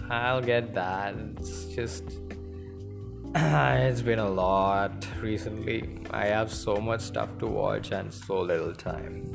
i'll 0.10 0.42
get 0.42 0.74
that. 0.74 1.16
It's 1.38 1.66
just 1.66 2.04
it's 3.36 4.02
been 4.02 4.20
a 4.20 4.30
lot 4.30 5.08
recently. 5.22 6.02
I 6.12 6.26
have 6.26 6.52
so 6.52 6.76
much 6.76 7.02
stuff 7.02 7.38
to 7.40 7.48
watch 7.48 7.92
and 7.92 8.14
so 8.14 8.42
little 8.42 8.74
time. 8.74 9.32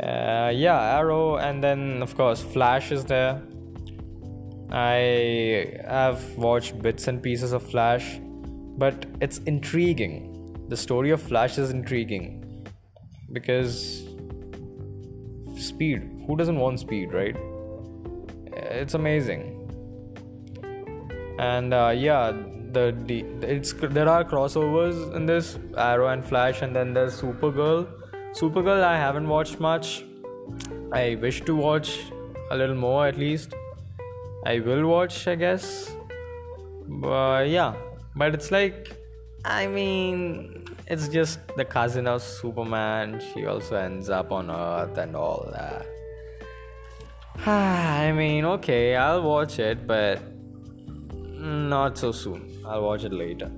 Uh, 0.00 0.50
yeah 0.54 0.98
arrow 0.98 1.36
and 1.36 1.62
then 1.62 2.02
of 2.02 2.16
course 2.16 2.42
flash 2.42 2.90
is 2.90 3.04
there 3.04 3.42
i 4.70 5.80
have 5.88 6.36
watched 6.36 6.80
bits 6.82 7.08
and 7.08 7.22
pieces 7.22 7.52
of 7.52 7.62
flash 7.62 8.18
but 8.78 9.06
it's 9.20 9.38
intriguing 9.38 10.36
the 10.68 10.76
story 10.76 11.10
of 11.10 11.22
Flash 11.22 11.58
is 11.58 11.70
intriguing 11.70 12.66
because 13.32 14.04
speed. 15.56 16.10
Who 16.26 16.36
doesn't 16.36 16.58
want 16.58 16.80
speed, 16.80 17.12
right? 17.12 17.36
It's 18.52 18.94
amazing. 18.94 19.52
And 21.38 21.72
uh, 21.72 21.92
yeah, 21.96 22.32
the, 22.72 22.92
it's 23.42 23.72
there 23.74 24.08
are 24.08 24.24
crossovers 24.24 25.14
in 25.14 25.26
this 25.26 25.56
Arrow 25.76 26.08
and 26.08 26.24
Flash, 26.24 26.62
and 26.62 26.74
then 26.74 26.92
there's 26.92 27.20
Supergirl. 27.20 27.86
Supergirl, 28.32 28.82
I 28.82 28.96
haven't 28.96 29.28
watched 29.28 29.60
much. 29.60 30.04
I 30.92 31.16
wish 31.20 31.42
to 31.42 31.54
watch 31.54 32.10
a 32.50 32.56
little 32.56 32.74
more 32.74 33.06
at 33.06 33.16
least. 33.16 33.54
I 34.46 34.60
will 34.60 34.86
watch, 34.86 35.26
I 35.26 35.34
guess. 35.34 35.90
But 36.86 37.48
yeah, 37.48 37.74
but 38.14 38.32
it's 38.34 38.52
like 38.52 38.96
I 39.44 39.66
mean, 39.66 40.64
it's 40.86 41.08
just 41.08 41.38
the 41.56 41.64
cousin 41.64 42.06
of 42.06 42.22
Superman. 42.22 43.20
She 43.32 43.46
also 43.46 43.76
ends 43.76 44.08
up 44.10 44.32
on 44.32 44.50
Earth 44.50 44.98
and 44.98 45.16
all 45.16 45.48
that. 45.52 45.86
I 47.46 48.12
mean, 48.12 48.44
okay, 48.44 48.96
I'll 48.96 49.22
watch 49.22 49.58
it, 49.58 49.86
but 49.86 50.20
not 51.12 51.98
so 51.98 52.12
soon. 52.12 52.62
I'll 52.66 52.82
watch 52.82 53.04
it 53.04 53.12
later. 53.12 53.50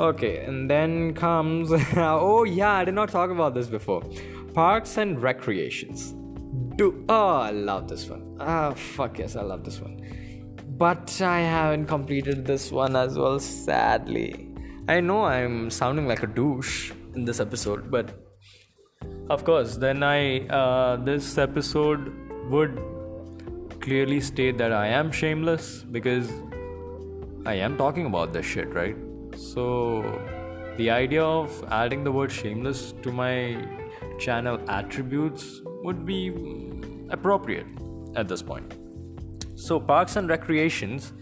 Okay, 0.00 0.44
and 0.44 0.70
then 0.70 1.12
comes. 1.14 1.70
oh, 1.96 2.44
yeah, 2.44 2.72
I 2.72 2.84
did 2.84 2.94
not 2.94 3.10
talk 3.10 3.30
about 3.30 3.54
this 3.54 3.66
before. 3.66 4.02
Parks 4.54 4.96
and 4.96 5.20
Recreations. 5.20 6.14
Do 6.78 7.04
oh, 7.08 7.38
I 7.38 7.50
love 7.50 7.88
this 7.88 8.08
one. 8.08 8.36
Ah, 8.38 8.72
fuck 8.72 9.18
yes, 9.18 9.34
I 9.34 9.42
love 9.42 9.64
this 9.64 9.80
one. 9.80 9.94
But 10.78 11.20
I 11.20 11.40
haven't 11.40 11.86
completed 11.86 12.46
this 12.46 12.70
one 12.70 12.94
as 12.94 13.18
well, 13.18 13.40
sadly. 13.40 14.54
I 14.86 15.00
know 15.00 15.24
I'm 15.24 15.70
sounding 15.70 16.06
like 16.06 16.22
a 16.22 16.28
douche 16.28 16.92
in 17.16 17.24
this 17.24 17.40
episode, 17.40 17.90
but 17.90 18.14
of 19.28 19.44
course, 19.44 19.74
then 19.74 20.04
I 20.04 20.46
uh, 20.60 20.96
this 20.98 21.36
episode 21.36 22.12
would 22.48 22.78
clearly 23.80 24.20
state 24.20 24.56
that 24.58 24.72
I 24.72 24.86
am 24.86 25.10
shameless 25.10 25.82
because 25.82 26.30
I 27.44 27.54
am 27.54 27.76
talking 27.76 28.06
about 28.06 28.32
this 28.32 28.46
shit, 28.46 28.72
right? 28.72 28.96
So 29.36 29.66
the 30.76 30.90
idea 30.90 31.24
of 31.24 31.64
adding 31.72 32.04
the 32.04 32.12
word 32.12 32.30
shameless 32.30 32.92
to 33.02 33.10
my 33.10 33.66
channel 34.20 34.60
attributes 34.68 35.60
would 35.82 36.04
be 36.04 36.32
appropriate 37.10 37.66
at 38.16 38.28
this 38.28 38.42
point. 38.42 38.74
So, 39.54 39.80
parks 39.80 40.16
and 40.16 40.28
recreations 40.28 41.12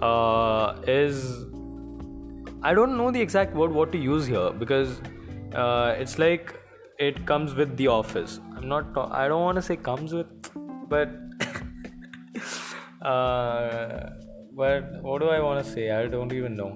uh, 0.00 0.80
is 0.86 1.46
I 2.62 2.74
don't 2.74 2.96
know 2.96 3.10
the 3.10 3.20
exact 3.20 3.54
word 3.54 3.72
what 3.72 3.92
to 3.92 3.98
use 3.98 4.26
here 4.26 4.50
because 4.50 5.00
uh, 5.54 5.94
it's 5.98 6.18
like 6.18 6.54
it 6.98 7.26
comes 7.26 7.54
with 7.54 7.76
the 7.76 7.88
office. 7.88 8.40
I'm 8.56 8.68
not. 8.68 8.96
I 8.96 9.28
don't 9.28 9.42
want 9.42 9.56
to 9.56 9.62
say 9.62 9.76
comes 9.76 10.14
with, 10.14 10.28
but 10.88 11.08
uh, 13.02 14.10
but 14.54 15.02
what 15.02 15.20
do 15.20 15.28
I 15.28 15.40
want 15.40 15.64
to 15.64 15.70
say? 15.70 15.90
I 15.90 16.06
don't 16.06 16.32
even 16.32 16.54
know. 16.54 16.74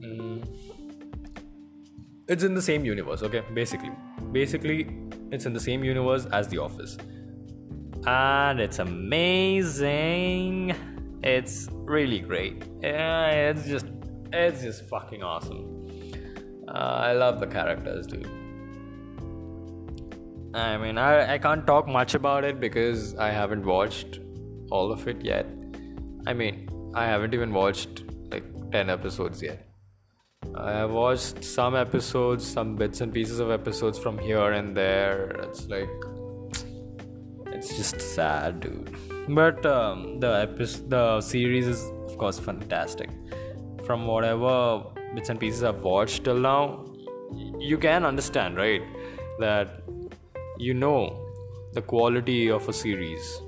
Mm. 0.00 0.46
It's 2.28 2.42
in 2.42 2.54
the 2.54 2.62
same 2.62 2.84
universe. 2.86 3.22
Okay, 3.22 3.42
basically, 3.52 3.92
basically, 4.32 4.84
it's 5.34 5.46
in 5.46 5.52
the 5.52 5.60
same 5.60 5.84
universe 5.84 6.26
as 6.26 6.48
The 6.48 6.58
Office, 6.58 6.96
and 8.06 8.60
it's 8.60 8.78
amazing. 8.78 10.74
It's 11.22 11.68
really 11.72 12.20
great. 12.20 12.64
It's 12.82 13.66
just, 13.66 13.86
it's 14.32 14.62
just 14.62 14.88
fucking 14.88 15.22
awesome. 15.22 15.70
Uh, 16.68 16.72
I 16.72 17.12
love 17.12 17.40
the 17.40 17.46
characters, 17.46 18.06
dude. 18.06 18.26
I 20.54 20.76
mean, 20.76 20.98
I, 20.98 21.34
I 21.34 21.38
can't 21.38 21.66
talk 21.66 21.88
much 21.88 22.14
about 22.14 22.44
it 22.44 22.60
because 22.60 23.16
I 23.16 23.30
haven't 23.30 23.64
watched 23.64 24.20
all 24.70 24.92
of 24.92 25.08
it 25.08 25.24
yet. 25.24 25.46
I 26.26 26.32
mean, 26.32 26.68
I 26.94 27.06
haven't 27.06 27.34
even 27.34 27.52
watched 27.52 28.04
like 28.30 28.44
10 28.70 28.88
episodes 28.88 29.42
yet. 29.42 29.63
I 30.54 30.72
have 30.72 30.90
watched 30.90 31.44
some 31.44 31.74
episodes, 31.74 32.46
some 32.46 32.76
bits 32.76 33.00
and 33.00 33.12
pieces 33.12 33.40
of 33.40 33.50
episodes 33.50 33.98
from 33.98 34.18
here 34.18 34.52
and 34.52 34.76
there. 34.76 35.30
It's 35.42 35.66
like, 35.68 35.90
it's 37.46 37.76
just 37.76 38.00
sad, 38.00 38.60
dude. 38.60 38.94
But 39.28 39.64
um, 39.64 40.20
the 40.20 40.42
episode, 40.42 40.90
the 40.90 41.20
series 41.20 41.66
is 41.66 41.82
of 42.06 42.18
course 42.18 42.38
fantastic. 42.38 43.10
From 43.84 44.06
whatever 44.06 44.84
bits 45.14 45.28
and 45.28 45.40
pieces 45.40 45.62
I've 45.64 45.82
watched 45.82 46.24
till 46.24 46.38
now, 46.38 46.84
you 47.58 47.78
can 47.78 48.04
understand, 48.04 48.56
right? 48.56 48.82
That 49.40 49.82
you 50.58 50.74
know 50.74 51.20
the 51.72 51.82
quality 51.82 52.50
of 52.50 52.68
a 52.68 52.72
series 52.72 53.40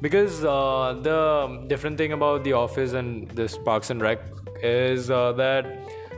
because 0.00 0.44
uh, 0.44 0.98
the 1.00 1.64
different 1.68 1.96
thing 1.96 2.12
about 2.12 2.44
the 2.44 2.52
office 2.52 2.92
and 2.92 3.28
this 3.30 3.56
parks 3.56 3.90
and 3.90 4.00
rec 4.00 4.20
is 4.62 5.10
uh, 5.10 5.32
that 5.32 5.66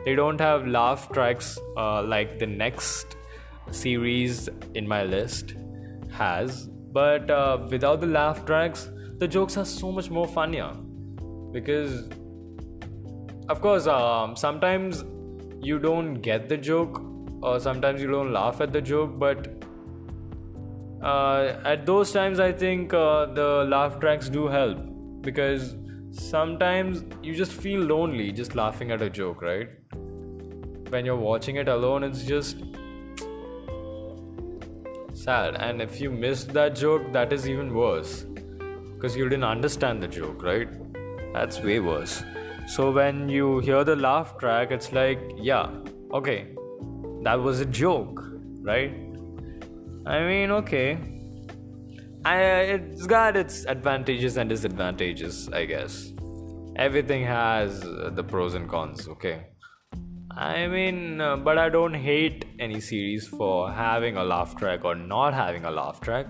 they 0.04 0.14
don't 0.14 0.40
have 0.40 0.66
laugh 0.66 1.10
tracks 1.12 1.58
uh, 1.76 2.02
like 2.02 2.38
the 2.38 2.46
next 2.46 3.16
series 3.70 4.48
in 4.74 4.86
my 4.86 5.02
list 5.02 5.54
has. 6.12 6.68
But 6.92 7.30
uh, 7.30 7.66
without 7.70 8.00
the 8.00 8.06
laugh 8.06 8.44
tracks 8.44 8.90
the 9.18 9.28
jokes 9.28 9.56
are 9.56 9.64
so 9.64 9.90
much 9.92 10.10
more 10.10 10.26
funnier. 10.26 10.72
Because 11.52 12.08
of 13.48 13.60
course 13.60 13.86
um, 13.86 14.36
sometimes 14.36 15.04
you 15.60 15.78
don't 15.78 16.14
get 16.14 16.48
the 16.48 16.56
joke 16.56 17.02
or 17.42 17.60
sometimes 17.60 18.00
you 18.00 18.08
don't 18.10 18.32
laugh 18.32 18.60
at 18.60 18.72
the 18.72 18.80
joke 18.80 19.18
but 19.18 19.48
uh, 21.02 21.60
at 21.64 21.84
those 21.84 22.12
times 22.12 22.40
i 22.40 22.50
think 22.50 22.94
uh, 22.94 23.26
the 23.26 23.64
laugh 23.68 23.98
tracks 24.00 24.28
do 24.28 24.46
help. 24.46 24.78
Because 25.22 25.76
sometimes 26.10 27.02
you 27.22 27.34
just 27.34 27.52
feel 27.52 27.80
lonely 27.80 28.30
just 28.30 28.54
laughing 28.54 28.92
at 28.92 29.02
a 29.02 29.10
joke 29.10 29.42
right 29.42 29.68
when 30.94 31.04
you're 31.10 31.24
watching 31.26 31.56
it 31.64 31.68
alone 31.74 32.08
it's 32.08 32.24
just 32.24 32.64
sad 35.24 35.56
and 35.68 35.82
if 35.86 36.00
you 36.00 36.10
missed 36.10 36.52
that 36.58 36.74
joke 36.74 37.12
that 37.12 37.32
is 37.32 37.48
even 37.48 37.72
worse 37.74 38.26
because 38.94 39.16
you 39.16 39.28
didn't 39.28 39.50
understand 39.52 40.02
the 40.02 40.08
joke 40.08 40.42
right 40.42 40.68
that's 41.32 41.60
way 41.60 41.78
worse 41.92 42.22
so 42.66 42.90
when 42.90 43.28
you 43.28 43.58
hear 43.70 43.84
the 43.84 43.96
laugh 44.08 44.36
track 44.38 44.76
it's 44.80 44.92
like 44.92 45.20
yeah 45.36 45.70
okay 46.12 46.38
that 47.22 47.48
was 47.48 47.60
a 47.60 47.66
joke 47.66 48.22
right 48.72 49.04
I 50.06 50.20
mean, 50.20 50.50
okay. 50.50 50.98
I, 52.26 52.40
it's 52.76 53.06
got 53.06 53.36
its 53.36 53.64
advantages 53.64 54.36
and 54.36 54.50
disadvantages, 54.50 55.48
I 55.48 55.64
guess. 55.64 56.12
Everything 56.76 57.24
has 57.24 57.80
the 57.80 58.22
pros 58.22 58.54
and 58.54 58.68
cons, 58.68 59.08
okay? 59.08 59.46
I 60.36 60.66
mean, 60.66 61.20
uh, 61.20 61.36
but 61.36 61.58
I 61.58 61.68
don't 61.68 61.94
hate 61.94 62.44
any 62.58 62.80
series 62.80 63.26
for 63.26 63.70
having 63.70 64.16
a 64.16 64.24
laugh 64.24 64.56
track 64.56 64.84
or 64.84 64.94
not 64.94 65.34
having 65.34 65.64
a 65.64 65.70
laugh 65.70 66.00
track. 66.00 66.26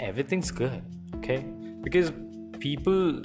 Everything's 0.00 0.50
good, 0.50 0.82
okay? 1.16 1.44
Because 1.82 2.12
people 2.60 3.22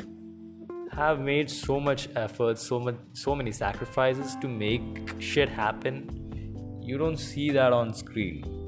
have 0.92 1.20
made 1.20 1.50
so 1.50 1.80
much 1.80 2.10
effort, 2.16 2.58
so 2.58 2.80
much, 2.80 2.96
so 3.14 3.36
many 3.36 3.52
sacrifices 3.52 4.36
to 4.38 4.48
make 4.48 5.14
shit 5.20 5.50
happen. 5.50 6.80
You 6.82 6.98
don't 6.98 7.18
see 7.18 7.52
that 7.52 7.72
on 7.72 7.94
screen 7.94 8.60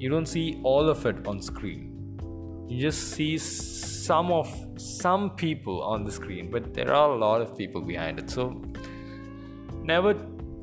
you 0.00 0.08
don't 0.08 0.26
see 0.26 0.58
all 0.62 0.88
of 0.88 1.04
it 1.04 1.26
on 1.30 1.42
screen 1.42 1.80
you 2.66 2.80
just 2.80 3.10
see 3.14 3.36
some 3.36 4.32
of 4.32 4.48
some 4.78 5.28
people 5.42 5.82
on 5.82 6.04
the 6.04 6.10
screen 6.10 6.50
but 6.50 6.72
there 6.72 6.90
are 6.90 7.10
a 7.10 7.16
lot 7.16 7.42
of 7.42 7.54
people 7.58 7.82
behind 7.82 8.18
it 8.18 8.30
so 8.30 8.46
never 9.82 10.14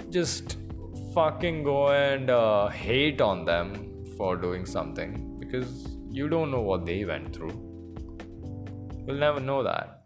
just 0.09 0.57
fucking 1.13 1.63
go 1.63 1.89
and 1.89 2.29
uh, 2.29 2.67
hate 2.67 3.21
on 3.21 3.45
them 3.45 4.05
for 4.17 4.35
doing 4.35 4.65
something 4.65 5.37
because 5.39 5.97
you 6.09 6.27
don't 6.29 6.51
know 6.51 6.61
what 6.61 6.85
they 6.85 7.05
went 7.05 7.35
through. 7.35 7.55
You'll 9.05 9.17
never 9.17 9.39
know 9.39 9.63
that 9.63 9.97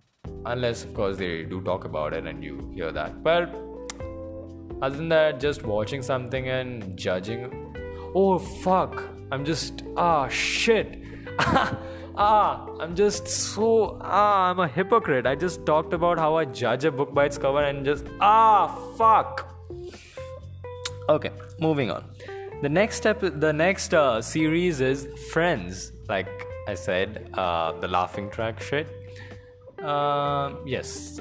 unless 0.46 0.84
of 0.84 0.94
course 0.94 1.18
they 1.18 1.44
do 1.44 1.62
talk 1.62 1.86
about 1.86 2.14
it 2.14 2.26
and 2.26 2.44
you 2.44 2.72
hear 2.74 2.92
that. 2.92 3.24
But 3.24 3.54
other 4.82 4.98
than 4.98 5.10
that 5.10 5.40
just 5.40 5.64
watching 5.64 6.02
something 6.02 6.50
and 6.50 6.98
judging. 6.98 7.74
Oh 8.16 8.40
fuck. 8.40 9.04
I'm 9.32 9.46
just 9.46 9.84
ah 9.96 10.28
shit. 10.28 11.04
ah, 12.16 12.68
I'm 12.80 12.96
just 12.96 13.28
so 13.28 13.98
ah, 14.02 14.50
I'm 14.50 14.60
a 14.60 14.68
hypocrite. 14.68 15.26
I 15.26 15.36
just 15.36 15.66
talked 15.66 15.94
about 15.94 16.18
how 16.18 16.36
I 16.36 16.46
judge 16.46 16.86
a 16.86 16.92
book 16.92 17.14
by 17.14 17.26
its 17.26 17.38
cover 17.38 17.64
and 17.64 17.86
just 17.86 18.06
ah 18.20 18.68
fuck. 18.98 19.48
Okay, 21.10 21.32
moving 21.60 21.92
on. 21.92 22.06
The 22.62 22.70
next 22.70 22.98
step, 22.98 23.20
the 23.22 23.52
next 23.52 23.94
uh, 23.94 24.22
series 24.22 24.82
is 24.82 25.08
Friends. 25.32 25.92
Like 26.08 26.30
I 26.68 26.76
said, 26.76 27.30
uh, 27.34 27.72
the 27.80 27.88
laughing 27.88 28.30
track 28.30 28.62
shit. 28.62 28.88
Uh, 29.82 30.54
yes. 30.66 31.20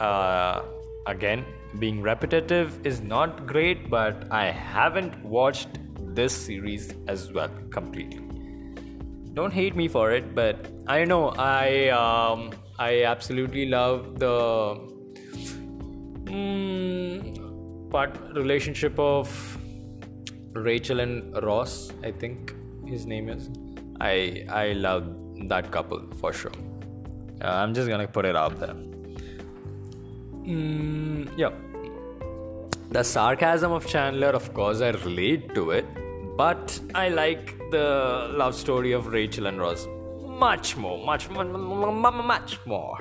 Uh, 0.00 0.62
again, 1.06 1.44
being 1.78 2.02
repetitive 2.02 2.84
is 2.84 3.00
not 3.00 3.46
great, 3.46 3.88
but 3.88 4.26
I 4.30 4.46
haven't 4.46 5.24
watched 5.24 5.78
this 6.14 6.34
series 6.34 6.92
as 7.06 7.32
well 7.32 7.50
completely. 7.70 8.31
Don't 9.34 9.52
hate 9.52 9.74
me 9.74 9.88
for 9.88 10.12
it, 10.12 10.34
but 10.34 10.66
I 10.86 11.04
know 11.04 11.30
I 11.38 11.88
um, 11.88 12.50
I 12.78 13.04
absolutely 13.04 13.66
love 13.66 14.18
the 14.18 14.76
mm, 16.24 17.90
part 17.90 18.18
relationship 18.34 18.98
of 18.98 19.30
Rachel 20.52 21.00
and 21.00 21.42
Ross. 21.42 21.92
I 22.02 22.10
think 22.10 22.54
his 22.86 23.06
name 23.06 23.30
is. 23.30 23.48
I 24.00 24.44
I 24.50 24.72
love 24.72 25.08
that 25.48 25.72
couple 25.72 26.02
for 26.20 26.34
sure. 26.34 26.52
Uh, 27.40 27.46
I'm 27.46 27.72
just 27.72 27.88
gonna 27.88 28.06
put 28.06 28.26
it 28.26 28.36
out 28.36 28.60
there. 28.60 28.74
Mm, 30.44 31.30
yeah. 31.38 31.50
The 32.90 33.02
sarcasm 33.02 33.72
of 33.72 33.86
Chandler, 33.86 34.28
of 34.28 34.52
course, 34.52 34.82
I 34.82 34.90
relate 34.90 35.54
to 35.54 35.70
it 35.70 35.86
but 36.36 36.80
I 36.94 37.08
like 37.08 37.58
the 37.70 38.30
love 38.36 38.54
story 38.54 38.92
of 38.92 39.06
Rachel 39.06 39.46
and 39.46 39.58
Ross 39.60 39.86
much 40.24 40.76
more, 40.76 40.98
much, 41.04 41.30
much 41.30 41.46
much 41.46 42.58
more. 42.66 42.98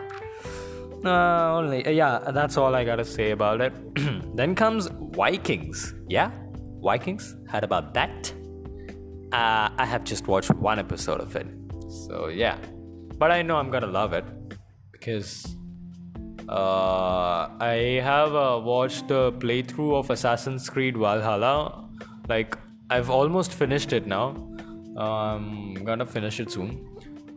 Uh, 1.03 1.55
only, 1.57 1.83
uh, 1.85 1.89
yeah, 1.89 2.19
that's 2.31 2.57
all 2.57 2.75
I 2.75 2.83
gotta 2.83 3.03
say 3.05 3.31
about 3.31 3.61
it. 3.61 3.73
then 4.35 4.53
comes 4.53 4.87
Vikings. 5.15 5.95
Yeah, 6.07 6.29
Vikings. 6.83 7.35
Had 7.49 7.63
about 7.63 7.93
that. 7.95 8.33
uh, 9.31 9.69
I 9.77 9.85
have 9.85 10.03
just 10.03 10.27
watched 10.27 10.53
one 10.55 10.77
episode 10.79 11.21
of 11.21 11.35
it. 11.35 11.47
So 12.07 12.27
yeah, 12.27 12.57
but 13.17 13.31
I 13.31 13.41
know 13.41 13.57
I'm 13.57 13.71
gonna 13.71 13.87
love 13.87 14.13
it 14.13 14.25
because 14.91 15.55
uh, 16.49 17.47
I 17.59 17.99
have 18.03 18.35
uh, 18.35 18.59
watched 18.63 19.07
the 19.07 19.31
playthrough 19.33 19.95
of 19.95 20.09
Assassin's 20.09 20.69
Creed 20.69 20.97
Valhalla. 20.97 21.87
Like 22.29 22.57
I've 22.91 23.09
almost 23.09 23.53
finished 23.53 23.93
it 23.93 24.05
now. 24.05 24.35
I'm 24.97 25.75
gonna 25.85 26.05
finish 26.05 26.41
it 26.41 26.51
soon. 26.51 26.71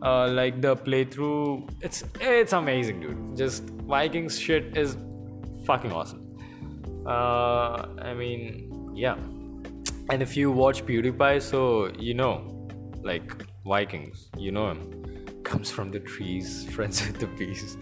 Uh, 0.01 0.27
like 0.27 0.61
the 0.61 0.75
playthrough, 0.75 1.69
it's 1.81 2.03
it's 2.19 2.51
amazing, 2.51 2.99
dude. 2.99 3.37
Just 3.37 3.69
Vikings 3.91 4.37
shit 4.37 4.75
is 4.75 4.97
fucking 5.65 5.93
awesome. 5.93 6.21
Uh, 7.07 7.87
I 8.01 8.13
mean, 8.13 8.91
yeah. 8.93 9.15
And 10.09 10.21
if 10.21 10.35
you 10.35 10.51
watch 10.51 10.85
PewDiePie, 10.85 11.41
so 11.41 11.89
you 11.97 12.13
know, 12.13 12.67
like 13.01 13.45
Vikings, 13.65 14.27
you 14.37 14.51
know 14.51 14.71
him, 14.71 14.81
comes 15.43 15.71
from 15.71 15.89
the 15.89 16.01
trees, 16.01 16.65
friends 16.75 17.07
with 17.07 17.21
the 17.21 17.27
bees. 17.27 17.77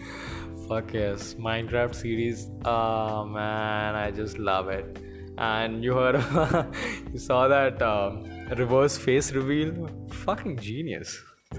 Fuck 0.67 0.93
yes, 0.93 1.33
Minecraft 1.33 1.95
series. 1.95 2.51
Oh 2.65 3.25
man, 3.25 3.95
I 3.95 4.11
just 4.11 4.37
love 4.37 4.69
it. 4.69 5.12
And 5.37 5.83
you 5.83 5.93
heard, 5.93 6.15
you 7.13 7.19
saw 7.19 7.47
that 7.47 7.81
um, 7.81 8.23
reverse 8.55 8.97
face 8.97 9.31
reveal. 9.31 9.89
Fucking 10.11 10.57
genius. 10.57 11.21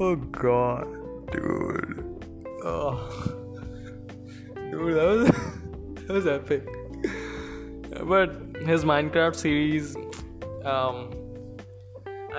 oh 0.00 0.16
god, 0.16 0.86
dude. 1.32 2.04
Oh 2.62 3.40
dude 4.74 4.94
that 4.98 5.08
was 5.16 5.28
that 6.06 6.14
was 6.18 6.26
epic 6.26 6.64
but 8.12 8.32
his 8.70 8.84
minecraft 8.90 9.36
series 9.36 9.94
um 10.72 10.96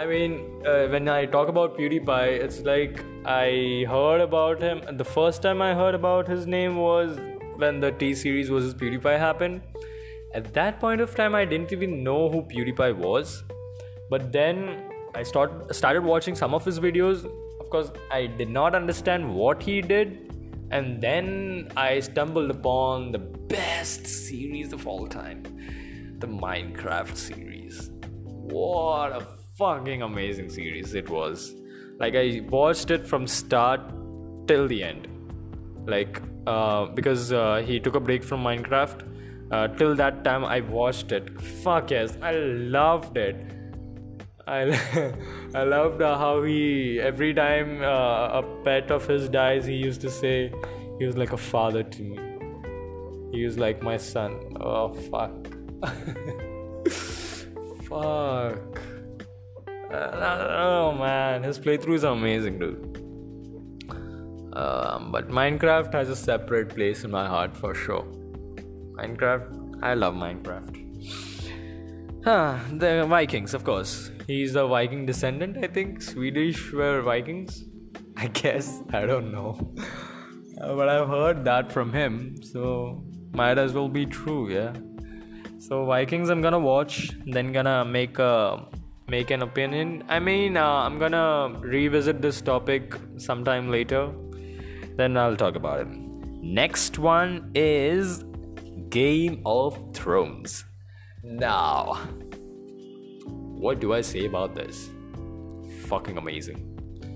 i 0.01 0.05
mean 0.11 0.33
uh, 0.71 0.87
when 0.95 1.07
i 1.17 1.25
talk 1.35 1.47
about 1.53 1.77
pewdiepie 1.77 2.41
it's 2.47 2.59
like 2.71 2.99
i 3.35 3.85
heard 3.93 4.25
about 4.25 4.65
him 4.67 4.81
the 5.03 5.07
first 5.13 5.41
time 5.47 5.61
i 5.61 5.73
heard 5.81 5.95
about 6.01 6.27
his 6.35 6.45
name 6.55 6.75
was 6.87 7.17
when 7.57 7.79
the 7.79 7.91
t 7.91 8.13
series 8.13 8.49
versus 8.49 8.73
pewdiepie 8.73 9.17
happened 9.17 9.61
at 10.33 10.53
that 10.53 10.79
point 10.79 11.01
of 11.01 11.15
time 11.15 11.35
i 11.35 11.45
didn't 11.45 11.71
even 11.71 12.03
know 12.03 12.29
who 12.29 12.41
pewdiepie 12.43 12.95
was 12.95 13.43
but 14.09 14.31
then 14.31 14.83
i 15.15 15.23
start, 15.23 15.73
started 15.73 16.03
watching 16.03 16.35
some 16.35 16.53
of 16.53 16.65
his 16.65 16.79
videos 16.79 17.25
of 17.59 17.69
course 17.69 17.91
i 18.11 18.25
did 18.25 18.49
not 18.49 18.75
understand 18.75 19.33
what 19.33 19.61
he 19.63 19.81
did 19.81 20.25
and 20.71 21.01
then 21.01 21.71
I 21.77 21.99
stumbled 21.99 22.49
upon 22.49 23.11
the 23.11 23.19
best 23.19 24.07
series 24.07 24.73
of 24.73 24.87
all 24.87 25.07
time 25.07 25.43
the 26.19 26.27
Minecraft 26.27 27.15
series. 27.15 27.91
What 28.23 29.11
a 29.11 29.27
fucking 29.57 30.01
amazing 30.01 30.49
series 30.49 30.93
it 30.95 31.09
was. 31.09 31.53
Like, 31.99 32.15
I 32.15 32.41
watched 32.49 32.89
it 32.89 33.05
from 33.05 33.27
start 33.27 33.81
till 34.47 34.67
the 34.67 34.81
end. 34.81 35.07
Like, 35.85 36.21
uh, 36.47 36.85
because 36.85 37.31
uh, 37.31 37.63
he 37.65 37.79
took 37.79 37.95
a 37.95 37.99
break 37.99 38.23
from 38.23 38.43
Minecraft. 38.43 39.11
Uh, 39.51 39.67
till 39.67 39.95
that 39.95 40.23
time, 40.23 40.43
I 40.43 40.61
watched 40.61 41.11
it. 41.11 41.39
Fuck 41.39 41.91
yes, 41.91 42.17
I 42.21 42.31
loved 42.31 43.15
it 43.15 43.55
I, 44.47 45.13
I 45.55 45.63
loved 45.63 46.01
uh, 46.01 46.17
how 46.17 46.43
he 46.43 46.99
every 47.01 47.33
time 47.33 47.81
uh, 47.81 48.39
a 48.39 48.43
pet 48.63 48.91
of 48.91 49.07
his 49.07 49.27
dies, 49.27 49.65
he 49.65 49.73
used 49.73 50.01
to 50.01 50.09
say 50.09 50.53
he 50.99 51.05
was 51.05 51.17
like 51.17 51.33
a 51.33 51.37
father 51.37 51.81
to 51.83 52.03
me. 52.03 52.19
He 53.31 53.43
was 53.43 53.57
like 53.57 53.81
my 53.81 53.97
son. 53.97 54.55
Oh 54.59 54.93
fuck, 54.93 55.31
fuck. 57.89 58.79
Oh 59.91 60.95
man, 60.99 61.43
his 61.43 61.59
playthroughs 61.59 62.03
are 62.03 62.13
amazing, 62.13 62.59
dude. 62.59 63.04
Um, 64.55 65.11
but 65.11 65.29
Minecraft 65.29 65.93
has 65.93 66.09
a 66.09 66.15
separate 66.15 66.69
place 66.69 67.03
in 67.03 67.11
my 67.11 67.27
heart 67.27 67.55
for 67.55 67.75
sure. 67.75 68.05
Minecraft, 68.97 69.83
I 69.83 69.93
love 69.93 70.15
Minecraft. 70.15 70.81
Huh, 72.25 72.57
the 72.71 73.05
Vikings, 73.05 73.53
of 73.53 73.63
course. 73.63 74.09
He's 74.25 74.55
a 74.55 74.65
Viking 74.65 75.05
descendant, 75.05 75.63
I 75.63 75.67
think. 75.67 76.01
Swedish 76.01 76.71
were 76.71 77.03
Vikings. 77.03 77.65
I 78.17 78.27
guess. 78.27 78.81
I 78.91 79.05
don't 79.05 79.31
know. 79.31 79.73
Uh, 80.61 80.73
but 80.73 80.87
I've 80.87 81.09
heard 81.09 81.43
that 81.43 81.69
from 81.69 81.91
him, 81.91 82.41
so 82.41 83.03
might 83.33 83.57
as 83.57 83.73
well 83.73 83.89
be 83.89 84.05
true, 84.05 84.49
yeah. 84.49 84.71
So 85.59 85.83
Vikings, 85.83 86.29
I'm 86.29 86.41
gonna 86.41 86.59
watch, 86.59 87.11
then 87.25 87.51
gonna 87.51 87.83
make 87.83 88.19
a 88.19 88.65
make 89.09 89.31
an 89.31 89.41
opinion. 89.41 90.03
I 90.07 90.19
mean, 90.19 90.55
uh, 90.55 90.63
I'm 90.65 90.97
gonna 90.97 91.59
revisit 91.59 92.21
this 92.21 92.39
topic 92.39 92.95
sometime 93.17 93.69
later. 93.69 94.13
Then 94.97 95.17
I'll 95.17 95.35
talk 95.35 95.55
about 95.55 95.81
it. 95.81 95.87
Next 96.41 96.99
one 96.99 97.51
is 97.55 98.23
Game 98.89 99.41
of 99.45 99.77
Thrones. 99.93 100.65
Now, 101.23 101.95
what 103.25 103.79
do 103.79 103.93
I 103.93 104.01
say 104.01 104.25
about 104.25 104.55
this? 104.55 104.89
Fucking 105.87 106.17
amazing. 106.17 106.71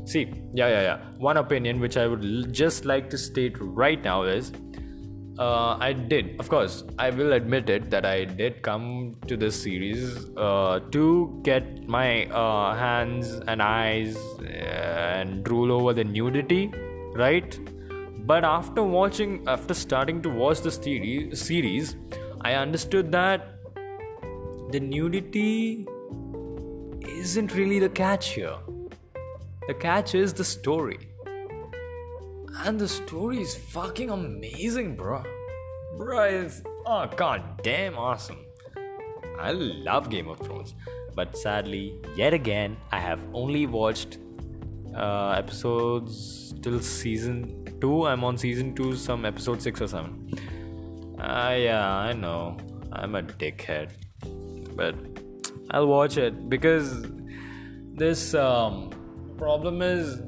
See, 0.06 0.34
yeah, 0.54 0.68
yeah, 0.68 0.82
yeah. 0.82 0.98
One 1.18 1.38
opinion 1.38 1.80
which 1.80 1.96
I 1.96 2.08
would 2.08 2.52
just 2.52 2.86
like 2.86 3.10
to 3.12 3.18
state 3.18 3.56
right 3.60 4.04
now 4.04 4.24
is 4.24 4.52
uh, 5.40 5.78
I 5.80 5.94
did, 5.94 6.38
of 6.40 6.50
course, 6.50 6.84
I 6.98 7.12
will 7.12 7.32
admit 7.32 7.70
it 7.70 7.90
that 7.92 8.06
I 8.06 8.26
did 8.26 8.62
come 8.62 9.16
to 9.28 9.38
this 9.38 9.62
series 9.62 10.26
uh, 10.36 10.82
to 10.92 11.40
get 11.44 11.88
my 11.88 12.26
uh, 12.26 12.76
hands 12.76 13.32
and 13.48 13.62
eyes 13.62 14.18
uh, 14.18 14.44
and 14.44 15.48
rule 15.48 15.72
over 15.72 15.94
the 15.94 16.04
nudity, 16.04 16.74
right? 17.20 17.60
But 18.26 18.44
after 18.44 18.84
watching, 18.84 19.44
after 19.48 19.74
starting 19.74 20.22
to 20.24 20.30
watch 20.30 20.62
the 20.62 20.72
series, 20.72 21.96
I 22.42 22.54
understood 22.54 23.12
that 23.12 23.48
the 24.72 24.80
nudity 24.80 25.86
isn't 27.08 27.54
really 27.56 27.80
the 27.80 27.90
catch 27.90 28.30
here. 28.30 28.58
The 29.68 29.74
catch 29.74 30.16
is 30.16 30.34
the 30.34 30.44
story. 30.44 31.00
And 32.66 32.80
the 32.80 32.88
story 32.88 33.42
is 33.42 33.56
fucking 33.56 34.10
amazing, 34.10 34.96
bro. 34.96 35.24
Bro, 35.98 36.24
it's 36.24 36.62
oh 36.86 37.08
god 37.16 37.62
damn 37.64 37.98
awesome. 37.98 38.46
I 39.40 39.52
love 39.52 40.10
Game 40.10 40.28
of 40.28 40.40
Thrones, 40.40 40.76
but 41.16 41.38
sadly, 41.38 42.02
yet 42.16 42.34
again, 42.34 42.78
I 42.92 43.00
have 43.00 43.22
only 43.34 43.66
watched 43.66 44.18
uh, 44.96 45.30
episodes 45.38 46.49
till 46.62 46.80
season 46.80 47.66
two. 47.82 48.06
I'm 48.06 48.24
on 48.24 48.38
season 48.38 48.76
two, 48.76 48.96
some 48.96 49.26
episode 49.26 49.62
six 49.62 49.82
or 49.82 49.88
seven. 49.88 50.30
Uh, 51.20 51.56
yeah, 51.58 51.88
I 51.88 52.14
know. 52.14 52.58
I'm 52.92 53.16
a 53.16 53.22
dickhead, 53.22 53.92
but 54.76 54.96
I'll 55.72 55.88
watch 55.88 56.18
it 56.18 56.50
because 56.50 57.06
this 57.94 58.34
um, 58.34 58.90
problem 59.38 59.82
is 59.82 60.22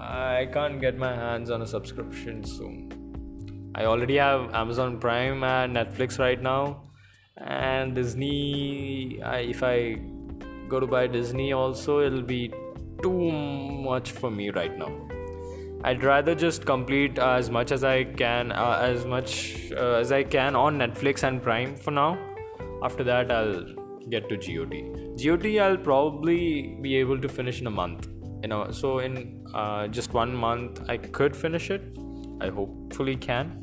I 0.00 0.48
can't 0.52 0.80
get 0.80 0.96
my 0.96 1.14
hands 1.14 1.50
on 1.50 1.62
a 1.62 1.66
subscription 1.66 2.44
soon. 2.44 3.72
I 3.74 3.84
already 3.84 4.16
have 4.16 4.54
Amazon 4.54 4.98
Prime 4.98 5.42
and 5.42 5.76
Netflix 5.76 6.18
right 6.18 6.40
now, 6.40 6.82
and 7.36 7.94
Disney. 7.94 9.20
I, 9.22 9.38
if 9.38 9.62
I 9.62 9.98
go 10.68 10.80
to 10.80 10.86
buy 10.86 11.06
Disney 11.06 11.52
also, 11.52 12.00
it'll 12.00 12.22
be 12.22 12.52
too 13.02 13.30
much 13.30 14.10
for 14.12 14.30
me 14.30 14.50
right 14.50 14.76
now. 14.76 14.92
I'd 15.84 16.02
rather 16.02 16.34
just 16.34 16.64
complete 16.66 17.18
as 17.18 17.50
much 17.50 17.70
as 17.70 17.84
I 17.84 18.04
can, 18.04 18.50
uh, 18.50 18.80
as 18.82 19.04
much 19.04 19.70
uh, 19.72 19.94
as 19.94 20.10
I 20.10 20.24
can 20.24 20.56
on 20.56 20.78
Netflix 20.78 21.22
and 21.22 21.42
Prime 21.42 21.76
for 21.76 21.90
now. 21.90 22.18
After 22.82 23.04
that, 23.04 23.30
I'll 23.30 23.64
get 24.10 24.28
to 24.28 24.36
GOT. 24.36 25.16
GOT 25.22 25.46
I'll 25.58 25.76
probably 25.76 26.76
be 26.82 26.96
able 26.96 27.20
to 27.20 27.28
finish 27.28 27.60
in 27.60 27.66
a 27.66 27.70
month. 27.70 28.08
You 28.42 28.48
know, 28.48 28.70
so 28.70 28.98
in 28.98 29.46
uh, 29.54 29.88
just 29.88 30.12
one 30.12 30.34
month 30.34 30.82
I 30.88 30.96
could 30.96 31.36
finish 31.36 31.70
it. 31.70 31.98
I 32.40 32.48
hopefully 32.48 33.16
can. 33.16 33.62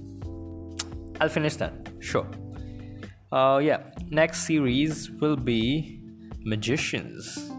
I'll 1.19 1.29
finish 1.29 1.55
that. 1.57 1.89
Sure. 1.99 2.27
Uh, 3.31 3.59
yeah. 3.63 3.83
Next 4.09 4.47
series 4.47 5.09
will 5.09 5.35
be 5.35 6.01
Magicians. 6.45 7.52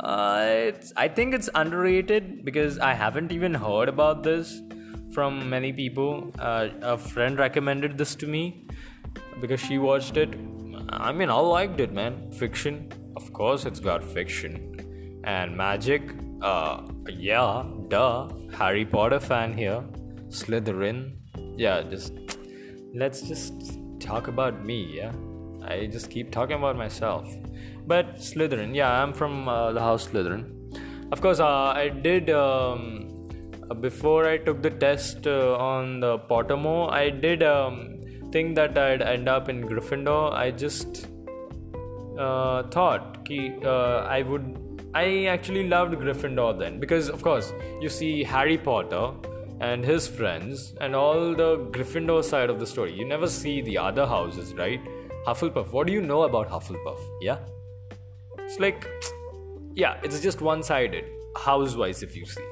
Uh, 0.00 0.72
I 0.96 1.08
think 1.08 1.34
it's 1.34 1.48
underrated 1.54 2.44
because 2.44 2.78
I 2.78 2.94
haven't 2.94 3.32
even 3.32 3.54
heard 3.54 3.88
about 3.88 4.22
this 4.22 4.60
from 5.12 5.48
many 5.48 5.72
people. 5.72 6.32
Uh, 6.38 6.68
a 6.82 6.98
friend 6.98 7.38
recommended 7.38 7.96
this 7.96 8.14
to 8.16 8.26
me 8.26 8.66
because 9.40 9.60
she 9.60 9.78
watched 9.78 10.16
it 10.16 10.34
I 10.88 11.12
mean, 11.12 11.30
I 11.30 11.34
liked 11.34 11.80
it, 11.80 11.92
man. 11.92 12.30
Fiction, 12.32 12.92
of 13.16 13.32
course, 13.32 13.64
it's 13.64 13.80
got 13.80 14.04
fiction. 14.04 15.20
And 15.24 15.56
magic, 15.56 16.14
uh, 16.42 16.82
yeah, 17.08 17.64
duh. 17.88 18.28
Harry 18.56 18.84
Potter 18.84 19.20
fan 19.20 19.56
here. 19.56 19.82
Slytherin, 20.28 21.16
yeah, 21.56 21.82
just 21.82 22.12
let's 22.94 23.22
just 23.22 23.78
talk 24.00 24.28
about 24.28 24.64
me, 24.64 24.96
yeah. 24.96 25.12
I 25.66 25.86
just 25.86 26.10
keep 26.10 26.30
talking 26.30 26.56
about 26.56 26.76
myself. 26.76 27.28
But 27.86 28.16
Slytherin, 28.16 28.74
yeah, 28.74 29.02
I'm 29.02 29.12
from 29.12 29.48
uh, 29.48 29.72
the 29.72 29.80
house 29.80 30.08
Slytherin. 30.08 30.56
Of 31.12 31.20
course, 31.20 31.40
uh, 31.40 31.72
I 31.84 31.88
did. 31.88 32.30
Um, 32.30 33.12
uh, 33.70 33.74
before 33.74 34.28
I 34.28 34.38
took 34.38 34.62
the 34.62 34.70
test 34.70 35.26
uh, 35.26 35.56
on 35.56 36.00
the 36.00 36.18
Pottermore, 36.18 36.90
I 36.92 37.10
did 37.10 37.42
um, 37.42 37.98
think 38.30 38.54
that 38.56 38.78
I'd 38.78 39.02
end 39.02 39.28
up 39.28 39.48
in 39.48 39.62
Gryffindor. 39.62 40.32
I 40.32 40.50
just 40.50 41.08
uh, 42.18 42.64
thought 42.64 43.24
ki, 43.24 43.54
uh, 43.64 43.98
I 44.18 44.22
would. 44.22 44.62
I 44.94 45.26
actually 45.26 45.68
loved 45.68 45.94
Gryffindor 45.94 46.58
then 46.58 46.80
because, 46.80 47.08
of 47.08 47.22
course, 47.22 47.52
you 47.80 47.88
see 47.88 48.24
Harry 48.24 48.56
Potter 48.56 49.10
and 49.60 49.84
his 49.84 50.06
friends 50.06 50.74
and 50.80 50.94
all 50.94 51.34
the 51.34 51.58
Gryffindor 51.70 52.22
side 52.24 52.50
of 52.50 52.58
the 52.58 52.66
story. 52.66 52.92
You 52.92 53.04
never 53.04 53.26
see 53.26 53.60
the 53.60 53.78
other 53.78 54.06
houses, 54.06 54.54
right? 54.54 54.80
Hufflepuff. 55.26 55.72
What 55.72 55.86
do 55.86 55.92
you 55.92 56.00
know 56.00 56.22
about 56.22 56.48
Hufflepuff? 56.48 57.00
Yeah, 57.20 57.38
it's 58.38 58.60
like, 58.60 58.86
yeah, 59.74 59.98
it's 60.02 60.20
just 60.20 60.40
one-sided 60.40 61.04
house-wise 61.36 62.02
if 62.02 62.16
you 62.16 62.24
see. 62.26 62.44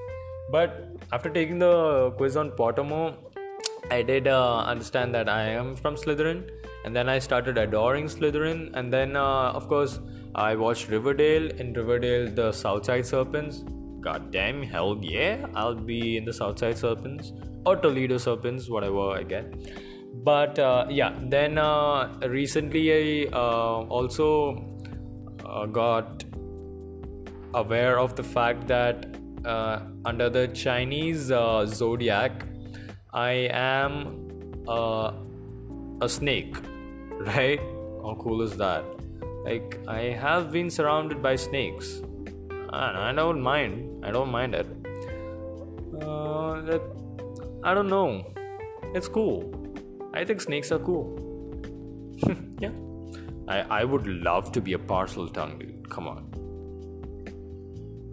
But 0.51 0.89
after 1.13 1.31
taking 1.31 1.59
the 1.59 2.13
quiz 2.17 2.37
on 2.37 2.51
Pottermore, 2.51 3.15
I 3.91 4.03
did 4.03 4.27
uh, 4.27 4.59
understand 4.61 5.15
that 5.15 5.29
I 5.29 5.43
am 5.43 5.77
from 5.77 5.95
Slytherin, 5.95 6.51
and 6.85 6.97
then 6.97 7.09
I 7.09 7.19
started 7.19 7.59
adoring 7.59 8.07
Slytherin, 8.07 8.71
and 8.75 8.93
then 8.93 9.17
uh, 9.17 9.53
of 9.53 9.69
course 9.69 10.01
I 10.35 10.57
watched 10.57 10.89
Riverdale. 10.89 11.51
In 11.61 11.73
Riverdale, 11.73 12.31
the 12.31 12.51
Southside 12.51 13.07
Serpents. 13.07 13.65
God 14.01 14.31
damn, 14.33 14.63
hell 14.63 14.99
yeah! 15.01 15.47
I'll 15.55 15.75
be 15.75 16.17
in 16.17 16.25
the 16.25 16.33
Southside 16.33 16.77
Serpents 16.77 17.33
or 17.65 17.77
Toledo 17.77 18.19
Serpents, 18.19 18.69
whatever 18.69 19.11
I 19.11 19.23
get. 19.23 19.47
But 20.23 20.59
uh, 20.59 20.87
yeah, 20.89 21.15
then 21.21 21.59
uh, 21.59 22.19
recently 22.27 23.27
I 23.27 23.29
uh, 23.33 23.85
also 23.89 24.65
uh, 25.45 25.67
got 25.67 26.25
aware 27.53 27.99
of 27.99 28.17
the 28.17 28.23
fact 28.23 28.67
that 28.69 29.17
uh, 29.45 29.81
under 30.05 30.31
the 30.31 30.49
Chinese 30.49 31.31
uh, 31.31 31.67
zodiac, 31.67 32.47
I 33.13 33.49
am 33.53 34.21
a 34.67 36.09
snake, 36.09 36.57
right? 37.21 37.61
How 38.03 38.17
cool 38.21 38.43
is 38.43 38.57
that? 38.57 38.85
Like, 39.45 39.79
I 39.87 40.01
have 40.25 40.51
been 40.51 40.71
surrounded 40.71 41.23
by 41.23 41.37
snakes, 41.37 41.99
and 41.99 42.73
I 42.73 43.13
don't 43.13 43.43
mind. 43.43 44.05
I 44.05 44.11
don't 44.11 44.31
mind 44.31 44.55
it. 44.55 44.67
I 47.63 47.73
don't 47.73 47.89
know. 47.89 48.25
It's 48.95 49.09
cool. 49.09 49.64
I 50.15 50.25
think 50.25 50.41
snakes 50.41 50.71
are 50.71 50.79
cool. 50.79 51.07
yeah. 52.61 52.71
I, 53.49 53.81
I 53.81 53.85
would 53.85 54.07
love 54.07 54.53
to 54.53 54.61
be 54.61 54.75
a 54.75 54.79
Parseltongue, 54.79 55.59
dude. 55.59 55.91
Come 55.91 56.07
on. 56.07 56.31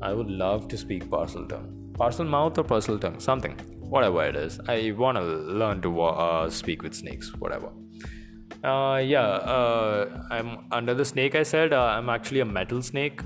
I 0.02 0.14
would 0.14 0.30
love 0.30 0.68
to 0.70 0.78
speak 0.78 1.06
Parseltongue. 1.06 1.94
Parcel 1.94 2.26
mouth 2.26 2.58
or 2.58 2.64
Parseltongue? 2.64 3.22
something. 3.22 3.54
Whatever 3.80 4.26
it 4.26 4.36
is. 4.36 4.60
I 4.68 4.94
want 4.98 5.18
to 5.18 5.24
learn 5.24 5.82
to 5.84 6.02
uh, 6.02 6.50
speak 6.50 6.82
with 6.82 6.96
snakes, 6.96 7.32
whatever. 7.36 7.70
Uh, 8.64 8.98
yeah, 9.04 9.28
uh, 9.28 10.24
I'm 10.32 10.66
under 10.72 10.96
the 10.96 11.06
snake. 11.06 11.36
I 11.36 11.44
said 11.44 11.72
uh, 11.72 11.84
I'm 11.84 12.10
actually 12.10 12.40
a 12.40 12.46
metal 12.46 12.82
snake. 12.82 13.22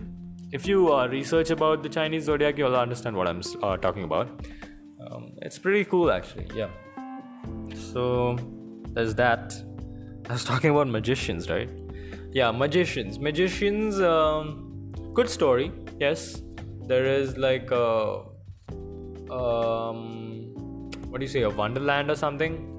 If 0.51 0.67
you 0.67 0.93
uh, 0.93 1.07
research 1.07 1.49
about 1.49 1.81
the 1.81 1.89
Chinese 1.89 2.25
zodiac, 2.25 2.57
you'll 2.57 2.75
understand 2.75 3.15
what 3.15 3.27
I'm 3.27 3.41
uh, 3.63 3.77
talking 3.77 4.03
about. 4.03 4.27
Um, 4.99 5.31
it's 5.41 5.59
pretty 5.59 5.85
cool, 5.85 6.11
actually. 6.11 6.47
Yeah. 6.53 6.69
So 7.73 8.37
there's 8.95 9.13
that. 9.15 9.55
I 10.29 10.33
was 10.33 10.43
talking 10.43 10.71
about 10.71 10.87
magicians, 10.87 11.49
right? 11.49 11.69
Yeah, 12.31 12.51
magicians. 12.51 13.19
Magicians. 13.19 14.01
Um, 14.01 14.91
good 15.13 15.29
story. 15.29 15.71
Yes, 15.99 16.41
there 16.87 17.05
is 17.05 17.37
like 17.37 17.71
a 17.71 18.23
um, 19.31 20.89
what 21.09 21.19
do 21.19 21.25
you 21.25 21.31
say 21.31 21.41
a 21.41 21.49
wonderland 21.49 22.09
or 22.11 22.15
something 22.15 22.71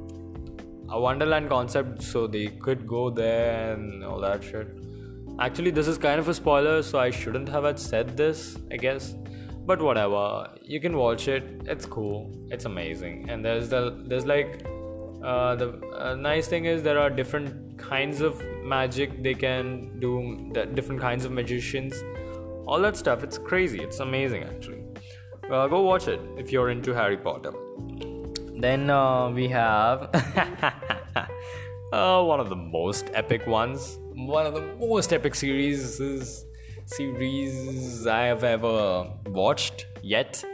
a 0.90 1.00
wonderland 1.00 1.48
concept 1.48 2.02
so 2.02 2.26
they 2.26 2.46
could 2.46 2.86
go 2.86 3.10
there 3.10 3.72
and 3.72 4.04
all 4.04 4.20
that 4.20 4.42
shit 4.42 4.68
actually 5.40 5.70
this 5.70 5.88
is 5.88 5.98
kind 5.98 6.20
of 6.20 6.28
a 6.28 6.34
spoiler 6.34 6.82
so 6.82 6.98
i 6.98 7.10
shouldn't 7.10 7.48
have 7.48 7.78
said 7.78 8.16
this 8.16 8.56
i 8.70 8.76
guess 8.76 9.14
but 9.66 9.82
whatever 9.82 10.48
you 10.62 10.80
can 10.80 10.96
watch 10.96 11.26
it 11.26 11.44
it's 11.64 11.86
cool 11.86 12.30
it's 12.50 12.66
amazing 12.66 13.28
and 13.28 13.44
there's 13.44 13.68
the 13.68 14.04
there's 14.06 14.26
like 14.26 14.64
the 15.57 15.81
uh, 15.95 16.14
nice 16.14 16.49
thing 16.49 16.64
is 16.66 16.83
there 16.83 16.99
are 16.99 17.11
different 17.11 17.79
kinds 17.79 18.20
of 18.20 18.43
magic 18.62 19.22
they 19.22 19.35
can 19.35 19.99
do 20.01 20.53
different 20.74 21.01
kinds 21.01 21.24
of 21.24 21.33
magicians 21.33 22.03
all 22.66 22.81
that 22.81 22.97
stuff. 22.97 23.22
It's 23.22 23.39
crazy. 23.39 23.81
It's 23.81 24.01
amazing, 24.01 24.43
actually. 24.43 24.83
Uh, 25.51 25.68
go 25.68 25.83
watch 25.83 26.09
it 26.09 26.20
if 26.37 26.51
you're 26.51 26.70
into 26.70 26.93
Harry 26.93 27.16
Potter. 27.16 27.53
Then 28.59 28.91
uh, 28.91 29.31
we 29.31 29.49
have 29.49 30.11
uh, 31.93 32.22
one 32.24 32.41
of 32.41 32.49
the 32.49 32.57
most 32.57 33.11
epic 33.14 33.47
ones, 33.47 33.99
one 34.14 34.47
of 34.47 34.55
the 34.55 34.62
most 34.81 35.12
epic 35.12 35.35
series 35.35 36.01
series 36.87 38.07
I 38.07 38.22
have 38.24 38.45
ever 38.45 39.11
watched 39.27 39.87
yet. 40.03 40.45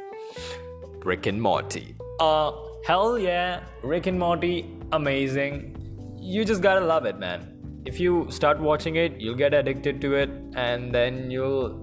Rick 1.04 1.26
and 1.26 1.40
Morty. 1.40 1.96
Uh, 2.20 2.52
hell 2.84 3.18
yeah, 3.18 3.60
Rick 3.82 4.06
and 4.06 4.18
Morty, 4.18 4.70
amazing. 4.92 5.76
You 6.20 6.44
just 6.44 6.62
gotta 6.62 6.84
love 6.84 7.04
it, 7.04 7.18
man. 7.18 7.48
If 7.84 7.98
you 7.98 8.26
start 8.30 8.60
watching 8.60 8.96
it, 8.96 9.20
you'll 9.20 9.36
get 9.36 9.54
addicted 9.54 10.00
to 10.02 10.14
it, 10.14 10.30
and 10.54 10.94
then 10.94 11.30
you'll 11.30 11.82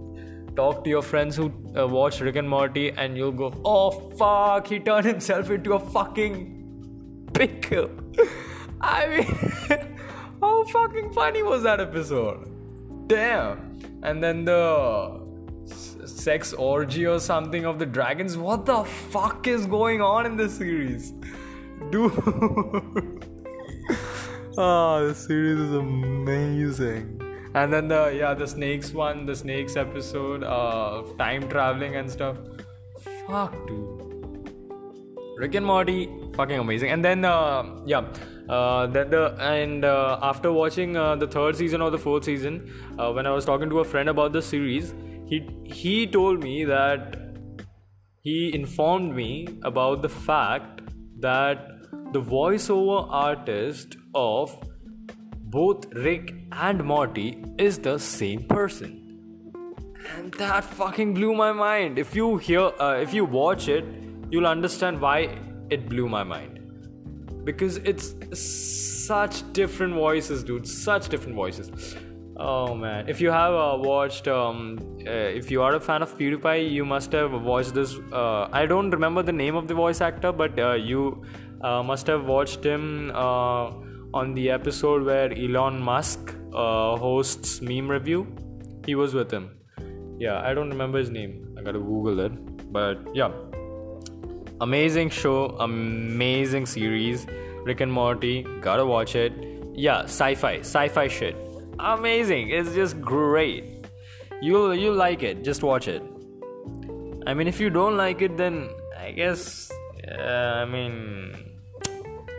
talk 0.55 0.83
to 0.83 0.89
your 0.89 1.01
friends 1.01 1.35
who 1.35 1.51
uh, 1.77 1.87
watch 1.87 2.19
Rick 2.19 2.35
and 2.35 2.49
Morty 2.49 2.91
and 2.91 3.15
you'll 3.15 3.31
go, 3.31 3.53
oh 3.63 3.91
fuck, 4.17 4.67
he 4.67 4.79
turned 4.79 5.05
himself 5.05 5.49
into 5.49 5.73
a 5.73 5.79
fucking 5.79 7.29
pickle. 7.33 7.89
I 8.81 9.07
mean, 9.07 9.77
how 10.41 10.63
fucking 10.65 11.13
funny 11.13 11.43
was 11.43 11.63
that 11.63 11.79
episode? 11.79 12.49
Damn. 13.07 13.79
And 14.03 14.23
then 14.23 14.45
the 14.45 15.18
sex 16.19 16.53
orgy 16.53 17.05
or 17.05 17.19
something 17.19 17.65
of 17.65 17.79
the 17.79 17.85
dragons. 17.85 18.37
What 18.37 18.65
the 18.65 18.83
fuck 18.83 19.47
is 19.47 19.65
going 19.65 20.01
on 20.01 20.25
in 20.25 20.35
this 20.35 20.57
series? 20.57 21.13
Dude. 21.91 22.11
oh, 24.57 25.05
this 25.07 25.25
series 25.25 25.59
is 25.59 25.73
amazing 25.73 27.19
and 27.55 27.73
then 27.73 27.87
the 27.87 28.13
yeah 28.15 28.33
the 28.33 28.47
snakes 28.47 28.93
one 28.93 29.25
the 29.25 29.35
snakes 29.35 29.75
episode 29.75 30.43
uh 30.43 31.01
time 31.17 31.47
traveling 31.49 31.95
and 31.95 32.09
stuff 32.09 32.37
fuck 33.27 33.55
dude 33.67 34.53
rick 35.37 35.55
and 35.55 35.65
morty 35.65 36.09
fucking 36.35 36.59
amazing 36.59 36.91
and 36.91 37.03
then 37.03 37.25
uh 37.25 37.63
yeah 37.85 38.05
uh 38.49 38.85
then 38.87 39.09
the 39.09 39.35
and 39.39 39.83
uh, 39.83 40.19
after 40.21 40.51
watching 40.51 40.95
uh, 40.95 41.15
the 41.15 41.27
third 41.27 41.55
season 41.55 41.81
or 41.81 41.89
the 41.89 41.97
fourth 41.97 42.23
season 42.23 42.71
uh, 42.99 43.11
when 43.11 43.25
i 43.25 43.31
was 43.31 43.45
talking 43.45 43.69
to 43.69 43.79
a 43.79 43.83
friend 43.83 44.09
about 44.09 44.31
the 44.31 44.41
series 44.41 44.93
he 45.29 45.47
he 45.63 46.07
told 46.07 46.43
me 46.43 46.63
that 46.65 47.17
he 48.21 48.53
informed 48.53 49.15
me 49.15 49.47
about 49.63 50.01
the 50.01 50.09
fact 50.09 50.81
that 51.19 51.67
the 52.13 52.21
voiceover 52.21 53.07
artist 53.09 53.97
of 54.13 54.55
both 55.57 55.85
Rick 55.93 56.33
and 56.51 56.83
Morty 56.83 57.43
is 57.57 57.79
the 57.79 57.97
same 57.97 58.43
person. 58.43 58.95
And 60.15 60.33
that 60.33 60.63
fucking 60.63 61.13
blew 61.13 61.33
my 61.35 61.51
mind. 61.51 61.99
If 61.99 62.15
you 62.15 62.37
hear, 62.37 62.71
uh, 62.79 62.99
if 63.01 63.13
you 63.13 63.25
watch 63.25 63.67
it, 63.67 63.85
you'll 64.31 64.47
understand 64.47 64.99
why 64.99 65.37
it 65.69 65.87
blew 65.89 66.07
my 66.09 66.23
mind. 66.23 66.59
Because 67.43 67.77
it's 67.77 68.15
such 68.39 69.41
different 69.53 69.93
voices, 69.93 70.43
dude. 70.43 70.67
Such 70.67 71.09
different 71.09 71.35
voices. 71.35 71.95
Oh 72.41 72.73
man! 72.73 73.09
If 73.09 73.19
you 73.19 73.31
have 73.31 73.53
uh, 73.53 73.77
watched, 73.77 74.29
um, 74.29 74.77
uh, 75.05 75.11
if 75.39 75.51
you 75.51 75.61
are 75.61 75.75
a 75.75 75.79
fan 75.79 76.01
of 76.01 76.17
PewDiePie, 76.17 76.71
you 76.71 76.85
must 76.85 77.11
have 77.11 77.33
watched 77.33 77.73
this. 77.73 77.95
Uh, 78.13 78.47
I 78.53 78.65
don't 78.65 78.89
remember 78.91 79.21
the 79.21 79.33
name 79.33 79.55
of 79.55 79.67
the 79.67 79.73
voice 79.73 79.99
actor, 79.99 80.31
but 80.31 80.57
uh, 80.57 80.71
you 80.73 81.25
uh, 81.61 81.83
must 81.83 82.07
have 82.07 82.23
watched 82.25 82.63
him 82.63 83.11
uh, 83.13 83.71
on 84.13 84.33
the 84.35 84.49
episode 84.51 85.03
where 85.03 85.33
Elon 85.33 85.81
Musk 85.81 86.33
hosts 86.53 87.59
meme 87.61 87.91
review. 87.91 88.25
He 88.85 88.95
was 88.95 89.13
with 89.13 89.29
him. 89.31 89.51
Yeah, 90.17 90.39
I 90.39 90.53
don't 90.53 90.69
remember 90.69 90.97
his 90.97 91.09
name. 91.09 91.55
I 91.57 91.61
gotta 91.61 91.79
Google 91.79 92.21
it. 92.21 92.31
But 92.71 93.13
yeah, 93.13 93.31
amazing 94.61 95.09
show, 95.09 95.57
amazing 95.59 96.67
series. 96.67 97.27
Rick 97.65 97.81
and 97.81 97.91
Morty, 97.91 98.47
gotta 98.61 98.85
watch 98.85 99.15
it. 99.15 99.33
Yeah, 99.75 100.03
sci-fi, 100.03 100.59
sci-fi 100.59 101.07
shit. 101.09 101.35
Amazing. 101.79 102.49
It's 102.49 102.73
just 102.73 102.99
great. 102.99 103.87
You'll 104.41 104.75
you 104.75 104.91
like 104.91 105.23
it. 105.23 105.43
Just 105.43 105.63
watch 105.63 105.87
it. 105.87 106.03
I 107.25 107.33
mean, 107.33 107.47
if 107.47 107.59
you 107.59 107.69
don't 107.69 107.95
like 107.95 108.21
it, 108.21 108.35
then 108.37 108.69
I 108.97 109.11
guess. 109.11 109.71
Uh, 110.05 110.21
I 110.21 110.65
mean, 110.65 111.35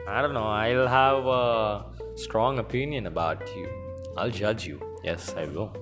I 0.07 0.20
don't 0.20 0.34
know. 0.34 0.45
I'll 0.45 0.88
have 0.88 1.26
a 1.26 1.86
strong 2.16 2.59
opinion 2.59 3.07
about 3.07 3.49
you. 3.57 3.66
I'll 4.18 4.30
judge 4.30 4.66
you. 4.66 4.78
Yes, 5.03 5.34
I 5.34 5.47
will. 5.47 5.74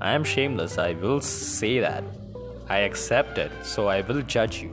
I 0.00 0.12
am 0.12 0.24
shameless. 0.24 0.78
I 0.78 0.94
will 0.94 1.20
say 1.20 1.78
that. 1.80 2.04
I 2.70 2.78
accept 2.78 3.36
it. 3.36 3.52
So 3.62 3.88
I 3.88 4.00
will 4.00 4.22
judge 4.22 4.62
you. 4.62 4.70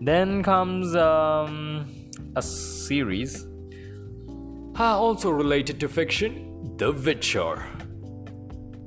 Then 0.00 0.42
comes 0.42 0.94
um, 0.94 2.10
a 2.36 2.42
series 2.42 3.46
uh, 4.78 4.98
also 4.98 5.30
related 5.30 5.80
to 5.80 5.88
fiction 5.88 6.51
The 6.82 6.90
Witcher. 6.90 7.62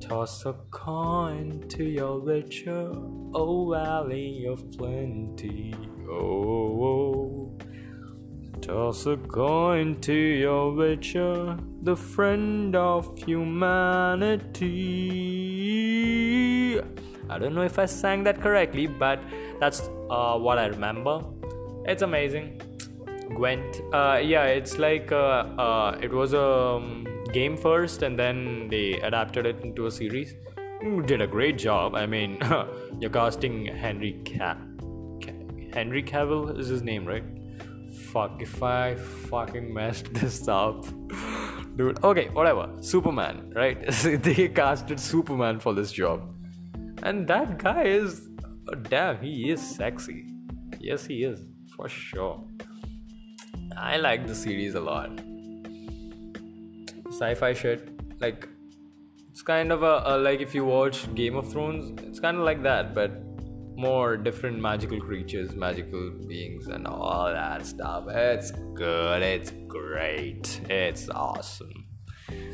Toss 0.02 0.46
a 0.46 0.52
coin 0.70 1.64
to 1.70 1.86
your 1.86 2.20
Witcher, 2.20 2.92
oh 3.34 3.72
valley 3.72 4.46
of 4.50 4.70
plenty. 4.78 5.74
Oh, 6.12 6.84
oh. 6.90 7.58
toss 8.60 9.06
a 9.06 9.16
coin 9.16 10.02
to 10.02 10.14
your 10.14 10.74
Witcher, 10.74 11.58
the 11.84 11.96
friend 11.96 12.76
of 12.76 13.18
humanity. 13.18 14.52
I 17.30 17.40
don't 17.40 17.56
know 17.56 17.64
if 17.64 17.80
I 17.80 17.86
sang 17.86 18.26
that 18.26 18.42
correctly, 18.42 18.88
but 18.88 19.22
that's 19.62 19.90
uh, 20.10 20.38
what 20.38 20.58
I 20.60 20.66
remember. 20.66 21.22
It's 21.86 22.02
amazing. 22.02 22.62
Gwent, 23.30 23.80
uh, 23.94 24.20
yeah, 24.22 24.48
it's 24.48 24.78
like 24.80 25.14
uh, 25.14 25.46
uh, 25.58 25.98
it 26.02 26.12
was 26.12 26.34
a 26.34 26.44
um, 26.44 27.15
game 27.34 27.58
first, 27.58 28.02
and 28.04 28.18
then 28.18 28.68
they 28.70 28.94
adapted 29.02 29.46
it 29.46 29.62
into 29.62 29.86
a 29.88 29.92
series. 29.92 30.36
Did 31.06 31.22
a 31.22 31.28
great 31.28 31.58
job. 31.58 31.96
I 31.96 32.06
mean, 32.06 32.38
you're 33.00 33.10
casting 33.10 33.66
Henry 33.66 34.22
Ca- 34.26 34.58
Henry 35.74 36.04
Cavill 36.04 36.58
is 36.58 36.68
his 36.68 36.82
name, 36.82 37.06
right? 37.06 37.24
Fuck 38.12 38.42
if 38.42 38.64
I 38.64 38.96
fucking 38.96 39.74
messed 39.74 40.14
this 40.14 40.48
up. 40.48 40.86
Dude, 41.76 42.02
okay, 42.04 42.30
whatever. 42.30 42.70
Superman, 42.80 43.52
right? 43.54 43.86
they 44.24 44.48
casted 44.48 45.00
Superman 45.00 45.60
for 45.60 45.74
this 45.74 45.92
job. 45.92 46.34
And 47.04 47.28
that 47.28 47.58
guy 47.58 47.84
is 47.84 48.30
damn, 48.84 49.18
he 49.18 49.50
is 49.50 49.62
sexy. 49.62 50.28
Yes, 50.80 51.06
he 51.06 51.24
is, 51.24 51.42
for 51.76 51.90
sure. 51.90 52.42
I 53.78 53.98
like 53.98 54.28
the 54.28 54.36
series 54.36 54.76
a 54.76 54.80
lot. 54.80 55.22
Sci-fi 57.18 57.54
shit, 57.54 57.90
like 58.20 58.50
it's 59.30 59.42
kind 59.42 59.72
of 59.72 59.84
a, 59.84 60.02
a 60.06 60.18
like 60.18 60.42
if 60.42 60.54
you 60.54 60.66
watch 60.66 61.14
Game 61.16 61.36
of 61.36 61.50
Thrones, 61.52 61.98
it's 62.04 62.20
kind 62.20 62.36
of 62.38 62.44
like 62.44 62.62
that, 62.64 62.94
but 62.94 63.12
more 63.78 64.18
different 64.18 64.60
magical 64.60 65.00
creatures, 65.00 65.56
magical 65.56 66.12
beings, 66.28 66.68
and 66.68 66.88
all 66.88 67.26
that 67.32 67.66
stuff. 67.66 68.06
It's 68.10 68.52
good. 68.74 69.22
It's 69.22 69.52
great. 69.68 70.62
It's 70.70 71.10
awesome. 71.10 71.86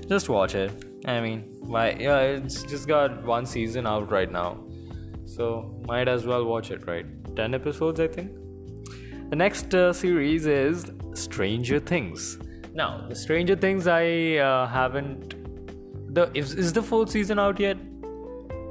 Just 0.08 0.30
watch 0.30 0.54
it. 0.56 0.72
I 1.06 1.22
mean, 1.22 1.56
why? 1.62 1.98
Yeah, 2.00 2.20
it's 2.20 2.64
just 2.64 2.88
got 2.88 3.24
one 3.24 3.48
season 3.48 3.88
out 3.88 4.12
right 4.12 4.32
now, 4.32 4.64
so 5.26 5.82
might 5.88 6.08
as 6.08 6.28
well 6.28 6.46
watch 6.46 6.70
it. 6.70 6.86
Right, 6.86 7.06
ten 7.36 7.56
episodes, 7.56 8.00
I 8.00 8.08
think. 8.08 8.32
The 9.30 9.36
next 9.36 9.74
uh, 9.74 9.92
series 9.94 10.46
is 10.46 10.92
Stranger 11.14 11.80
Things. 11.80 12.38
Now, 12.74 13.06
the 13.10 13.16
Stranger 13.16 13.56
Things 13.56 13.86
I 13.86 14.38
uh, 14.38 14.68
haven't. 14.68 15.36
The 16.14 16.32
is, 16.34 16.54
is 16.54 16.72
the 16.72 16.82
fourth 16.82 17.10
season 17.10 17.38
out 17.38 17.60
yet? 17.60 17.78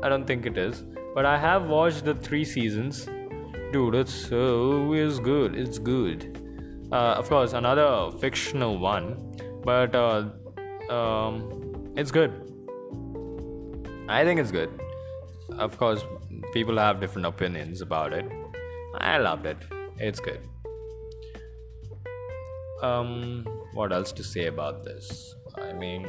I 0.03 0.09
don't 0.09 0.27
think 0.27 0.47
it 0.47 0.57
is, 0.57 0.85
but 1.15 1.27
I 1.27 1.37
have 1.39 1.69
watched 1.69 2.05
the 2.05 2.15
three 2.15 2.45
seasons. 2.45 3.07
Dude, 3.73 3.95
it's 3.95 4.15
so 4.15 4.89
good. 5.23 5.55
It's 5.55 5.79
good. 5.79 6.39
Uh, 6.91 7.15
of 7.19 7.29
course, 7.29 7.53
another 7.53 8.11
fictional 8.19 8.79
one, 8.79 9.35
but 9.63 9.95
uh, 9.95 10.25
um, 10.91 11.93
it's 11.97 12.11
good. 12.11 12.33
I 14.09 14.25
think 14.25 14.41
it's 14.41 14.51
good. 14.51 14.71
Of 15.59 15.77
course, 15.77 16.03
people 16.55 16.79
have 16.79 17.01
different 17.01 17.27
opinions 17.27 17.83
about 17.83 18.15
it. 18.15 18.25
I 18.95 19.19
loved 19.19 19.47
it. 19.47 19.59
It's 19.99 20.21
good 20.21 20.50
um, 22.83 23.47
what 23.75 23.93
else 23.93 24.13
to 24.13 24.25
say 24.25 24.47
about 24.47 24.85
this? 24.85 25.35
I 25.57 25.73
mean, 25.73 26.07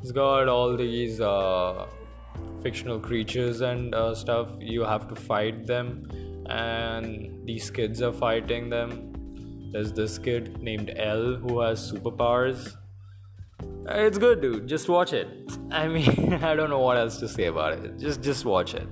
it's 0.00 0.12
got 0.12 0.48
all 0.48 0.76
these 0.76 1.20
uh, 1.20 1.86
fictional 2.62 2.98
creatures 2.98 3.60
and 3.60 3.94
uh, 3.94 4.14
stuff. 4.14 4.48
You 4.60 4.82
have 4.84 5.08
to 5.08 5.16
fight 5.16 5.66
them, 5.66 6.08
and 6.48 7.46
these 7.46 7.70
kids 7.70 8.02
are 8.02 8.12
fighting 8.12 8.70
them. 8.70 9.12
There's 9.72 9.92
this 9.92 10.18
kid 10.18 10.62
named 10.62 10.92
El 10.96 11.36
who 11.36 11.60
has 11.60 11.92
superpowers. 11.92 12.76
It's 13.88 14.18
good, 14.18 14.40
dude. 14.40 14.66
Just 14.66 14.88
watch 14.88 15.12
it. 15.12 15.28
I 15.70 15.86
mean, 15.88 16.34
I 16.42 16.54
don't 16.54 16.70
know 16.70 16.80
what 16.80 16.96
else 16.96 17.18
to 17.18 17.28
say 17.28 17.46
about 17.46 17.74
it. 17.74 17.98
Just, 17.98 18.22
just 18.22 18.44
watch 18.44 18.74
it. 18.74 18.88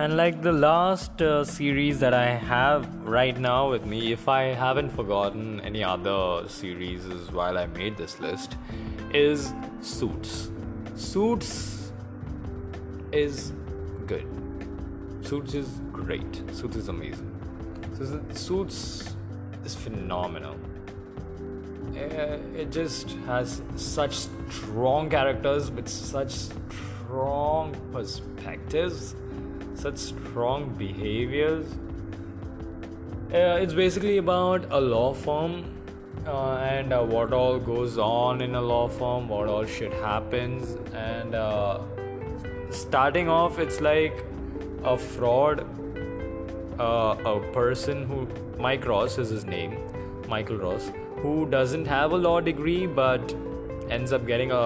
And 0.00 0.16
like 0.16 0.40
the 0.40 0.52
last 0.52 1.20
uh, 1.20 1.44
series 1.44 2.00
that 2.00 2.14
I 2.14 2.28
have 2.28 2.86
right 3.04 3.38
now 3.38 3.68
with 3.68 3.84
me, 3.84 4.12
if 4.12 4.28
I 4.28 4.44
haven't 4.44 4.88
forgotten 4.88 5.60
any 5.60 5.84
other 5.84 6.48
series 6.48 7.04
while 7.32 7.58
I 7.58 7.66
made 7.66 7.98
this 7.98 8.18
list, 8.18 8.56
is 9.12 9.52
Suits. 9.82 10.50
Suits 10.94 11.92
is 13.12 13.52
good. 14.06 14.26
Suits 15.20 15.52
is 15.52 15.68
great. 15.92 16.42
Suits 16.50 16.76
is 16.76 16.88
amazing. 16.88 17.30
Suits 18.32 19.16
is 19.66 19.74
phenomenal. 19.74 20.56
Uh, 21.94 22.38
it 22.56 22.72
just 22.72 23.10
has 23.26 23.60
such 23.76 24.14
strong 24.48 25.10
characters 25.10 25.70
with 25.70 25.88
such 25.88 26.30
strong 26.30 27.76
perspectives 27.92 29.14
such 29.80 29.96
strong 29.96 30.68
behaviors. 30.74 31.66
Uh, 33.32 33.58
it's 33.62 33.72
basically 33.72 34.18
about 34.18 34.66
a 34.70 34.80
law 34.80 35.14
firm 35.14 35.64
uh, 36.26 36.56
and 36.56 36.92
uh, 36.92 37.02
what 37.02 37.32
all 37.32 37.58
goes 37.58 37.96
on 37.96 38.40
in 38.42 38.54
a 38.54 38.60
law 38.60 38.88
firm, 38.88 39.28
what 39.28 39.48
all 39.48 39.64
shit 39.64 39.92
happens, 39.92 40.76
and 40.94 41.34
uh, 41.34 41.80
starting 42.70 43.28
off, 43.28 43.58
it's 43.58 43.80
like 43.80 44.24
a 44.84 44.96
fraud. 44.98 45.66
Uh, 46.78 47.14
a 47.26 47.52
person 47.52 48.06
who 48.06 48.26
Mike 48.58 48.86
Ross 48.86 49.18
is 49.18 49.28
his 49.28 49.44
name, 49.44 49.76
Michael 50.28 50.56
Ross, 50.56 50.90
who 51.16 51.46
doesn't 51.50 51.84
have 51.84 52.12
a 52.12 52.16
law 52.16 52.40
degree 52.40 52.86
but 52.86 53.34
ends 53.90 54.14
up 54.14 54.26
getting 54.26 54.50
a, 54.50 54.56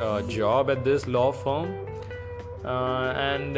a 0.00 0.24
job 0.28 0.70
at 0.70 0.84
this 0.84 1.06
law 1.06 1.30
firm, 1.30 1.72
uh, 2.64 3.12
and 3.14 3.56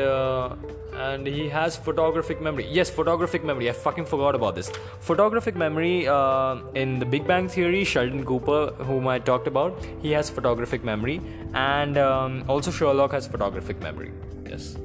and 0.98 1.26
he 1.26 1.48
has 1.48 1.76
photographic 1.76 2.40
memory. 2.40 2.66
Yes, 2.68 2.90
photographic 2.90 3.44
memory. 3.44 3.70
I 3.70 3.72
fucking 3.72 4.06
forgot 4.06 4.34
about 4.34 4.54
this. 4.54 4.70
Photographic 5.00 5.54
memory 5.54 6.08
uh, 6.08 6.56
in 6.74 6.98
the 6.98 7.06
Big 7.06 7.26
Bang 7.26 7.48
Theory, 7.48 7.84
Sheldon 7.84 8.24
Cooper, 8.24 8.72
whom 8.88 9.06
I 9.06 9.18
talked 9.18 9.46
about, 9.46 9.84
he 10.02 10.10
has 10.12 10.28
photographic 10.28 10.82
memory, 10.82 11.20
and 11.54 11.96
um, 11.98 12.44
also 12.48 12.70
Sherlock 12.70 13.12
has 13.12 13.26
photographic 13.26 13.80
memory. 13.80 14.12
Yes. 14.48 14.76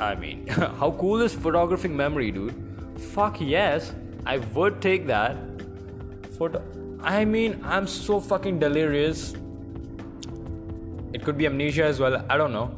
I 0.00 0.14
mean, 0.14 0.46
how 0.80 0.92
cool 0.92 1.22
is 1.22 1.34
photographic 1.34 1.90
memory, 1.90 2.30
dude? 2.30 2.54
Fuck 3.14 3.40
yes, 3.40 3.92
I 4.24 4.38
would 4.38 4.80
take 4.80 5.06
that. 5.06 5.36
Photo. 6.38 6.62
I 7.00 7.24
mean, 7.24 7.60
I'm 7.64 7.86
so 7.86 8.20
fucking 8.20 8.58
delirious. 8.58 9.34
It 11.12 11.24
could 11.24 11.38
be 11.38 11.46
amnesia 11.46 11.84
as 11.84 11.98
well. 11.98 12.24
I 12.28 12.36
don't 12.36 12.52
know 12.52 12.74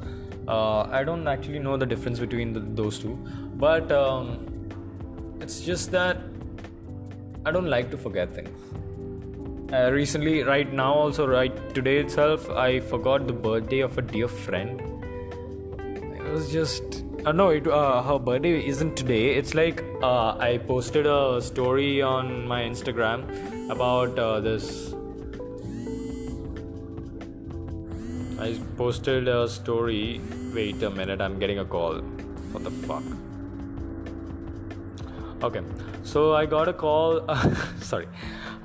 uh, 0.49 0.89
I 0.91 1.05
don't 1.05 1.29
actually 1.29 1.59
know 1.59 1.77
the 1.77 1.87
difference 1.87 2.19
between 2.19 2.53
the, 2.53 2.61
those 2.61 2.99
two, 2.99 3.15
but 3.57 3.93
um, 3.93 4.47
it's 5.41 5.61
just 5.61 5.91
that 5.93 6.19
I 7.45 7.51
don't 7.51 7.67
like 7.69 7.91
to 7.91 7.99
forget 7.99 8.33
things. 8.33 8.59
Uh, 9.73 9.91
recently, 9.93 10.43
right 10.43 10.73
now, 10.73 10.95
also 10.95 11.27
right 11.27 11.75
today 11.75 11.99
itself, 11.99 12.49
I 12.51 12.81
forgot 12.81 13.27
the 13.27 13.35
birthday 13.35 13.81
of 13.81 13.99
a 13.99 14.03
dear 14.03 14.29
friend. 14.29 14.81
It 16.17 16.25
was 16.25 16.51
just 16.51 17.05
uh, 17.27 17.33
no, 17.33 17.49
it, 17.51 17.67
uh, 17.67 18.03
her 18.03 18.19
birthday 18.19 18.67
isn't 18.67 18.97
today. 18.97 19.35
It's 19.35 19.55
like 19.55 19.85
uh, 20.03 20.37
I 20.39 20.59
posted 20.67 21.05
a 21.07 21.43
story 21.43 22.01
on 22.01 22.47
my 22.47 22.63
Instagram 22.63 23.69
about 23.71 24.19
uh, 24.19 24.41
this 24.41 24.95
I 28.39 28.59
posted 28.77 29.29
a 29.29 29.49
story. 29.49 30.21
Wait 30.55 30.83
a 30.83 30.91
minute, 30.91 31.21
I'm 31.21 31.39
getting 31.39 31.59
a 31.59 31.65
call. 31.65 31.99
What 32.53 32.65
the 32.65 32.71
fuck? 32.71 33.03
Okay, 35.43 35.63
so 36.03 36.35
I 36.35 36.47
got 36.47 36.69
a 36.69 36.73
call. 36.73 37.23
sorry, 37.81 38.09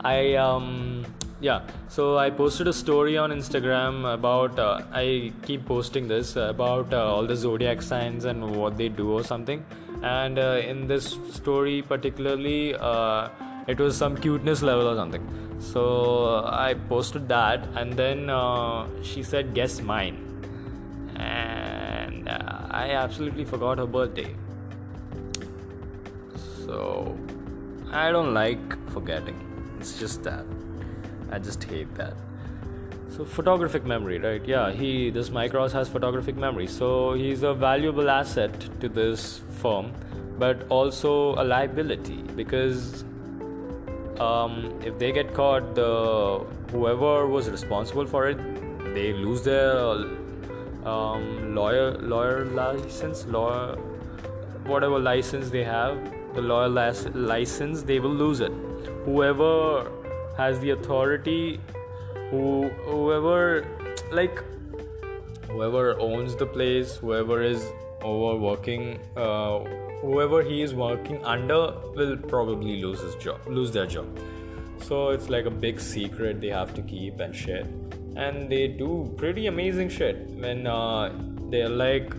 I 0.01 0.35
um 0.35 1.05
yeah 1.47 1.61
so 1.89 2.17
i 2.17 2.29
posted 2.29 2.67
a 2.71 2.73
story 2.81 3.17
on 3.17 3.31
instagram 3.37 3.95
about 4.13 4.57
uh, 4.57 4.81
i 4.93 5.31
keep 5.45 5.65
posting 5.65 6.07
this 6.07 6.37
about 6.37 6.93
uh, 6.93 7.13
all 7.13 7.25
the 7.31 7.35
zodiac 7.35 7.81
signs 7.81 8.23
and 8.23 8.55
what 8.55 8.77
they 8.77 8.87
do 8.87 9.11
or 9.11 9.23
something 9.31 9.65
and 10.03 10.39
uh, 10.39 10.61
in 10.71 10.87
this 10.87 11.17
story 11.31 11.81
particularly 11.81 12.75
uh, 12.75 13.27
it 13.67 13.79
was 13.79 13.95
some 13.95 14.17
cuteness 14.17 14.61
level 14.61 14.87
or 14.87 14.95
something. 14.95 15.25
So 15.59 16.43
i 16.45 16.73
posted 16.73 17.27
that 17.29 17.67
and 17.75 17.93
then 17.93 18.29
uh, 18.29 18.87
she 19.01 19.23
said 19.23 19.53
guess 19.53 19.81
mine. 19.81 20.17
And 21.15 22.27
uh, 22.27 22.67
i 22.69 22.91
absolutely 22.91 23.45
forgot 23.45 23.77
her 23.77 23.85
birthday. 23.85 24.35
So 26.65 27.17
i 27.91 28.11
don't 28.11 28.33
like 28.33 28.77
forgetting. 28.91 29.39
It's 29.79 29.97
just 29.99 30.23
that. 30.23 30.45
I 31.31 31.39
just 31.39 31.63
hate 31.63 31.93
that. 31.95 32.13
So 33.15 33.23
photographic 33.23 33.85
memory 33.85 34.19
right? 34.19 34.45
Yeah 34.45 34.71
he 34.71 35.09
this 35.09 35.29
Mike 35.29 35.53
Ross 35.53 35.71
has 35.71 35.87
photographic 35.87 36.35
memory. 36.35 36.67
So 36.67 37.13
he's 37.13 37.43
a 37.43 37.53
valuable 37.53 38.09
asset 38.09 38.69
to 38.81 38.89
this 38.89 39.41
firm 39.61 39.93
but 40.37 40.65
also 40.69 41.35
a 41.41 41.43
liability 41.43 42.23
because 42.35 43.05
um, 44.19 44.79
if 44.83 44.97
they 44.99 45.11
get 45.11 45.33
caught 45.33 45.75
the 45.75 46.45
whoever 46.71 47.27
was 47.27 47.49
responsible 47.49 48.05
for 48.05 48.27
it 48.29 48.37
they 48.93 49.13
lose 49.13 49.43
their 49.43 49.77
um, 50.85 51.55
lawyer 51.55 51.93
lawyer 51.99 52.45
license 52.45 53.25
lawyer 53.25 53.75
whatever 54.65 54.99
license 54.99 55.49
they 55.49 55.63
have 55.63 55.97
the 56.33 56.41
lawyer 56.41 56.69
license 57.13 57.83
they 57.83 57.99
will 57.99 58.13
lose 58.13 58.39
it. 58.39 58.51
Whoever 59.05 59.91
has 60.37 60.59
the 60.59 60.71
authority 60.71 61.59
who 62.31 62.69
whoever 62.85 63.67
like 64.11 64.43
whoever 65.49 65.99
owns 65.99 66.35
the 66.35 66.45
place 66.45 66.95
whoever 66.97 67.41
is 67.43 67.71
overworking 68.03 68.99
uh, 69.15 69.59
whoever 70.03 70.41
he 70.43 70.61
is 70.61 70.73
working 70.73 71.23
under 71.33 71.61
will 71.95 72.15
probably 72.33 72.81
lose 72.85 73.01
his 73.07 73.15
job 73.25 73.39
lose 73.59 73.71
their 73.71 73.85
job 73.85 74.23
so 74.87 75.09
it's 75.09 75.29
like 75.35 75.45
a 75.45 75.55
big 75.65 75.79
secret 75.79 76.41
they 76.41 76.53
have 76.59 76.73
to 76.79 76.81
keep 76.93 77.19
and 77.19 77.35
shit 77.43 77.65
and 78.15 78.51
they 78.51 78.67
do 78.67 78.89
pretty 79.17 79.47
amazing 79.47 79.89
shit 79.89 80.27
when 80.45 80.67
uh, 80.67 81.11
they're 81.49 81.75
like 81.85 82.13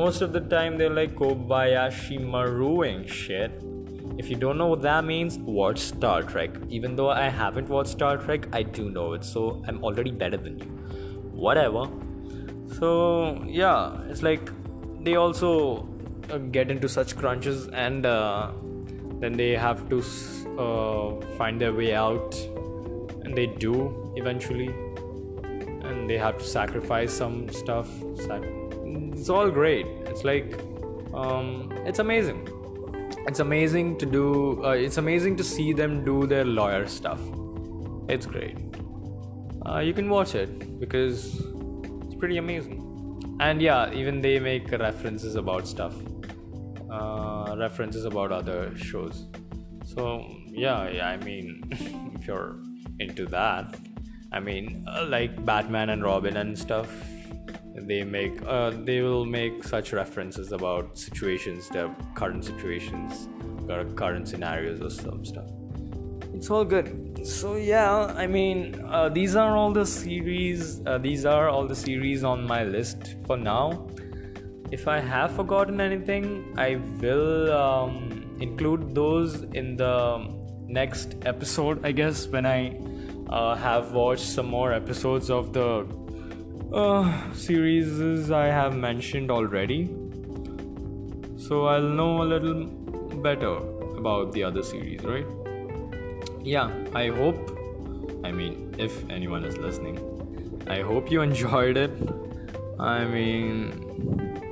most 0.00 0.20
of 0.20 0.32
the 0.32 0.44
time 0.56 0.76
they're 0.76 0.98
like 1.00 1.14
kobayashi 1.22 2.20
maruing 2.34 3.08
shit 3.08 3.64
if 4.18 4.28
you 4.28 4.34
don't 4.34 4.58
know 4.58 4.66
what 4.66 4.82
that 4.82 5.04
means, 5.04 5.38
watch 5.38 5.78
Star 5.78 6.24
Trek. 6.24 6.50
Even 6.68 6.96
though 6.96 7.08
I 7.08 7.28
haven't 7.28 7.68
watched 7.68 7.90
Star 7.90 8.16
Trek, 8.16 8.48
I 8.52 8.64
do 8.64 8.90
know 8.90 9.12
it, 9.12 9.22
so 9.22 9.62
I'm 9.68 9.82
already 9.84 10.10
better 10.10 10.36
than 10.36 10.58
you. 10.58 10.64
Whatever. 11.44 11.88
So, 12.80 13.44
yeah, 13.46 14.02
it's 14.08 14.24
like 14.24 14.50
they 15.04 15.14
also 15.14 15.82
get 16.36 16.70
into 16.70 16.88
such 16.88 17.16
crunches 17.16 17.68
and 17.68 18.04
uh, 18.06 18.52
then 19.20 19.32
they 19.32 19.56
have 19.56 19.88
to 19.88 19.98
uh, 20.58 21.20
find 21.36 21.60
their 21.60 21.72
way 21.72 21.94
out, 21.94 22.34
and 23.24 23.36
they 23.36 23.46
do 23.46 24.12
eventually, 24.16 24.68
and 24.68 26.08
they 26.08 26.16
have 26.16 26.38
to 26.38 26.44
sacrifice 26.44 27.12
some 27.12 27.48
stuff. 27.48 27.88
It's 28.84 29.28
all 29.28 29.50
great. 29.50 29.86
It's 30.06 30.22
like, 30.22 30.58
um, 31.12 31.72
it's 31.84 31.98
amazing. 31.98 32.48
It's 33.26 33.40
amazing 33.40 33.98
to 33.98 34.06
do 34.06 34.64
uh, 34.64 34.70
it's 34.70 34.96
amazing 34.96 35.36
to 35.36 35.44
see 35.44 35.72
them 35.72 36.04
do 36.04 36.26
their 36.26 36.44
lawyer 36.44 36.86
stuff. 36.86 37.20
It's 38.08 38.24
great. 38.24 38.56
Uh, 39.66 39.80
you 39.80 39.92
can 39.92 40.08
watch 40.08 40.34
it 40.34 40.80
because 40.80 41.42
it's 42.04 42.14
pretty 42.14 42.38
amazing. 42.38 42.84
And 43.40 43.60
yeah 43.60 43.92
even 43.92 44.22
they 44.22 44.38
make 44.38 44.70
references 44.70 45.34
about 45.34 45.68
stuff. 45.68 45.94
uh, 45.94 46.07
references 47.58 48.04
about 48.04 48.32
other 48.32 48.76
shows. 48.76 49.26
So 49.84 50.24
yeah, 50.58 50.88
yeah 50.88 51.08
i 51.08 51.16
mean 51.18 51.62
if 52.14 52.26
you're 52.26 52.56
into 52.98 53.26
that 53.26 53.76
i 54.32 54.40
mean 54.40 54.84
uh, 54.88 55.06
like 55.08 55.44
batman 55.44 55.90
and 55.90 56.02
robin 56.02 56.36
and 56.36 56.58
stuff 56.58 56.90
they 57.74 58.02
make 58.02 58.42
uh, 58.46 58.70
they 58.70 59.00
will 59.02 59.24
make 59.24 59.62
such 59.62 59.92
references 59.92 60.50
about 60.52 60.98
situations 60.98 61.68
their 61.68 61.94
current 62.14 62.44
situations 62.44 63.28
current 63.94 64.26
scenarios 64.26 64.80
or 64.80 64.88
some 64.88 65.22
stuff. 65.26 65.44
It's 66.32 66.48
all 66.48 66.64
good. 66.64 67.20
So 67.26 67.56
yeah 67.56 68.14
i 68.16 68.26
mean 68.26 68.82
uh, 68.86 69.08
these 69.08 69.36
are 69.36 69.56
all 69.56 69.72
the 69.72 69.84
series 69.84 70.80
uh, 70.86 70.98
these 70.98 71.24
are 71.26 71.48
all 71.48 71.66
the 71.66 71.74
series 71.76 72.24
on 72.24 72.46
my 72.46 72.64
list 72.64 73.16
for 73.26 73.36
now 73.36 73.86
if 74.70 74.88
i 74.88 74.98
have 75.00 75.30
forgotten 75.32 75.80
anything 75.80 76.54
i 76.56 76.76
will 77.00 77.52
um, 77.52 78.36
include 78.40 78.94
those 78.94 79.42
in 79.62 79.76
the 79.76 80.28
next 80.66 81.16
episode 81.24 81.84
i 81.84 81.92
guess 81.92 82.26
when 82.28 82.46
i 82.46 82.76
uh, 83.30 83.54
have 83.54 83.92
watched 83.92 84.24
some 84.24 84.46
more 84.46 84.72
episodes 84.72 85.30
of 85.30 85.52
the 85.52 85.86
uh, 86.72 87.32
series 87.32 88.30
I 88.30 88.46
have 88.46 88.76
mentioned 88.76 89.30
already. 89.30 89.88
So 91.38 91.66
I'll 91.66 91.80
know 91.80 92.22
a 92.22 92.24
little 92.24 92.66
better 93.22 93.56
about 93.96 94.32
the 94.32 94.44
other 94.44 94.62
series, 94.62 95.02
right? 95.02 95.26
Yeah, 96.42 96.70
I 96.94 97.08
hope, 97.08 97.58
I 98.24 98.32
mean, 98.32 98.74
if 98.78 99.08
anyone 99.10 99.44
is 99.44 99.56
listening, 99.56 99.98
I 100.68 100.80
hope 100.80 101.10
you 101.10 101.22
enjoyed 101.30 101.76
it. 101.76 101.92
I 102.78 103.04
mean, 103.04 104.47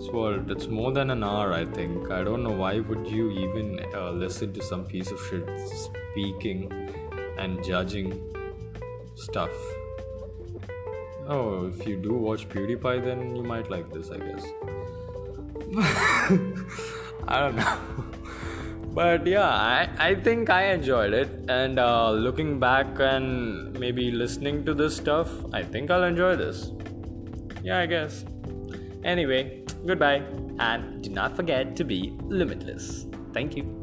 it's 0.00 0.08
what 0.08 0.50
it's 0.50 0.66
more 0.66 0.92
than 0.92 1.10
an 1.10 1.22
hour, 1.22 1.52
I 1.52 1.66
think. 1.66 2.10
I 2.10 2.24
don't 2.24 2.42
know 2.42 2.52
why 2.52 2.80
would 2.80 3.06
you 3.06 3.30
even 3.30 3.84
uh, 3.94 4.10
listen 4.12 4.50
to 4.54 4.62
some 4.62 4.86
piece 4.86 5.10
of 5.10 5.20
shit 5.28 5.46
speaking 5.68 6.72
and 7.36 7.62
judging 7.62 8.08
stuff. 9.14 9.50
Oh, 11.26 11.66
if 11.66 11.86
you 11.86 11.96
do 11.96 12.14
watch 12.14 12.48
PewDiePie, 12.48 13.04
then 13.04 13.36
you 13.36 13.42
might 13.42 13.70
like 13.70 13.92
this, 13.92 14.10
I 14.10 14.16
guess. 14.16 14.44
I 17.28 17.40
don't 17.40 17.56
know. 17.56 17.78
But 18.92 19.24
yeah, 19.24 19.48
I, 19.48 19.88
I 19.98 20.14
think 20.16 20.50
I 20.50 20.72
enjoyed 20.72 21.12
it. 21.12 21.28
And 21.48 21.78
uh, 21.78 22.10
looking 22.10 22.58
back 22.58 22.98
and 22.98 23.78
maybe 23.78 24.10
listening 24.10 24.64
to 24.64 24.74
this 24.74 24.96
stuff, 24.96 25.28
I 25.52 25.62
think 25.62 25.92
I'll 25.92 26.02
enjoy 26.02 26.34
this. 26.34 26.72
Yeah, 27.62 27.78
I 27.78 27.86
guess. 27.86 28.24
Anyway, 29.04 29.59
goodbye. 29.86 30.22
And 30.58 31.02
do 31.02 31.10
not 31.10 31.36
forget 31.36 31.76
to 31.76 31.84
be 31.84 32.14
limitless. 32.28 33.06
Thank 33.32 33.56
you. 33.56 33.79